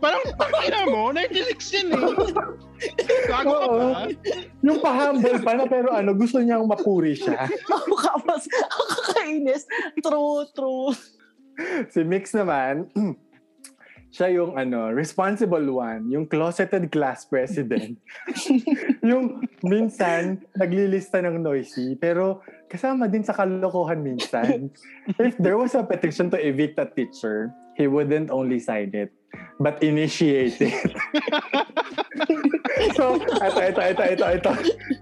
Parang, 0.00 0.22
pakina 0.34 0.88
mo, 0.88 1.12
96 1.12 1.76
yun 1.76 1.88
eh. 1.92 2.04
Gago 3.28 3.52
ka 3.52 3.68
ba? 3.68 3.88
yung 4.64 4.78
pa-humble 4.80 5.38
pa 5.44 5.52
na 5.54 5.64
pero 5.68 5.92
ano, 5.92 6.10
gusto 6.16 6.40
niyang 6.40 6.64
mapuri 6.66 7.14
siya. 7.14 7.46
Ako 7.76 7.92
ka, 7.94 8.12
mas, 8.24 8.44
ako 8.48 8.82
kakainis. 8.96 9.62
True, 10.00 10.42
true. 10.56 10.90
Si 11.92 12.00
Mix 12.02 12.32
naman, 12.32 12.88
siya 14.12 14.28
yung 14.28 14.60
ano, 14.60 14.92
responsible 14.92 15.64
one, 15.72 16.12
yung 16.12 16.28
closeted 16.28 16.92
class 16.92 17.24
president. 17.24 17.96
yung 19.08 19.40
minsan, 19.64 20.44
naglilista 20.52 21.24
ng 21.24 21.40
noisy, 21.40 21.96
pero 21.96 22.44
kasama 22.68 23.08
din 23.08 23.24
sa 23.24 23.32
kalokohan 23.32 24.04
minsan. 24.04 24.68
If 25.16 25.40
there 25.40 25.56
was 25.56 25.72
a 25.72 25.80
petition 25.80 26.28
to 26.28 26.36
evict 26.36 26.76
a 26.76 26.84
teacher, 26.84 27.56
he 27.72 27.88
wouldn't 27.88 28.28
only 28.28 28.60
sign 28.60 28.92
it, 28.92 29.16
but 29.60 29.82
initiate 29.82 30.60
it. 30.60 30.74
so, 32.98 33.14
ito, 33.16 33.60
ito, 33.62 33.80
ito, 33.80 34.02
ito, 34.18 34.26
ito. 34.38 34.52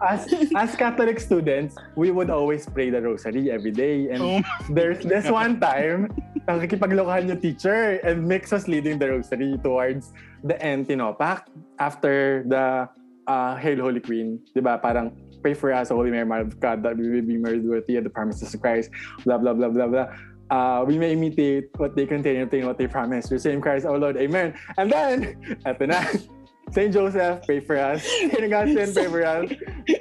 As, 0.05 0.29
as 0.57 0.77
Catholic 0.77 1.21
students, 1.21 1.77
we 1.97 2.11
would 2.11 2.31
always 2.31 2.67
pray 2.69 2.91
the 2.91 3.01
rosary 3.01 3.51
every 3.51 3.73
day. 3.73 4.11
And 4.13 4.21
Oh, 4.21 4.41
there's 4.69 5.01
this 5.01 5.31
one 5.31 5.61
time, 5.61 6.13
nakikipaglokohan 6.45 7.29
yung 7.29 7.41
teacher 7.41 8.01
and 8.05 8.27
Mix 8.27 8.53
was 8.53 8.69
leading 8.69 8.99
the 8.99 9.17
rosary 9.17 9.57
towards 9.63 10.13
the 10.45 10.61
end, 10.61 10.89
tinopak. 10.89 11.49
After 11.81 12.45
the 12.45 12.89
uh, 13.27 13.57
Hail 13.57 13.81
Holy 13.81 14.01
Queen, 14.01 14.41
di 14.53 14.61
ba? 14.61 14.77
Parang, 14.77 15.17
pray 15.41 15.55
for 15.55 15.73
us, 15.73 15.89
Holy 15.89 16.11
Mary, 16.11 16.29
Mother 16.29 16.45
of 16.45 16.61
God, 16.61 16.83
that 16.85 16.97
we 16.97 17.09
may 17.09 17.25
be 17.25 17.37
married 17.41 17.65
worthy 17.65 17.97
of 17.97 18.05
the 18.05 18.13
promises 18.13 18.53
of 18.53 18.61
Christ, 18.61 18.91
blah, 19.25 19.39
blah, 19.39 19.55
blah, 19.55 19.73
blah, 19.73 19.89
blah. 19.89 20.09
Uh, 20.51 20.85
we 20.87 20.99
may 20.99 21.13
imitate 21.13 21.71
what 21.79 21.95
they 21.95 22.07
contain 22.07 22.37
and 22.37 22.45
obtain 22.45 22.67
what 22.67 22.77
they 22.77 22.87
promise. 22.87 23.29
Through 23.29 23.39
same 23.39 23.61
Christ, 23.61 23.87
our 23.87 23.99
Lord. 23.99 24.17
Amen. 24.17 24.55
And 24.79 24.91
then, 24.91 25.39
eto 25.67 25.87
na. 25.87 26.03
Saint 26.71 26.95
Joseph, 26.95 27.43
pray 27.47 27.59
for 27.59 27.75
us. 27.75 28.03
Saint 28.07 28.47
Augustine, 28.47 28.95
pray 28.95 29.11
for 29.11 29.27
us. 29.27 29.51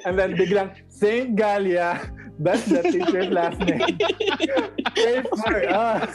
And 0.06 0.14
then 0.14 0.38
biglang, 0.38 0.70
Saint 0.86 1.34
Galia, 1.34 1.98
that's 2.38 2.64
the 2.66 2.82
teacher's 2.82 3.26
last 3.26 3.58
name. 3.58 3.82
pray 4.94 5.22
for 5.42 5.66
us. 5.66 6.14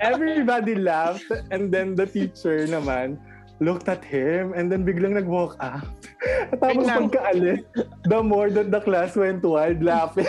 Everybody 0.00 0.74
laughed 0.74 1.30
and 1.50 1.70
then 1.70 1.94
the 1.94 2.06
teacher 2.10 2.66
naman 2.66 3.22
looked 3.62 3.88
at 3.88 4.02
him 4.02 4.52
and 4.52 4.66
then 4.66 4.82
biglang 4.82 5.14
nag-walk 5.14 5.54
out. 5.62 5.86
At 6.50 6.58
tapos 6.58 6.90
pagkaalis, 6.90 7.62
the 8.10 8.18
more 8.18 8.50
that 8.50 8.74
the 8.74 8.80
class 8.82 9.14
went 9.14 9.46
wild 9.46 9.78
laughing. 9.78 10.26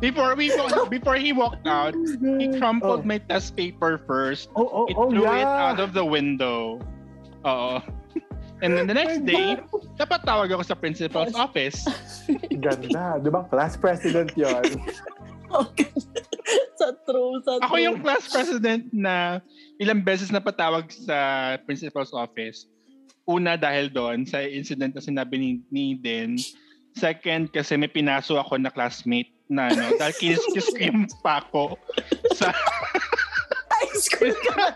Before 0.00 0.34
we 0.34 0.50
before 0.90 1.16
he 1.16 1.32
walked 1.32 1.66
out, 1.66 1.94
he 2.38 2.46
crumpled 2.58 3.02
Oh. 3.02 3.08
my 3.08 3.18
test 3.18 3.56
paper 3.56 3.98
first. 4.06 4.50
Oh, 4.54 4.66
oh, 4.66 4.86
He 4.86 4.94
oh, 4.94 5.10
threw 5.10 5.26
it 5.26 5.46
yeah. 5.46 5.70
out 5.70 5.78
of 5.80 5.92
the 5.92 6.04
window. 6.04 6.78
Oo. 7.46 7.82
And 8.62 8.74
then 8.74 8.90
the 8.90 8.94
next 8.98 9.22
day, 9.22 9.54
dapat 9.94 10.26
tawag 10.26 10.50
ako 10.50 10.66
sa 10.66 10.74
principal's 10.74 11.30
office. 11.38 11.86
Ganda. 12.64 13.22
Di 13.22 13.30
ba? 13.30 13.46
Class 13.46 13.78
president 13.78 14.34
yon. 14.34 14.82
Okay. 15.46 15.94
Sa 16.74 16.90
true, 17.06 17.38
sa 17.46 17.62
true. 17.62 17.70
Ako 17.70 17.74
yung 17.78 18.02
class 18.02 18.26
president 18.26 18.90
na 18.90 19.38
ilang 19.78 20.02
beses 20.02 20.34
na 20.34 20.42
patawag 20.42 20.90
sa 20.90 21.54
principal's 21.70 22.10
office. 22.10 22.66
Una 23.30 23.54
dahil 23.54 23.94
doon 23.94 24.26
sa 24.26 24.42
incident 24.42 24.90
na 24.90 25.02
sinabi 25.06 25.38
ni, 25.38 25.50
ni 25.70 25.94
Den. 25.94 26.34
Second, 26.98 27.54
kasi 27.54 27.78
may 27.78 27.86
pinaso 27.86 28.42
ako 28.42 28.58
na 28.58 28.74
classmate 28.74 29.30
na 29.48 29.72
ano, 29.72 29.96
dahil 29.96 30.14
kinis-kiss 30.16 30.68
ko 30.76 30.80
yung 30.92 31.08
pako 31.24 31.64
sa 32.36 32.52
high 33.72 33.96
school 33.96 34.32
ka 34.44 34.52
na. 34.56 34.68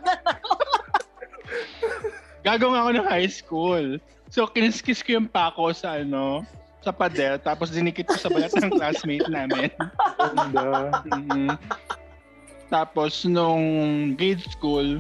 gagawin 2.43 2.81
ako 2.81 2.91
ng 2.97 3.09
high 3.09 3.31
school. 3.31 3.87
So, 4.33 4.49
kiniskis 4.49 5.05
ko 5.05 5.21
yung 5.21 5.29
pako 5.29 5.77
sa 5.77 6.01
ano, 6.01 6.43
sa 6.83 6.91
padel, 6.91 7.39
tapos 7.39 7.71
dinikit 7.71 8.11
ko 8.11 8.19
sa 8.19 8.33
balat 8.33 8.51
ng 8.59 8.73
classmate 8.75 9.29
namin. 9.31 9.71
Ganda. 10.19 10.91
Mhm. 11.07 11.55
Tapos, 12.73 13.23
nung 13.29 13.63
grade 14.17 14.43
school, 14.49 14.99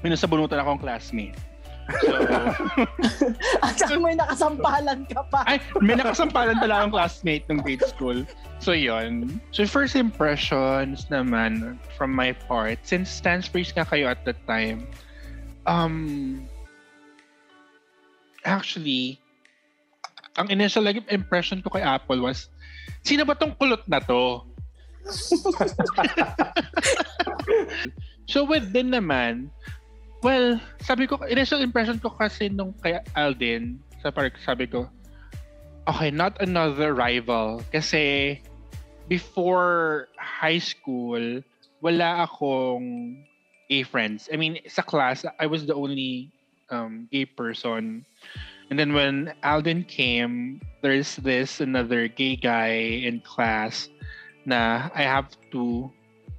may 0.00 0.10
nasabunutan 0.10 0.58
akong 0.58 0.80
classmate. 0.80 1.36
So, 1.88 2.12
At 3.66 3.74
saka 3.74 3.98
may 3.98 4.14
nakasampalan 4.14 5.08
ka 5.10 5.22
pa. 5.26 5.42
ay, 5.46 5.58
may 5.82 5.98
nakasampalan 5.98 6.60
pala 6.62 6.84
akong 6.84 6.94
classmate 6.94 7.44
nung 7.50 7.60
grade 7.64 7.82
school. 7.82 8.22
So, 8.62 8.72
yon. 8.72 9.40
So, 9.50 9.66
first 9.66 9.96
impressions 9.96 11.10
naman 11.10 11.80
from 11.98 12.14
my 12.14 12.36
part, 12.46 12.78
since 12.86 13.10
Stansbridge 13.10 13.74
nga 13.74 13.88
kayo 13.88 14.06
at 14.06 14.22
that 14.28 14.38
time, 14.46 14.86
um, 15.66 16.46
actually, 18.44 19.18
ang 20.38 20.48
initial 20.50 20.84
like, 20.84 21.02
impression 21.10 21.60
ko 21.62 21.70
kay 21.74 21.82
Apple 21.82 22.22
was, 22.22 22.48
sino 23.02 23.24
ba 23.26 23.34
tong 23.34 23.56
kulot 23.58 23.82
na 23.90 23.98
to? 24.00 24.44
so 28.30 28.44
with 28.44 28.70
din 28.72 28.92
naman, 28.92 29.50
well, 30.22 30.60
sabi 30.80 31.06
ko, 31.06 31.16
initial 31.28 31.60
impression 31.60 31.98
ko 31.98 32.10
kasi 32.10 32.48
nung 32.48 32.74
kay 32.84 33.00
Alden, 33.16 33.80
sa 34.02 34.10
park, 34.10 34.36
sabi 34.44 34.66
ko, 34.66 34.88
okay, 35.88 36.10
not 36.10 36.40
another 36.40 36.94
rival. 36.94 37.62
Kasi 37.72 38.38
before 39.08 40.08
high 40.16 40.60
school, 40.60 41.42
wala 41.80 42.28
akong 42.28 43.16
gay 43.68 43.82
friends. 43.82 44.28
I 44.32 44.36
mean, 44.36 44.58
sa 44.68 44.82
class, 44.82 45.24
I 45.38 45.46
was 45.46 45.66
the 45.66 45.74
only 45.74 46.32
um, 46.70 47.08
gay 47.10 47.24
person. 47.24 48.04
And 48.70 48.78
then 48.78 48.92
when 48.94 49.34
Alden 49.42 49.84
came, 49.84 50.60
there's 50.82 51.16
this 51.16 51.60
another 51.60 52.06
gay 52.08 52.36
guy 52.36 53.02
in 53.02 53.20
class 53.20 53.88
na 54.46 54.88
I 54.94 55.02
have 55.02 55.28
to 55.52 55.90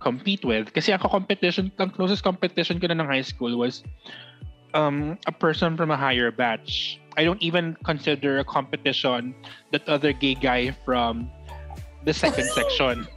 compete 0.01 0.43
with. 0.43 0.73
Kasi 0.73 0.91
ako 0.91 1.07
competition, 1.07 1.71
ang 1.77 1.93
closest 1.93 2.25
competition 2.25 2.81
ko 2.81 2.89
na 2.89 2.97
ng 2.97 3.07
high 3.07 3.23
school 3.23 3.55
was 3.55 3.85
um, 4.73 5.17
a 5.27 5.31
person 5.31 5.77
from 5.77 5.93
a 5.93 5.97
higher 5.97 6.33
batch. 6.33 6.99
I 7.17 7.23
don't 7.23 7.41
even 7.41 7.77
consider 7.85 8.39
a 8.39 8.43
competition 8.43 9.35
that 9.71 9.87
other 9.87 10.11
gay 10.11 10.33
guy 10.33 10.75
from 10.83 11.29
the 12.03 12.13
second 12.13 12.49
section. 12.57 13.07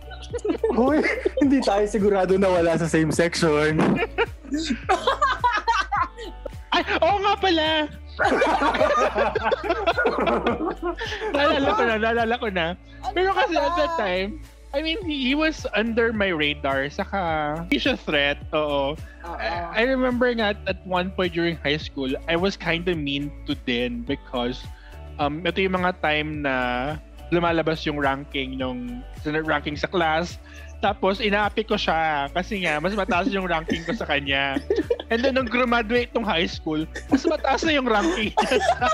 Hoy, 0.74 1.02
hindi 1.40 1.60
tayo 1.62 1.86
sigurado 1.86 2.36
na 2.36 2.48
wala 2.48 2.78
sa 2.78 2.88
same 2.88 3.12
section. 3.12 3.78
Ay, 6.74 6.82
oo 7.00 7.16
nga 7.22 7.34
pala! 7.38 7.68
naalala 11.34 11.68
ko 11.74 11.82
na, 11.82 11.94
naalala 11.98 12.34
ko 12.38 12.48
na. 12.50 12.66
Pero 13.14 13.34
kasi 13.34 13.56
at 13.58 13.74
that 13.78 13.92
time, 13.98 14.40
I 14.74 14.82
mean, 14.82 14.98
he, 15.06 15.30
he 15.30 15.34
was 15.38 15.66
under 15.78 16.12
my 16.12 16.34
radar. 16.34 16.90
Saka, 16.90 17.62
hindi 17.62 17.78
siya 17.78 17.94
threat. 17.94 18.42
Oo. 18.50 18.98
I, 19.22 19.70
I 19.70 19.82
remember 19.86 20.34
nga 20.34 20.58
at, 20.58 20.58
at 20.66 20.78
one 20.82 21.14
point 21.14 21.32
during 21.32 21.54
high 21.62 21.78
school, 21.78 22.10
I 22.26 22.34
was 22.34 22.58
kind 22.58 22.82
of 22.90 22.98
mean 22.98 23.30
to 23.46 23.54
Den 23.54 24.02
because 24.02 24.66
um, 25.22 25.46
ito 25.46 25.62
yung 25.62 25.78
mga 25.78 26.02
time 26.02 26.42
na 26.42 26.98
lumalabas 27.30 27.86
yung 27.86 28.02
ranking 28.02 28.58
nung 28.58 29.06
ranking 29.22 29.78
sa 29.78 29.86
class. 29.86 30.42
Tapos, 30.82 31.22
inaapi 31.22 31.64
ko 31.64 31.78
siya 31.80 32.28
kasi 32.34 32.66
nga, 32.66 32.76
mas 32.82 32.92
mataas 32.92 33.32
yung 33.32 33.48
ranking 33.48 33.80
ko 33.88 33.96
sa 33.96 34.04
kanya. 34.04 34.60
And 35.08 35.24
then, 35.24 35.38
nung 35.38 35.48
graduate 35.48 36.12
tong 36.12 36.28
high 36.28 36.50
school, 36.50 36.84
mas 37.08 37.24
mataas 37.24 37.64
na 37.64 37.78
yung 37.78 37.88
ranking 37.88 38.34
niya 38.36 38.58
sa 38.60 38.90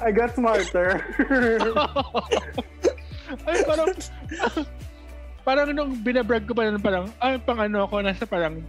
I 0.06 0.14
got 0.14 0.36
smarter. 0.38 1.02
Ay, 3.50 3.66
parang, 3.66 3.88
parang 5.46 5.68
nung 5.74 5.92
binabrag 5.98 6.46
ko 6.46 6.54
pa 6.54 6.70
nun, 6.70 6.78
parang, 6.78 7.10
ay, 7.18 7.42
pang 7.42 7.58
ano 7.58 7.84
ako, 7.84 8.06
nasa 8.06 8.24
parang 8.24 8.62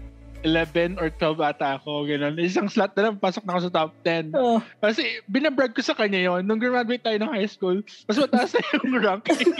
11 0.44 0.98
or 0.98 1.14
12 1.14 1.38
ata 1.38 1.78
ako, 1.78 2.10
gano'n. 2.10 2.38
Isang 2.42 2.66
slot 2.66 2.98
na 2.98 3.10
lang, 3.10 3.22
pasok 3.22 3.46
na 3.46 3.54
ako 3.58 3.62
sa 3.70 3.74
top 3.74 3.92
10. 4.04 4.34
Oh. 4.34 4.58
Kasi 4.82 5.22
binabrag 5.30 5.78
ko 5.78 5.82
sa 5.86 5.94
kanya 5.94 6.18
yon 6.18 6.50
Nung 6.50 6.58
graduate 6.58 7.06
tayo 7.06 7.18
ng 7.22 7.34
high 7.34 7.50
school, 7.50 7.82
mas 8.10 8.18
mataas 8.18 8.58
na 8.58 8.62
yung 8.82 8.98
ranking. 8.98 9.38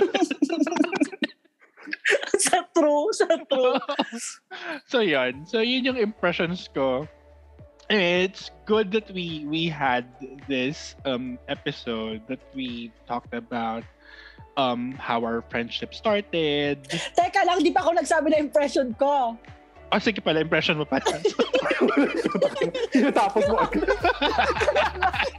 sa 2.50 2.66
true, 2.74 3.08
sa 3.14 3.30
true. 3.46 3.78
so, 4.92 5.06
yun. 5.06 5.46
So, 5.46 5.62
yun 5.62 5.86
yung 5.86 6.00
impressions 6.02 6.66
ko. 6.74 7.06
It's 7.92 8.56
good 8.64 8.96
that 8.96 9.12
we 9.12 9.44
we 9.52 9.68
had 9.68 10.08
this 10.48 10.96
um 11.04 11.36
episode 11.52 12.24
that 12.32 12.40
we 12.56 12.88
talked 13.04 13.36
about 13.36 13.84
um 14.58 14.96
how 15.00 15.24
our 15.24 15.44
friendship 15.48 15.94
started. 15.94 16.84
Teka 17.16 17.42
lang, 17.48 17.64
di 17.64 17.72
pa 17.72 17.84
ako 17.84 17.96
nagsabi 18.00 18.32
na 18.32 18.40
impression 18.40 18.92
ko. 18.96 19.38
Oh, 19.92 20.00
sige 20.00 20.24
pala, 20.24 20.40
impression 20.40 20.80
mo 20.80 20.88
pala. 20.88 21.04
Tinatapos 22.96 23.44
mo 23.52 23.56
agad. 23.60 23.84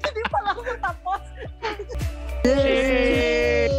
Hindi 0.04 0.22
pa 0.28 0.38
lang 0.44 0.54
ako 0.60 0.72
tapos. 0.76 1.20
Yay! 2.44 3.72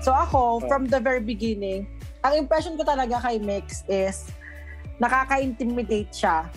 So 0.00 0.16
ako, 0.16 0.64
from 0.64 0.88
the 0.88 0.96
very 0.96 1.20
beginning, 1.20 1.84
ang 2.24 2.40
impression 2.40 2.80
ko 2.80 2.84
talaga 2.88 3.20
kay 3.20 3.36
Mix 3.36 3.84
is 3.92 4.32
nakaka-intimidate 5.04 6.08
siya. 6.12 6.48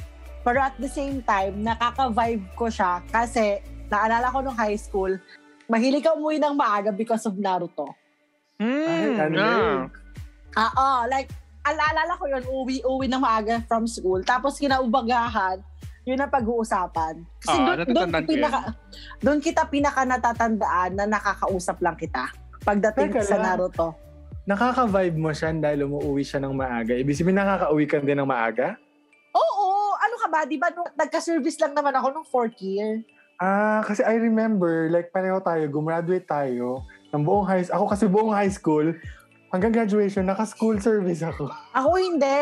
Pero 0.43 0.59
at 0.63 0.75
the 0.79 0.87
same 0.87 1.19
time, 1.23 1.59
nakaka-vibe 1.63 2.47
ko 2.55 2.71
siya 2.71 3.03
kasi 3.11 3.59
naalala 3.91 4.31
ko 4.31 4.39
nung 4.39 4.55
high 4.55 4.79
school, 4.79 5.19
mahilig 5.73 6.05
ka 6.05 6.13
umuwi 6.13 6.37
ng 6.37 6.53
maaga 6.53 6.93
because 6.93 7.25
of 7.25 7.33
Naruto. 7.33 7.89
Hmm, 8.61 8.85
Ay, 8.85 9.17
ano 9.17 9.37
yeah. 9.37 9.77
Ah, 10.53 10.71
oh, 10.77 10.99
like, 11.09 11.33
alaalala 11.65 12.13
ko 12.21 12.29
yun, 12.29 12.43
uwi-uwi 12.45 13.09
ng 13.09 13.17
maaga 13.17 13.65
from 13.65 13.89
school. 13.89 14.21
Tapos 14.21 14.61
kinaubagahan, 14.61 15.57
yun 16.05 16.21
ang 16.21 16.29
pag-uusapan. 16.29 17.25
Kasi 17.41 17.57
Ah, 17.57 17.81
doon, 17.81 18.11
doon, 18.13 18.25
pinaka, 18.29 18.59
doon 19.17 19.39
kita 19.41 19.65
pinaka 19.65 20.05
natatandaan 20.05 20.93
na 20.93 21.09
nakakausap 21.09 21.81
lang 21.81 21.97
kita 21.97 22.29
pagdating 22.61 23.09
Teka 23.09 23.25
sa 23.25 23.41
lang. 23.41 23.57
Naruto. 23.57 23.97
Nakaka-vibe 24.43 25.17
mo 25.17 25.31
siya 25.31 25.55
dahil 25.55 25.87
umuwi 25.87 26.21
siya 26.21 26.43
ng 26.43 26.53
maaga. 26.53 26.93
Ibig 26.93 27.15
sabihin, 27.15 27.39
nakaka-uwi 27.39 27.85
ka 27.87 28.03
din 28.03 28.19
ng 28.19 28.27
maaga? 28.27 28.75
Oo, 29.33 29.95
ano 29.97 30.15
ka 30.19 30.27
ba? 30.29 30.43
Di 30.43 30.59
ba 30.59 30.69
nagka-service 30.99 31.57
lang 31.63 31.73
naman 31.73 31.95
ako 31.95 32.07
nung 32.11 32.27
fourth 32.27 32.59
year? 32.59 33.01
Ah, 33.43 33.83
kasi 33.83 33.99
I 34.07 34.15
remember, 34.15 34.87
like 34.87 35.11
pareho 35.11 35.43
tayo, 35.43 35.67
gumraduate 35.67 36.23
tayo 36.23 36.87
ng 37.11 37.27
buong 37.27 37.43
high 37.43 37.67
Ako 37.67 37.91
kasi 37.91 38.07
buong 38.07 38.31
high 38.31 38.47
school, 38.47 38.95
hanggang 39.51 39.75
graduation, 39.75 40.23
naka-school 40.23 40.79
service 40.79 41.19
ako. 41.19 41.51
Ako 41.75 41.91
hindi. 41.99 42.39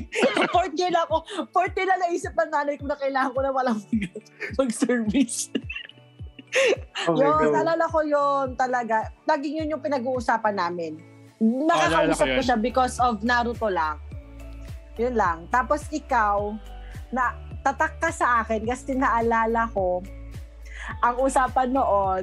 fourth 0.56 0.72
year 0.80 0.88
lang 0.88 1.04
ako. 1.04 1.28
Fourth 1.52 1.76
year 1.76 1.92
lang 1.92 2.00
naisip 2.00 2.32
ng 2.32 2.48
nanay 2.48 2.80
ko 2.80 2.88
na 2.88 2.96
kailangan 2.96 3.36
ko 3.36 3.40
na 3.44 3.52
walang 3.52 3.78
mag-service. 4.58 5.52
Oh 7.04 7.20
yun, 7.20 7.52
nalala 7.52 7.84
ko 7.92 8.00
yun 8.00 8.56
talaga. 8.56 9.12
Laging 9.28 9.60
yun 9.60 9.72
yung 9.76 9.84
pinag-uusapan 9.84 10.56
namin. 10.56 10.96
Nakakausap 11.36 12.26
ko 12.26 12.34
ko 12.40 12.42
siya 12.48 12.56
because 12.56 12.96
of 12.96 13.20
Naruto 13.20 13.68
lang. 13.68 14.00
Yun 14.96 15.20
lang. 15.20 15.44
Tapos 15.52 15.84
ikaw, 15.92 16.56
na 17.12 17.36
tatak 17.60 17.98
ka 18.00 18.10
sa 18.10 18.40
akin 18.42 18.64
kasi 18.64 18.96
naalala 18.96 19.68
ko, 19.70 20.00
ang 20.98 21.16
usapan 21.18 21.68
noon, 21.70 22.22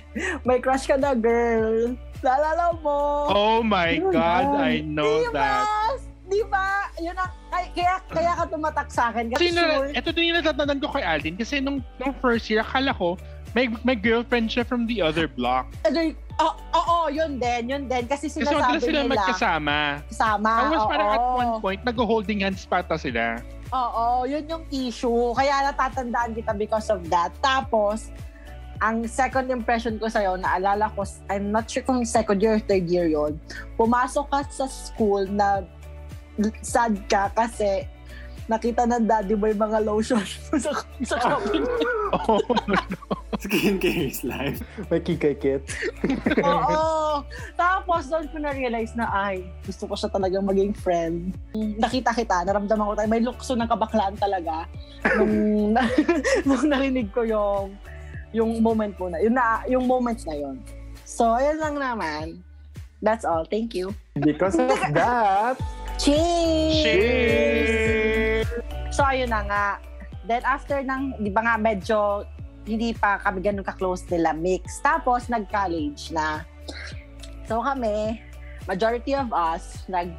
may 0.46 0.58
crush 0.58 0.84
ka 0.84 0.94
na 0.94 1.14
girl. 1.14 1.94
Naalala 2.18 2.74
mo? 2.82 3.30
Oh 3.30 3.60
my 3.62 3.94
Yun 3.94 4.10
God, 4.10 4.44
lang. 4.52 4.58
I 4.58 4.74
know 4.82 5.22
Di 5.22 5.30
ba? 5.30 5.38
that. 5.62 5.66
Di 6.28 6.42
ba? 6.44 6.68
Yun 6.98 7.14
ang, 7.14 7.30
ay, 7.48 7.70
kaya, 7.72 7.94
kaya 8.04 8.32
ka 8.34 8.44
tumatak 8.50 8.88
sa 8.90 9.08
akin. 9.08 9.30
Kasi 9.30 9.48
Kasi 9.48 9.56
na, 9.56 9.62
sure, 9.64 9.88
ito 9.94 10.08
din 10.10 10.24
yung 10.28 10.38
natatandaan 10.42 10.78
ko 10.78 10.90
kay 10.90 11.00
Aldin. 11.00 11.38
Kasi 11.38 11.62
nung, 11.62 11.78
nung 11.96 12.12
first 12.18 12.50
year, 12.50 12.60
akala 12.60 12.90
ko, 12.92 13.14
may, 13.56 13.70
may 13.80 13.96
girlfriend 13.96 14.50
siya 14.50 14.60
from 14.60 14.84
the 14.84 15.00
other 15.00 15.24
block. 15.24 15.70
ano, 15.82 16.12
oo, 16.36 16.52
oo, 16.74 16.98
yun 17.08 17.40
din, 17.40 17.70
yun 17.70 17.82
din. 17.88 18.04
Kasi 18.04 18.28
Kasi 18.28 18.44
sinasabi 18.44 18.76
sila 18.78 19.00
nila, 19.06 19.14
magkasama. 19.16 19.78
kasama. 20.04 20.52
Tapos 20.60 20.82
parang 20.84 21.08
at 21.08 21.24
one 21.24 21.52
point, 21.62 21.80
nag-holding 21.80 22.44
hands 22.44 22.66
pa 22.66 22.82
ata 22.82 23.00
sila. 23.00 23.40
Oo, 23.68 24.24
yun 24.24 24.44
yung 24.48 24.64
issue. 24.72 25.36
Kaya 25.36 25.68
natatandaan 25.72 26.32
kita 26.32 26.56
because 26.56 26.88
of 26.88 27.04
that. 27.12 27.34
Tapos, 27.44 28.08
ang 28.78 29.04
second 29.04 29.50
impression 29.50 29.98
ko 29.98 30.06
sa'yo, 30.06 30.38
naalala 30.38 30.88
ko, 30.94 31.04
I'm 31.28 31.50
not 31.50 31.68
sure 31.68 31.82
kung 31.82 32.06
second 32.06 32.40
year 32.40 32.56
or 32.56 32.62
third 32.62 32.86
year 32.86 33.10
yon 33.10 33.36
pumasok 33.74 34.30
ka 34.30 34.40
sa 34.46 34.66
school 34.70 35.26
na 35.26 35.66
sad 36.62 36.94
ka 37.10 37.28
kasi 37.34 37.84
nakita 38.48 38.88
ng 38.88 39.04
daddy 39.04 39.36
mo 39.36 39.46
yung 39.46 39.60
mga 39.60 39.78
lotion 39.84 40.24
sa, 40.64 40.72
sa 41.04 41.16
shopping. 41.20 41.64
Oh, 42.08 42.40
Skincare 43.36 44.08
is 44.08 44.24
life. 44.24 44.64
May 44.88 45.04
kikay 45.04 45.36
kit. 45.36 45.60
Oo. 46.40 47.20
Tapos 47.52 48.08
doon 48.08 48.32
ko 48.32 48.40
na-realize 48.40 48.96
na, 48.96 49.12
ay, 49.12 49.44
gusto 49.68 49.84
ko 49.84 49.92
siya 49.92 50.08
talagang 50.08 50.48
maging 50.48 50.72
friend. 50.72 51.36
Nakita 51.76 52.16
kita, 52.16 52.48
naramdaman 52.48 52.88
ko 52.88 52.94
tayo, 52.96 53.12
may 53.12 53.20
lukso 53.20 53.52
ng 53.60 53.68
kabaklaan 53.68 54.16
talaga 54.16 54.64
nung, 55.20 55.76
nung 56.48 56.64
narinig 56.64 57.12
ko 57.12 57.28
yung 57.28 57.76
yung 58.32 58.60
moment 58.60 58.96
mo 58.96 59.12
na, 59.12 59.20
yung, 59.20 59.36
na, 59.36 59.60
yung 59.68 59.84
moments 59.84 60.24
na 60.24 60.36
yun. 60.36 60.56
So, 61.04 61.36
ayun 61.36 61.60
lang 61.60 61.76
naman. 61.76 62.40
That's 63.00 63.24
all. 63.24 63.46
Thank 63.46 63.78
you. 63.78 63.94
Because 64.18 64.58
of 64.58 64.74
that, 64.92 65.56
Cheers! 65.98 66.78
Cheers! 66.78 68.46
So, 68.94 69.02
ayun 69.02 69.34
na 69.34 69.42
nga. 69.50 69.66
Then, 70.30 70.46
after 70.46 70.78
ng, 70.78 71.18
di 71.18 71.30
ba 71.34 71.42
nga, 71.42 71.54
medyo 71.58 72.22
hindi 72.70 72.94
pa 72.94 73.18
kami 73.18 73.42
ganun 73.42 73.66
ka-close 73.66 74.06
nila 74.06 74.30
mix. 74.30 74.78
Tapos, 74.78 75.26
nag-college 75.26 76.14
na. 76.14 76.46
So, 77.50 77.58
kami, 77.66 78.22
majority 78.70 79.18
of 79.18 79.34
us, 79.34 79.82
nag, 79.90 80.14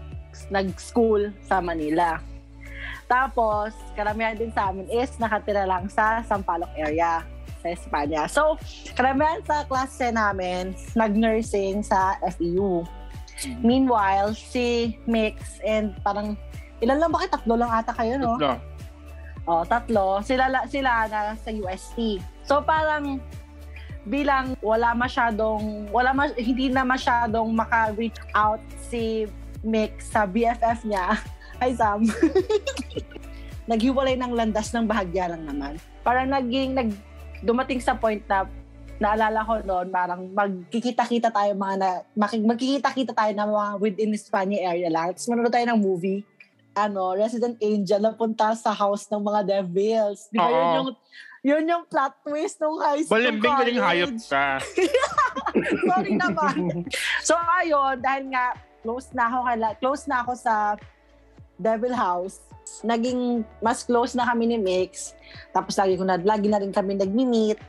nag-school 0.51 1.31
sa 1.47 1.63
Manila. 1.63 2.19
Tapos, 3.07 3.71
karamihan 3.95 4.35
din 4.35 4.51
sa 4.51 4.75
amin 4.75 4.85
is 4.91 5.15
nakatira 5.15 5.63
lang 5.63 5.87
sa 5.87 6.19
Sampaloc 6.27 6.69
area 6.75 7.23
sa 7.63 7.67
Espanya. 7.71 8.27
So, 8.27 8.59
karamihan 8.99 9.39
sa 9.47 9.63
klase 9.63 10.11
namin, 10.11 10.75
nag-nursing 10.91 11.87
sa 11.87 12.19
FEU. 12.35 12.83
Meanwhile, 13.63 14.35
si 14.35 14.97
Mix 15.07 15.63
and 15.63 15.95
parang, 16.03 16.35
ilan 16.83 16.97
lang 16.99 17.09
ba 17.11 17.23
kayo? 17.23 17.31
Tatlo 17.35 17.53
lang 17.55 17.71
ata 17.71 17.93
kayo, 17.95 18.13
no? 18.19 18.35
No. 18.35 18.55
Oh, 19.49 19.63
tatlo. 19.65 20.21
Sila, 20.21 20.45
la- 20.45 20.67
sila 20.69 21.09
na 21.09 21.33
sa 21.33 21.49
UST. 21.49 22.21
So, 22.45 22.61
parang 22.61 23.17
bilang 24.07 24.55
wala 24.61 24.93
masyadong, 24.93 25.89
wala 25.89 26.13
mas, 26.13 26.31
hindi 26.37 26.69
na 26.69 26.85
masyadong 26.85 27.53
maka-reach 27.53 28.19
out 28.37 28.61
si 28.77 29.25
Mix 29.65 30.13
sa 30.13 30.29
BFF 30.29 30.85
niya. 30.85 31.17
Hi, 31.61 31.75
Sam. 31.75 32.07
Naghiwalay 33.71 34.15
ng 34.17 34.33
landas 34.33 34.71
ng 34.71 34.87
bahagya 34.87 35.29
lang 35.29 35.43
naman. 35.45 35.75
Parang 36.01 36.31
naging, 36.31 36.73
nag, 36.73 36.89
dumating 37.43 37.83
sa 37.83 37.93
point 37.95 38.23
na 38.25 38.47
naalala 38.99 39.39
ko 39.47 39.53
noon, 39.63 39.87
parang 39.89 40.27
magkikita-kita 40.35 41.31
tayo 41.31 41.55
mga 41.55 41.75
na, 41.79 41.89
magkikita-kita 42.19 43.15
tayo 43.15 43.31
ng 43.31 43.49
mga 43.49 43.69
within 43.79 44.11
Espanya 44.11 44.59
area 44.75 44.91
lang. 44.91 45.15
Tapos 45.15 45.27
manonood 45.31 45.55
tayo 45.55 45.67
ng 45.71 45.79
movie 45.79 46.21
ano, 46.77 47.17
Resident 47.17 47.59
Angel 47.59 47.99
na 47.99 48.13
punta 48.15 48.53
sa 48.55 48.71
house 48.71 49.09
ng 49.11 49.19
mga 49.19 49.41
devils. 49.47 50.29
Di 50.31 50.37
ba 50.37 50.47
yun 50.47 50.55
Oo. 50.55 50.75
yung 50.77 50.89
yun 51.39 51.63
yung 51.71 51.83
plot 51.87 52.19
twist 52.27 52.59
nung 52.59 52.79
high 52.83 52.99
school 52.99 53.15
Balimbing 53.15 53.55
ka 53.55 53.63
rin 53.63 53.79
hayop 53.79 54.11
college. 54.11 54.27
ka. 54.27 54.47
Sorry 55.87 56.13
naman. 56.19 56.83
so 57.23 57.33
ayun, 57.63 57.95
dahil 58.03 58.27
nga 58.31 58.55
close 58.83 59.07
na 59.15 59.23
ako 59.31 59.37
close 59.79 60.03
na 60.07 60.17
ako 60.23 60.31
sa 60.35 60.75
Devil 61.55 61.95
House. 61.95 62.43
Naging 62.83 63.43
mas 63.63 63.87
close 63.87 64.15
na 64.19 64.27
kami 64.27 64.51
ni 64.51 64.57
Mix. 64.59 65.15
Tapos 65.55 65.79
lagi 65.79 65.95
ko 65.95 66.03
na 66.03 66.19
lagi 66.19 66.47
na 66.51 66.59
rin 66.59 66.71
kami 66.75 66.99
nagmi-meet. 66.99 67.59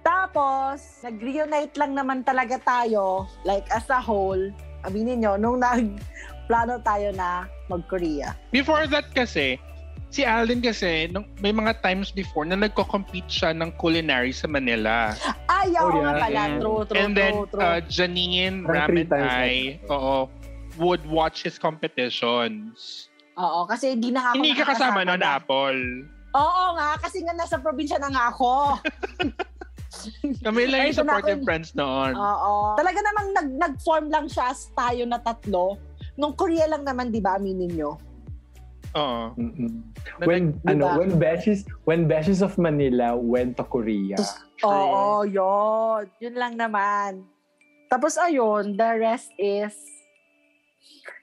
Tapos, 0.00 0.80
nag-reunite 1.02 1.76
lang 1.76 1.92
naman 1.92 2.24
talaga 2.24 2.56
tayo, 2.58 3.28
like 3.44 3.68
as 3.68 3.84
a 3.88 4.00
whole. 4.00 4.40
Aminin 4.82 5.20
nyo, 5.20 5.36
nung 5.36 5.60
nag-plano 5.60 6.80
tayo 6.80 7.12
na 7.12 7.44
mag-Korea. 7.68 8.32
Before 8.48 8.88
that 8.88 9.12
kasi, 9.12 9.60
si 10.08 10.24
Alden 10.24 10.64
kasi, 10.64 11.06
nung, 11.06 11.28
may 11.38 11.52
mga 11.52 11.84
times 11.84 12.08
before 12.10 12.42
na 12.42 12.56
nagko-compete 12.56 13.28
siya 13.28 13.52
ng 13.52 13.76
culinary 13.76 14.32
sa 14.32 14.48
Manila. 14.48 15.12
Ay, 15.46 15.76
Oh, 15.76 15.92
oo 15.92 16.00
nga 16.00 16.16
yeah. 16.16 16.22
pala. 16.24 16.40
Mm. 16.48 16.56
True, 16.58 16.82
true, 16.82 16.96
And 16.96 17.12
then, 17.12 17.32
true, 17.36 17.46
true. 17.52 17.60
uh, 17.60 17.78
Janine 17.84 18.64
times 18.64 19.12
Ay, 19.28 19.76
oo, 19.86 20.32
would 20.80 21.04
watch 21.04 21.44
his 21.44 21.60
competitions. 21.60 23.06
Oo, 23.36 23.68
kasi 23.68 23.92
hindi 23.92 24.08
na 24.08 24.24
nga 24.24 24.28
ako 24.32 24.36
Hindi 24.40 24.52
ka 24.56 24.64
kasama 24.64 25.00
na. 25.04 25.20
Apple. 25.36 26.08
Oo 26.30 26.64
nga, 26.72 26.96
kasi 26.96 27.20
nga 27.20 27.36
nasa 27.36 27.60
probinsya 27.60 28.00
na 28.00 28.08
nga 28.08 28.32
ako. 28.32 28.80
Kami 30.46 30.70
lang 30.70 30.80
Ay, 30.86 30.86
yung 30.94 30.98
supportive 31.02 31.42
friends 31.42 31.74
noon. 31.74 32.14
Oo. 32.14 32.78
Talaga 32.78 32.98
namang 33.02 33.28
nag, 33.34 33.48
nag-form 33.58 34.06
lang 34.08 34.26
siya 34.30 34.54
as 34.54 34.70
tayo 34.72 35.02
na 35.06 35.18
tatlo. 35.18 35.76
Nung 36.14 36.34
Korea 36.38 36.70
lang 36.70 36.86
naman, 36.86 37.10
di 37.10 37.18
ba, 37.18 37.36
aminin 37.38 37.74
nyo? 37.74 37.98
Oo. 38.94 39.34
Mm-mm. 39.38 39.86
When 40.26 40.58
Diba? 40.58 40.74
ano 40.74 40.98
when 40.98 41.14
Beshies 41.14 41.62
when 41.86 42.10
Beshies 42.10 42.42
of 42.42 42.58
Manila 42.58 43.14
went 43.14 43.54
to 43.54 43.64
Korea. 43.66 44.18
Oo, 44.66 45.22
yun. 45.22 46.10
Yun 46.18 46.34
lang 46.34 46.58
naman. 46.58 47.22
Tapos 47.86 48.18
ayun, 48.18 48.74
the 48.74 48.90
rest 48.98 49.30
is 49.38 49.74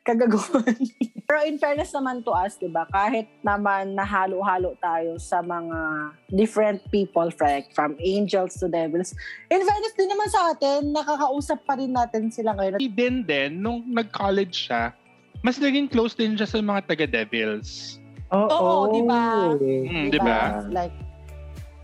kagaguhan. 0.07 0.79
Pero 1.27 1.43
in 1.43 1.59
fairness 1.59 1.91
naman 1.91 2.23
to 2.23 2.31
us, 2.31 2.55
di 2.55 2.71
ba, 2.71 2.87
kahit 2.87 3.27
naman 3.43 3.99
nahalo-halo 3.99 4.79
tayo 4.79 5.19
sa 5.19 5.43
mga 5.43 6.11
different 6.31 6.79
people, 6.87 7.27
like 7.43 7.67
from 7.75 7.99
angels 7.99 8.55
to 8.55 8.71
devils, 8.71 9.11
in 9.51 9.59
fairness 9.59 9.93
din 9.99 10.07
naman 10.07 10.27
sa 10.31 10.55
atin, 10.55 10.95
nakakausap 10.95 11.59
pa 11.67 11.75
rin 11.75 11.91
natin 11.91 12.31
sila 12.31 12.55
ngayon. 12.55 12.79
Din 12.79 13.27
din, 13.27 13.59
nung 13.59 13.83
nag-college 13.91 14.71
siya, 14.71 14.95
mas 15.43 15.59
naging 15.59 15.91
close 15.91 16.15
din 16.15 16.39
siya 16.39 16.47
sa 16.47 16.63
mga 16.63 16.87
taga-Devils. 16.87 17.99
Oo, 18.31 18.91
di 18.95 19.01
ba? 19.03 19.51
Mm, 19.59 20.07
di 20.11 20.19
ba? 20.23 20.63
Like, 20.71 20.95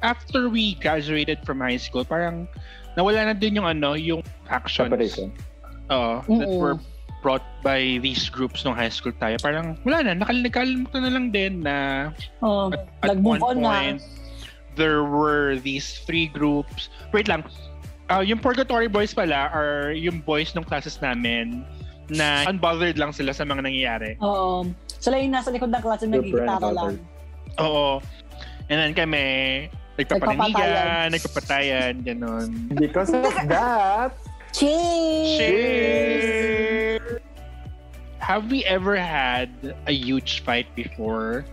After 0.04 0.52
we 0.52 0.76
graduated 0.84 1.40
from 1.48 1.64
high 1.64 1.80
school, 1.80 2.04
parang 2.04 2.44
nawala 3.00 3.32
na 3.32 3.36
din 3.36 3.56
yung 3.56 3.64
ano, 3.64 3.96
yung 3.96 4.20
actions. 4.52 4.92
Separation. 4.92 5.32
Oo, 5.88 6.20
that 6.28 6.48
Mm-mm. 6.48 6.60
were 6.60 6.76
brought 7.24 7.42
by 7.64 7.98
these 8.04 8.28
groups 8.28 8.68
nung 8.68 8.76
high 8.76 8.92
school 8.92 9.16
tayo. 9.16 9.40
Parang 9.40 9.80
wala 9.82 10.04
na, 10.04 10.12
nakal- 10.14 10.44
nakalimutan 10.44 11.02
na 11.02 11.12
lang 11.12 11.26
din 11.32 11.64
na 11.64 12.12
oh, 12.44 12.68
at, 12.70 12.84
at 13.08 13.18
one 13.18 13.40
on 13.40 13.58
na. 13.58 13.64
point, 13.64 14.00
there 14.76 15.08
were 15.08 15.56
these 15.58 16.04
three 16.04 16.28
groups. 16.28 16.92
Wait 17.16 17.32
lang. 17.32 17.48
Uh, 18.12 18.20
yung 18.20 18.38
Purgatory 18.38 18.92
Boys 18.92 19.16
pala 19.16 19.48
are 19.50 19.96
yung 19.96 20.20
boys 20.20 20.52
nung 20.52 20.68
classes 20.68 21.00
namin 21.00 21.64
na 22.12 22.44
unbothered 22.46 23.00
lang 23.00 23.16
sila 23.16 23.32
sa 23.32 23.48
mga 23.48 23.64
nangyayari. 23.64 24.20
oo. 24.20 24.68
Sila 25.00 25.16
yung 25.18 25.32
nasa 25.32 25.50
likod 25.50 25.72
ng 25.72 25.80
klase, 25.80 26.04
nagigitara 26.04 26.68
lang. 26.70 27.00
Oo. 27.60 28.04
And 28.68 28.78
then 28.80 28.94
kami, 28.94 29.24
nagpapaninigan, 29.96 30.52
Nagpapatayan. 30.52 31.08
nagpapatayan, 31.12 31.94
ganun. 32.04 32.48
Because 32.76 33.12
of 33.12 33.32
that, 33.52 34.16
Cheers! 34.54 35.38
Cheers! 35.42 37.02
Have 38.22 38.54
we 38.54 38.62
ever 38.70 38.96
had 38.96 39.50
a 39.90 39.92
huge 39.92 40.46
fight 40.46 40.70
before? 40.78 41.44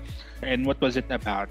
And 0.44 0.68
what 0.68 0.80
was 0.84 1.00
it 1.00 1.08
about? 1.08 1.48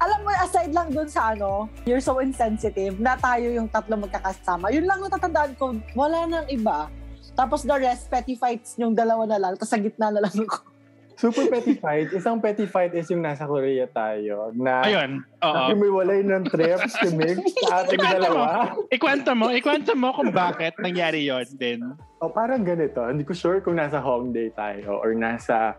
Alam 0.00 0.20
mo, 0.24 0.30
aside 0.36 0.72
lang 0.76 0.92
dun 0.92 1.08
sa 1.08 1.32
ano, 1.32 1.68
you're 1.88 2.00
so 2.00 2.20
insensitive 2.20 3.00
na 3.00 3.16
tayo 3.16 3.52
yung 3.52 3.72
tatlo 3.72 3.96
magkakasama. 4.00 4.68
Yun 4.68 4.84
lang 4.84 5.00
natatandaan 5.00 5.56
ko, 5.56 5.76
wala 5.96 6.28
nang 6.28 6.48
iba. 6.52 6.92
Tapos 7.32 7.64
the 7.64 7.76
rest, 7.80 8.12
petty 8.12 8.36
fights 8.36 8.76
yung 8.76 8.92
dalawa 8.92 9.24
na 9.24 9.40
lang, 9.40 9.56
tapos 9.56 9.72
sa 9.72 9.80
gitna 9.80 10.12
na 10.12 10.28
lang 10.28 10.36
ako. 10.44 10.73
Super 11.16 11.46
petty 11.46 11.74
fight. 11.78 12.10
Isang 12.10 12.42
petty 12.42 12.66
fight 12.66 12.94
is 12.94 13.06
yung 13.10 13.22
nasa 13.22 13.46
Korea 13.46 13.86
tayo 13.86 14.50
na 14.54 14.82
Ayun. 14.82 15.22
Oo. 15.42 15.62
Humiwalay 15.74 16.20
ng 16.26 16.44
trip 16.50 16.80
si 16.90 17.08
Mig 17.18 17.38
sa 17.66 17.82
ating 17.86 17.98
Ikwento 17.98 18.18
mo. 18.18 18.24
dalawa. 18.26 18.46
Ikwento 18.90 19.30
mo, 19.32 19.46
ikwento 19.54 19.92
mo 19.94 20.08
kung 20.12 20.30
bakit 20.34 20.74
nangyari 20.82 21.24
yon 21.26 21.46
din. 21.56 21.80
O 22.18 22.30
parang 22.30 22.62
ganito, 22.66 23.04
hindi 23.06 23.22
ko 23.22 23.32
sure 23.36 23.58
kung 23.62 23.78
nasa 23.78 24.02
Hongdae 24.02 24.50
tayo 24.54 24.98
or 24.98 25.14
nasa 25.14 25.78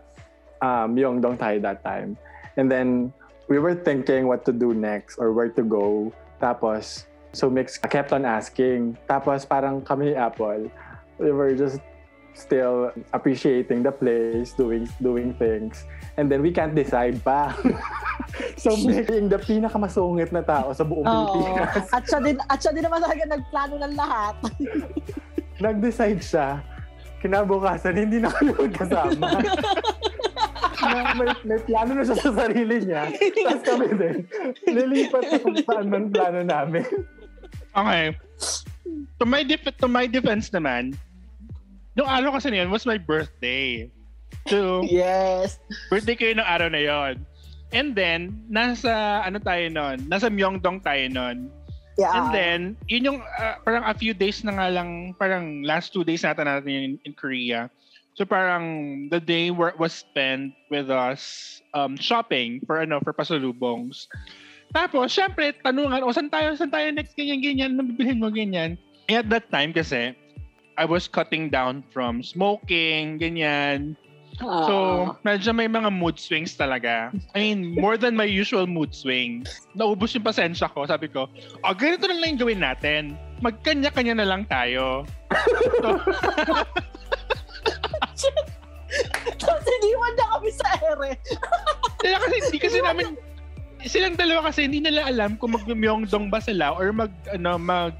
um, 0.64 0.94
Myeongdong 0.96 1.36
tayo 1.36 1.60
that 1.60 1.84
time. 1.84 2.16
And 2.56 2.72
then, 2.72 3.12
we 3.48 3.58
were 3.58 3.74
thinking 3.74 4.26
what 4.26 4.44
to 4.46 4.52
do 4.52 4.74
next 4.74 5.18
or 5.18 5.32
where 5.32 5.50
to 5.50 5.62
go. 5.62 6.12
Tapos, 6.42 7.06
so 7.32 7.50
Mix 7.50 7.78
kept 7.78 8.12
on 8.12 8.24
asking. 8.24 8.98
Tapos 9.06 9.46
parang 9.46 9.80
kami 9.82 10.14
Apple, 10.14 10.70
we 11.18 11.30
were 11.30 11.54
just 11.54 11.80
still 12.36 12.92
appreciating 13.16 13.82
the 13.82 13.90
place, 13.90 14.52
doing 14.52 14.84
doing 15.00 15.32
things. 15.40 15.88
And 16.20 16.28
then 16.28 16.44
we 16.44 16.52
can't 16.52 16.76
decide 16.76 17.24
pa. 17.24 17.56
so 18.62 18.76
yung 18.76 19.32
the 19.32 19.40
pinakamasungit 19.40 20.30
na 20.30 20.44
tao 20.44 20.76
sa 20.76 20.84
buong 20.84 21.04
Pilipinas. 21.04 21.88
At 21.90 22.04
siya 22.04 22.20
din, 22.20 22.36
at 22.46 22.58
siya 22.60 22.72
din 22.76 22.84
naman 22.84 23.00
talaga 23.00 23.24
nagplano 23.24 23.74
ng 23.80 23.94
lahat. 23.96 24.36
nag-decide 25.64 26.20
siya, 26.20 26.60
kinabukasan, 27.24 27.96
hindi 27.96 28.20
na 28.20 28.28
kami 28.28 28.52
magkasama. 28.52 29.28
na, 30.84 31.00
may, 31.18 31.28
may 31.48 31.60
plano 31.64 31.90
na 31.96 32.04
siya 32.04 32.16
sa 32.20 32.30
sarili 32.44 32.76
niya. 32.84 33.02
Tapos 33.08 33.64
kami 33.64 33.88
din, 33.96 34.16
lilipat 34.68 35.24
sa 35.24 35.36
kung 35.40 35.56
saan 35.64 35.86
man 35.88 36.12
plano 36.12 36.40
namin. 36.44 36.84
Okay. 37.72 38.16
To 39.16 39.24
my, 39.24 39.40
def- 39.44 39.76
to 39.80 39.88
my 39.88 40.04
defense 40.04 40.52
naman, 40.52 40.92
nung 41.96 42.06
araw 42.06 42.36
kasi 42.36 42.52
na 42.52 42.62
yun 42.62 42.70
was 42.70 42.84
my 42.84 43.00
birthday. 43.00 43.88
So, 44.46 44.84
Yes. 44.86 45.58
birthday 45.90 46.14
ko 46.14 46.24
yun 46.30 46.38
ng 46.38 46.46
araw 46.46 46.68
na 46.70 46.82
yon. 46.84 47.14
And 47.74 47.98
then, 47.98 48.46
nasa, 48.46 49.24
ano 49.26 49.42
tayo 49.42 49.66
nun? 49.72 50.06
Nasa 50.06 50.30
Myeongdong 50.30 50.86
tayo 50.86 51.02
nun. 51.10 51.50
Yeah. 51.96 52.12
And 52.12 52.26
then, 52.30 52.60
yun 52.86 53.08
yung 53.08 53.20
uh, 53.24 53.56
parang 53.64 53.88
a 53.88 53.96
few 53.96 54.12
days 54.12 54.44
na 54.44 54.52
nga 54.54 54.68
lang, 54.68 55.16
parang 55.16 55.64
last 55.64 55.96
two 55.96 56.04
days 56.04 56.22
natin 56.22 56.46
natin 56.46 56.68
yun 56.68 56.84
in, 56.84 56.94
in 57.08 57.12
Korea. 57.16 57.72
So 58.16 58.24
parang 58.24 59.08
the 59.12 59.20
day 59.20 59.52
were, 59.52 59.76
was 59.76 59.92
spent 59.92 60.56
with 60.72 60.88
us 60.88 61.60
um, 61.76 62.00
shopping 62.00 62.64
for 62.64 62.80
ano 62.80 63.00
for 63.04 63.12
pasalubongs. 63.12 64.08
Tapos, 64.72 65.12
syempre, 65.12 65.52
tanungan, 65.60 66.04
o 66.04 66.12
saan 66.12 66.32
tayo, 66.32 66.52
saan 66.56 66.72
tayo 66.72 66.88
next, 66.92 67.16
ganyan, 67.16 67.40
ganyan, 67.40 67.76
ano 67.76 67.84
bibilhin 67.88 68.20
mo, 68.20 68.28
ganyan. 68.32 68.76
And 69.08 69.16
at 69.24 69.28
that 69.30 69.46
time 69.52 69.72
kasi, 69.72 70.16
I 70.76 70.84
was 70.84 71.08
cutting 71.08 71.48
down 71.48 71.82
from 71.90 72.22
smoking, 72.22 73.18
ganyan. 73.18 73.96
So, 74.36 75.16
medyo 75.24 75.56
may 75.56 75.64
mga 75.64 75.88
mood 75.88 76.20
swings 76.20 76.60
talaga. 76.60 77.08
I 77.32 77.38
mean, 77.40 77.72
more 77.80 77.96
than 77.96 78.12
my 78.12 78.28
usual 78.28 78.68
mood 78.68 78.92
swings. 78.92 79.64
Naubos 79.72 80.12
yung 80.12 80.28
pasensya 80.28 80.68
ko. 80.68 80.84
Sabi 80.84 81.08
ko, 81.08 81.32
oh, 81.64 81.72
ganito 81.72 82.04
na 82.04 82.20
lang 82.20 82.36
yung 82.36 82.42
gawin 82.44 82.60
natin. 82.60 83.16
Magkanya-kanya 83.40 84.20
na 84.20 84.28
lang 84.28 84.44
tayo. 84.44 85.08
So, 85.80 85.96
Tapos 89.40 89.64
iniwan 89.80 90.12
na 90.16 90.24
kami 90.36 90.50
sa 90.52 90.68
ere. 90.84 91.10
sila 92.04 92.16
kasi, 92.20 92.36
hindi 92.44 92.58
kasi 92.60 92.78
namin, 92.84 93.16
silang 93.88 94.20
dalawa 94.20 94.52
kasi 94.52 94.68
hindi 94.68 94.84
nila 94.84 95.08
alam 95.08 95.40
kung 95.40 95.56
mag-myeongdong 95.56 96.28
ba 96.28 96.44
sila 96.44 96.76
or 96.76 96.92
mag, 96.92 97.12
ano, 97.32 97.56
mag, 97.56 97.96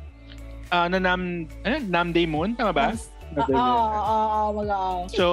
uh, 0.71 0.87
na 0.89 0.99
nam, 0.99 1.47
ano, 1.63 1.77
Namdae 1.87 2.27
Moon, 2.27 2.55
tama 2.55 2.73
ba? 2.73 2.87
Oo, 3.37 3.53
oo, 3.53 4.63
oo, 4.63 5.09
So, 5.13 5.27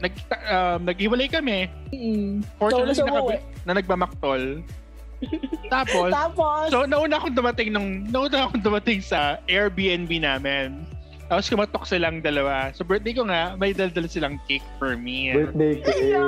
nag, 0.00 0.12
um, 0.48 0.78
naghiwalay 0.86 1.28
kami. 1.28 1.68
Mm. 1.92 2.40
Fortunately, 2.56 2.96
So, 2.96 3.04
so, 3.04 3.12
naka- 3.12 3.44
na 3.66 3.72
nagmamaktol. 3.76 4.64
Tapos, 5.74 6.10
Tapos, 6.10 6.72
So, 6.72 6.88
nauna 6.88 7.20
akong 7.20 7.36
dumating 7.36 7.70
nung, 7.76 8.08
nauna 8.08 8.48
akong 8.48 8.64
dumating 8.64 9.04
sa 9.04 9.36
Airbnb 9.46 10.08
namin. 10.16 10.80
Tapos 11.30 11.46
kumatok 11.46 11.86
silang 11.86 12.18
dalawa. 12.18 12.74
So, 12.74 12.82
birthday 12.82 13.14
ko 13.14 13.22
nga, 13.30 13.54
may 13.54 13.70
daldal 13.70 14.10
silang 14.10 14.42
cake 14.50 14.66
for 14.82 14.98
me. 14.98 15.30
Birthday 15.30 15.78
cake. 15.78 16.10
Ay, 16.10 16.18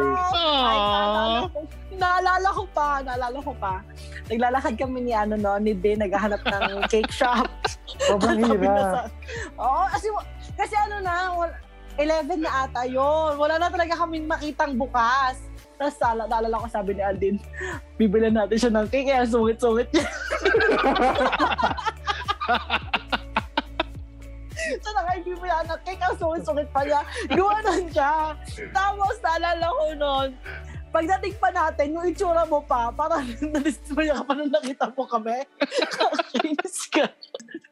naalala 0.78 1.42
Aww. 1.42 1.50
ko, 1.50 1.58
naalala 1.98 2.48
ko 2.54 2.62
pa, 2.70 2.88
naalala 3.02 3.38
ko 3.42 3.52
pa. 3.58 3.74
Naglalakad 4.30 4.78
kami 4.78 5.02
ni 5.02 5.10
ano 5.10 5.34
no, 5.34 5.58
ni 5.58 5.74
Ben 5.74 5.98
naghahanap 5.98 6.38
ng 6.46 6.86
cake 6.94 7.10
shop. 7.10 7.50
Sobrang 7.98 8.46
hirap. 8.46 9.10
Oo, 9.58 9.82
kasi, 9.90 10.06
kasi 10.54 10.74
ano 10.86 11.02
na, 11.02 11.34
wal- 11.34 11.58
11 11.98 12.38
na 12.38 12.70
ata 12.70 12.86
yun. 12.86 13.34
Wala 13.36 13.58
na 13.58 13.74
talaga 13.74 14.06
kaming 14.06 14.30
makitang 14.30 14.78
bukas. 14.78 15.42
Tapos 15.82 15.98
naalala, 15.98 16.30
naalala 16.30 16.62
ko 16.62 16.66
sabi 16.70 16.94
ni 16.94 17.02
Aldin, 17.02 17.42
bibilan 17.98 18.38
natin 18.38 18.54
siya 18.54 18.70
ng 18.70 18.86
cake, 18.86 19.10
kaya 19.10 19.26
sungit-sungit 19.26 19.90
niya. 19.90 20.06
so 24.78 24.88
nakaibibilan 24.92 25.64
ng 25.66 25.80
cake, 25.82 26.02
ang 26.02 26.16
sungit-sungit 26.16 26.68
pa 26.70 26.82
niya. 26.82 27.00
Guwanan 27.28 27.82
siya. 27.88 28.12
Tapos 28.70 29.14
naalala 29.20 29.66
ko 29.66 29.84
noon, 29.94 30.28
pagdating 30.92 31.34
pa 31.40 31.48
natin, 31.48 31.96
yung 31.96 32.04
itsura 32.04 32.44
mo 32.44 32.60
pa, 32.60 32.92
parang 32.92 33.24
nadismaya 33.52 34.20
ka 34.20 34.22
pa 34.28 34.32
nung 34.36 34.52
nakita 34.52 34.86
mo 34.92 35.02
kami. 35.08 35.38
Kakainis 35.88 36.78
ka. 36.92 37.08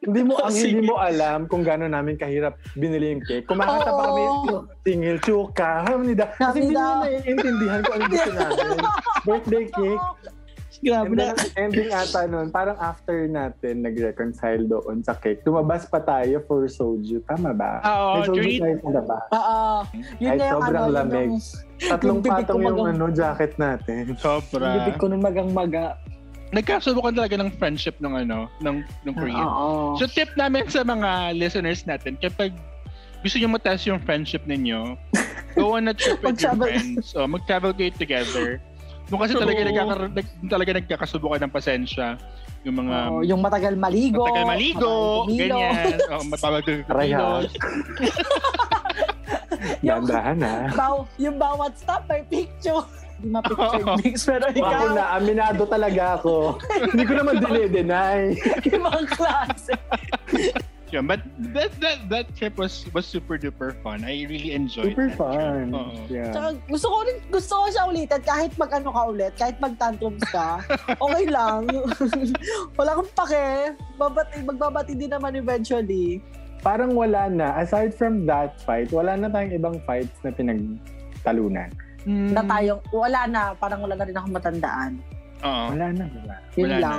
hindi 0.01 0.21
mo 0.25 0.33
ang 0.41 0.49
hindi 0.49 0.81
mo 0.81 0.97
alam 0.97 1.45
kung 1.45 1.61
gaano 1.61 1.85
namin 1.85 2.17
kahirap 2.17 2.57
binili 2.73 3.13
yung 3.13 3.23
cake. 3.23 3.45
Kumakanta 3.45 3.93
pa 3.93 4.03
kami 4.09 4.23
Oo. 4.25 4.65
singil, 4.81 5.17
chuka, 5.21 5.85
hamnida. 5.85 6.33
Kasi 6.33 6.65
hindi 6.65 6.73
mo 6.73 7.05
naiintindihan 7.05 7.79
kung 7.85 7.95
ano 8.01 8.05
gusto 8.09 8.31
namin. 8.41 8.77
Birthday 9.21 9.65
cake. 9.69 10.03
Grabe 10.81 11.13
na. 11.13 11.37
ending 11.55 11.89
ata 11.89 12.25
nun, 12.25 12.49
parang 12.49 12.73
after 12.75 13.25
natin 13.25 13.81
nag-reconcile 13.81 14.65
doon 14.65 14.99
sa 14.99 15.13
cake, 15.13 15.41
lumabas 15.43 15.85
pa 15.85 15.99
tayo 15.99 16.41
for 16.41 16.65
soju. 16.65 17.21
Tama 17.23 17.53
ba? 17.53 17.77
Oo, 17.81 18.09
May 18.11 18.21
soju 18.23 18.33
during- 18.35 18.59
tayo 18.59 18.75
sa 18.75 18.89
labas. 18.91 19.21
Oo. 19.31 19.61
Yun 20.17 20.25
Ay, 20.25 20.35
na 20.35 20.43
yung 20.43 20.53
sobrang 20.57 20.73
ano, 20.73 20.81
yun 20.81 20.95
lamig. 20.95 21.27
yung, 21.27 21.37
Tatlong 21.81 22.09
Yung 22.11 22.21
patong 22.23 22.45
yung 22.51 22.65
magang- 22.67 22.89
ano, 22.91 23.05
jacket 23.11 23.53
natin. 23.55 24.01
yung 24.07 24.19
Sobra. 24.19 24.65
bibig 24.75 24.95
ko 24.97 25.05
nung 25.07 25.21
magang-maga. 25.21 25.85
Nagkasubukan 26.51 27.13
talaga 27.15 27.35
ng 27.37 27.51
friendship 27.53 27.95
ng 27.97 28.13
ano, 28.17 28.49
ng, 28.59 28.77
ng 29.01 29.13
Korean. 29.13 29.39
Oo. 29.39 29.95
So, 29.95 30.05
tip 30.05 30.33
namin 30.35 30.67
sa 30.67 30.81
mga 30.81 31.09
listeners 31.33 31.85
natin, 31.85 32.17
kapag 32.17 32.51
gusto 33.21 33.37
nyo 33.37 33.49
matest 33.49 33.85
yung 33.85 33.97
friendship 33.99 34.43
ninyo, 34.43 34.97
go 35.53 35.77
on 35.77 35.85
a 35.85 35.93
trip 35.93 36.19
with 36.19 36.37
your 36.37 36.51
Mag-travel. 36.51 36.67
friends. 36.67 37.05
O, 37.13 37.23
mag-travel 37.23 37.71
kayo 37.71 37.93
together. 37.93 38.57
Doon 39.09 39.19
kasi 39.19 39.33
talaga, 39.33 39.57
True. 39.57 39.69
nagkakar- 39.71 40.13
nag, 40.13 40.27
talaga 40.45 40.71
nagkakasubukan 40.77 41.39
ng 41.41 41.51
pasensya. 41.51 42.07
Yung 42.61 42.77
mga 42.77 42.97
Oo, 43.09 43.21
yung 43.25 43.41
matagal 43.41 43.73
maligo. 43.73 44.21
matagal 44.21 44.45
maligo, 44.45 44.77
matagal 44.85 45.25
kumilo. 45.25 45.57
ganyan. 45.57 45.97
O, 46.07 46.23
matagal 46.29 46.59
kumilos. 46.61 47.49
Yung- 49.81 50.05
Dandahan 50.05 50.37
na. 50.37 50.53
Baw, 50.73 51.05
yung 51.17 51.37
bawat 51.37 51.73
stop 51.75 52.05
may 52.05 52.21
picture. 52.23 52.81
Hindi 53.17 53.37
ma-picture 53.37 53.85
mix, 54.01 54.25
pero 54.25 54.49
Ako 54.49 54.57
ikaw, 54.57 54.85
na, 54.97 55.03
aminado 55.13 55.63
talaga 55.65 56.17
ako. 56.17 56.57
Hindi 56.89 57.03
ko 57.05 57.13
naman 57.15 57.37
dine-deny. 57.37 58.21
yung 58.73 58.83
mga 58.83 59.01
klase. 59.11 59.73
Yeah, 60.91 60.99
but 60.99 61.23
that 61.55 61.71
that 61.79 62.11
that 62.11 62.25
trip 62.35 62.59
was 62.59 62.83
was 62.91 63.07
super 63.07 63.39
duper 63.39 63.71
fun. 63.79 64.03
I 64.03 64.27
really 64.27 64.51
enjoyed 64.51 64.91
Super 64.91 65.07
that 65.07 65.15
fun. 65.15 65.71
Trip. 65.71 65.79
Oo. 65.79 65.95
Yeah. 66.11 66.31
Tsaka 66.35 66.47
gusto 66.67 66.87
ko 66.91 66.97
rin, 67.07 67.17
gusto 67.31 67.53
ko 67.55 67.65
siya 67.71 67.83
ulitin 67.87 68.21
kahit 68.27 68.51
mag-ano 68.59 68.91
ka 68.91 69.01
ulit, 69.07 69.33
kahit 69.39 69.55
mag-tantrums 69.63 70.23
ka, 70.35 70.59
okay 71.07 71.25
lang. 71.31 71.71
Wala 72.77 72.99
kang 72.99 73.11
pake. 73.23 73.47
Babati, 73.95 74.35
magbabati 74.43 74.93
din 74.99 75.15
naman 75.15 75.39
eventually. 75.39 76.19
Parang 76.59 76.91
wala 76.93 77.31
na. 77.31 77.55
Aside 77.55 77.95
from 77.95 78.27
that 78.27 78.59
fight, 78.67 78.91
wala 78.91 79.15
na 79.15 79.31
tayong 79.31 79.55
ibang 79.55 79.77
fights 79.87 80.13
na 80.21 80.29
pinagtalunan. 80.35 81.71
Mm. 82.05 82.35
Na 82.35 82.43
tayong, 82.45 82.83
wala 82.93 83.19
na, 83.31 83.41
parang 83.57 83.81
wala 83.81 83.95
na 83.95 84.05
rin 84.05 84.13
akong 84.13 84.35
matandaan. 84.35 84.91
Oo. 85.41 85.65
Wala 85.73 85.87
na. 85.89 86.05
Wala. 86.05 86.35
Yun 86.53 86.69
Wala 86.69 86.77
na. 86.77 86.89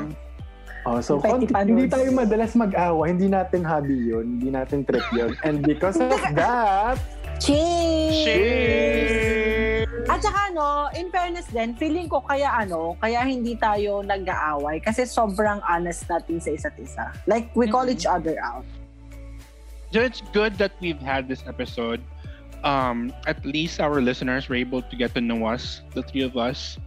Oh, 0.83 0.99
so 0.99 1.23
konti, 1.23 1.47
hindi 1.55 1.87
tayo 1.87 2.11
madalas 2.11 2.59
mag-awa. 2.59 3.07
Hindi 3.07 3.31
natin 3.31 3.63
hobby 3.63 4.11
yun. 4.11 4.39
Hindi 4.39 4.51
natin 4.51 4.83
trip 4.83 5.07
yun. 5.15 5.39
And 5.47 5.63
because 5.63 5.95
of 5.97 6.11
that, 6.39 6.99
Cheers! 7.39 8.15
Cheers! 8.23 9.87
At 10.11 10.19
saka 10.23 10.51
no, 10.51 10.91
in 10.95 11.11
fairness 11.11 11.47
din, 11.47 11.75
feeling 11.75 12.11
ko 12.11 12.19
kaya 12.21 12.51
ano, 12.51 12.99
kaya 12.99 13.23
hindi 13.23 13.55
tayo 13.55 14.03
nag-aaway 14.03 14.83
kasi 14.83 15.07
sobrang 15.07 15.63
honest 15.65 16.07
natin 16.07 16.39
sa 16.39 16.51
isa't 16.51 16.77
isa. 16.79 17.15
Like, 17.27 17.51
we 17.55 17.67
call 17.67 17.87
Mhm. 17.87 17.95
each 17.95 18.07
other 18.07 18.35
out. 18.43 18.67
So 19.91 20.01
it's 20.01 20.23
good 20.33 20.59
that 20.59 20.73
we've 20.81 20.99
had 20.99 21.29
this 21.29 21.43
episode. 21.47 22.03
Um, 22.63 23.11
at 23.27 23.43
least 23.43 23.79
our 23.79 23.99
listeners 24.01 24.47
were 24.49 24.59
able 24.59 24.83
to 24.83 24.95
get 24.95 25.15
to 25.15 25.23
know 25.23 25.47
us, 25.47 25.83
the 25.95 26.03
three 26.03 26.23
of 26.23 26.35
us. 26.39 26.79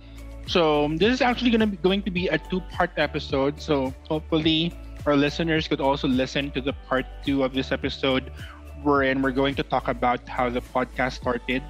So 0.47 0.89
this 0.95 1.13
is 1.13 1.21
actually 1.21 1.49
going 1.49 1.61
to 1.61 1.67
be 1.67 1.77
going 1.77 2.01
to 2.03 2.11
be 2.11 2.27
a 2.27 2.37
two-part 2.37 2.91
episode. 2.97 3.59
So 3.61 3.93
hopefully 4.07 4.73
our 5.05 5.15
listeners 5.15 5.67
could 5.67 5.81
also 5.81 6.07
listen 6.07 6.51
to 6.51 6.61
the 6.61 6.73
part 6.87 7.05
two 7.25 7.43
of 7.43 7.53
this 7.53 7.71
episode, 7.71 8.31
wherein 8.83 9.21
we're 9.21 9.33
going 9.33 9.55
to 9.55 9.63
talk 9.63 9.87
about 9.87 10.27
how 10.29 10.49
the 10.49 10.61
podcast 10.61 11.13
started, 11.13 11.63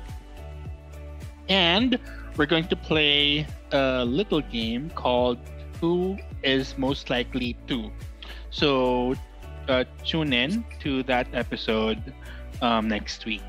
and 1.47 1.99
we're 2.35 2.45
going 2.45 2.67
to 2.67 2.75
play 2.75 3.47
a 3.71 4.03
little 4.03 4.41
game 4.41 4.91
called 4.91 5.39
"Who 5.79 6.17
is 6.43 6.77
Most 6.77 7.09
Likely 7.09 7.55
to." 7.67 7.91
So 8.51 9.15
uh, 9.67 9.83
tune 10.03 10.31
in 10.31 10.63
to 10.79 11.03
that 11.03 11.27
episode 11.33 12.13
um, 12.61 12.87
next 12.87 13.25
week. 13.25 13.43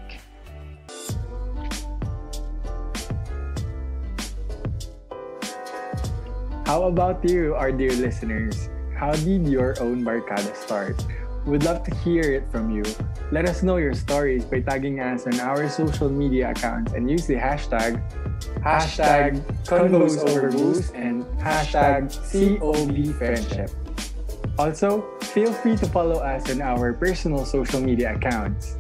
How 6.67 6.83
about 6.91 7.23
you, 7.23 7.55
our 7.55 7.71
dear 7.71 7.95
listeners? 7.95 8.69
How 8.99 9.12
did 9.14 9.47
your 9.47 9.79
own 9.79 10.03
barkada 10.03 10.51
start? 10.59 10.99
We'd 11.47 11.62
love 11.62 11.87
to 11.87 11.95
hear 12.03 12.27
it 12.27 12.43
from 12.51 12.75
you. 12.75 12.83
Let 13.31 13.47
us 13.47 13.62
know 13.62 13.77
your 13.77 13.95
stories 13.95 14.45
by 14.45 14.67
tagging 14.67 14.99
us 14.99 15.31
on 15.31 15.39
our 15.39 15.71
social 15.71 16.11
media 16.11 16.51
accounts 16.51 16.91
and 16.91 17.09
use 17.09 17.25
the 17.31 17.39
hashtag 17.39 18.03
hashtag 18.67 19.39
Convos 19.62 20.19
Over 20.27 20.51
Boost 20.51 20.93
and 20.99 21.23
hashtag 21.39 22.11
COB 22.35 23.14
Friendship. 23.14 23.71
Also, 24.59 25.07
feel 25.23 25.53
free 25.53 25.77
to 25.77 25.87
follow 25.87 26.19
us 26.19 26.51
on 26.51 26.61
our 26.62 26.93
personal 26.93 27.47
social 27.47 27.79
media 27.79 28.19
accounts. 28.19 28.75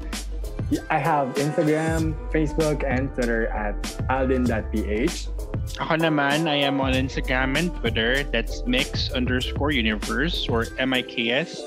I 0.90 0.98
have 0.98 1.38
Instagram, 1.38 2.18
Facebook, 2.34 2.82
and 2.82 3.14
Twitter 3.14 3.46
at 3.54 3.78
alden.ph. 4.10 5.28
Ako 5.76 5.98
naman, 6.00 6.48
I 6.48 6.62
am 6.62 6.80
on 6.80 6.94
Instagram 6.94 7.58
and 7.58 7.74
Twitter. 7.82 8.24
That's 8.32 8.64
mix 8.64 9.10
underscore 9.12 9.70
universe 9.70 10.48
or 10.48 10.66
M-I-K-S 10.78 11.60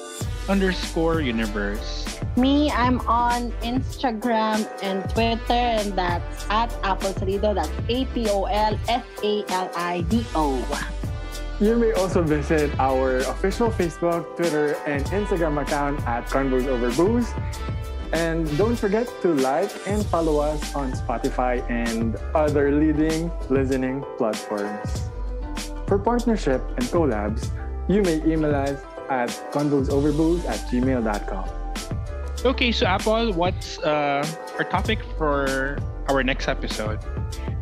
underscore 0.50 1.22
universe. 1.22 2.10
Me, 2.36 2.72
I'm 2.72 3.00
on 3.06 3.52
Instagram 3.62 4.66
and 4.82 5.06
Twitter, 5.14 5.54
and 5.78 5.94
that's 5.94 6.46
at 6.50 6.74
Apple 6.82 7.14
Salido. 7.14 7.54
That's 7.54 7.70
A 7.88 8.06
P 8.16 8.28
O 8.30 8.46
L 8.46 8.74
S 8.90 9.06
A 9.24 9.46
L 9.50 9.70
I 9.76 10.02
D 10.10 10.26
O. 10.34 10.58
You 11.60 11.76
may 11.76 11.92
also 11.92 12.24
visit 12.24 12.72
our 12.80 13.20
official 13.28 13.70
Facebook, 13.70 14.24
Twitter, 14.38 14.80
and 14.88 15.04
Instagram 15.12 15.62
account 15.62 16.00
at 16.08 16.26
Convos 16.32 16.66
Over 16.66 16.90
Booze. 16.96 17.28
And 18.12 18.46
don't 18.58 18.76
forget 18.76 19.08
to 19.22 19.34
like 19.36 19.70
and 19.86 20.06
follow 20.08 20.40
us 20.40 20.76
on 20.76 20.94
Spotify 20.94 21.62
and 21.70 22.16
other 22.34 22.72
leading 22.72 23.32
listening 23.50 24.04
platforms. 24.18 25.10
For 25.88 26.00
partnership 26.00 26.62
and 26.78 26.86
collabs, 26.90 27.50
you 27.88 28.02
may 28.02 28.22
email 28.26 28.54
us 28.56 28.82
at 29.10 29.30
convosoverbooze 29.52 30.46
at 30.46 30.60
gmail.com. 30.70 31.50
Okay, 32.46 32.72
so 32.72 32.86
Apple, 32.86 33.34
what's 33.34 33.80
uh, 33.80 34.26
our 34.58 34.64
topic 34.64 35.00
for 35.18 35.78
our 36.08 36.24
next 36.24 36.48
episode? 36.48 37.00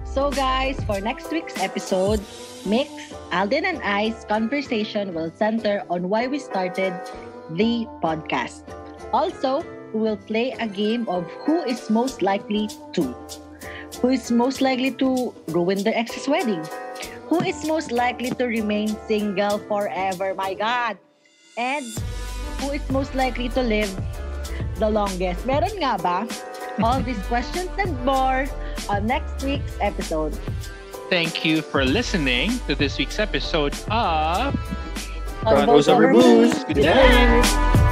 So, 0.03 0.29
guys, 0.31 0.83
for 0.85 0.99
next 1.01 1.31
week's 1.31 1.57
episode, 1.61 2.21
Mix, 2.65 2.91
Alden, 3.31 3.65
and 3.65 3.81
I's 3.81 4.25
conversation 4.25 5.13
will 5.13 5.31
center 5.31 5.83
on 5.89 6.09
why 6.09 6.27
we 6.27 6.39
started 6.39 6.93
the 7.51 7.87
podcast. 8.03 8.65
Also, 9.13 9.61
we 9.61 9.76
will 9.93 10.17
play 10.17 10.51
a 10.59 10.67
game 10.67 11.07
of 11.07 11.23
who 11.45 11.63
is 11.63 11.89
most 11.89 12.21
likely 12.21 12.69
to. 12.93 13.15
Who 14.01 14.09
is 14.09 14.31
most 14.31 14.61
likely 14.61 14.91
to 15.01 15.33
ruin 15.47 15.83
their 15.83 15.95
ex's 15.97 16.27
wedding? 16.27 16.63
Who 17.27 17.41
is 17.41 17.65
most 17.65 17.91
likely 17.91 18.31
to 18.31 18.45
remain 18.45 18.95
single 19.07 19.59
forever? 19.67 20.33
My 20.35 20.53
God! 20.53 20.97
And 21.57 21.85
who 22.59 22.71
is 22.71 22.83
most 22.89 23.15
likely 23.15 23.49
to 23.49 23.61
live 23.61 23.89
the 24.77 24.89
longest? 24.89 25.45
Meron 25.45 25.75
nga 25.81 25.97
ba? 25.97 26.27
All 26.83 27.01
these 27.01 27.19
questions 27.25 27.69
and 27.81 27.97
more 28.05 28.45
on 28.89 29.07
next 29.07 29.41
week's 29.43 29.73
episode. 29.81 30.37
Thank 31.09 31.43
you 31.43 31.61
for 31.61 31.85
listening 31.85 32.51
to 32.67 32.75
this 32.75 32.97
week's 32.99 33.17
episode 33.17 33.73
of 33.89 34.53
On 35.47 35.55
Convos 35.65 35.87
Over 35.87 36.11
Booze. 36.13 36.63
Good 36.65 36.83
night. 36.83 37.86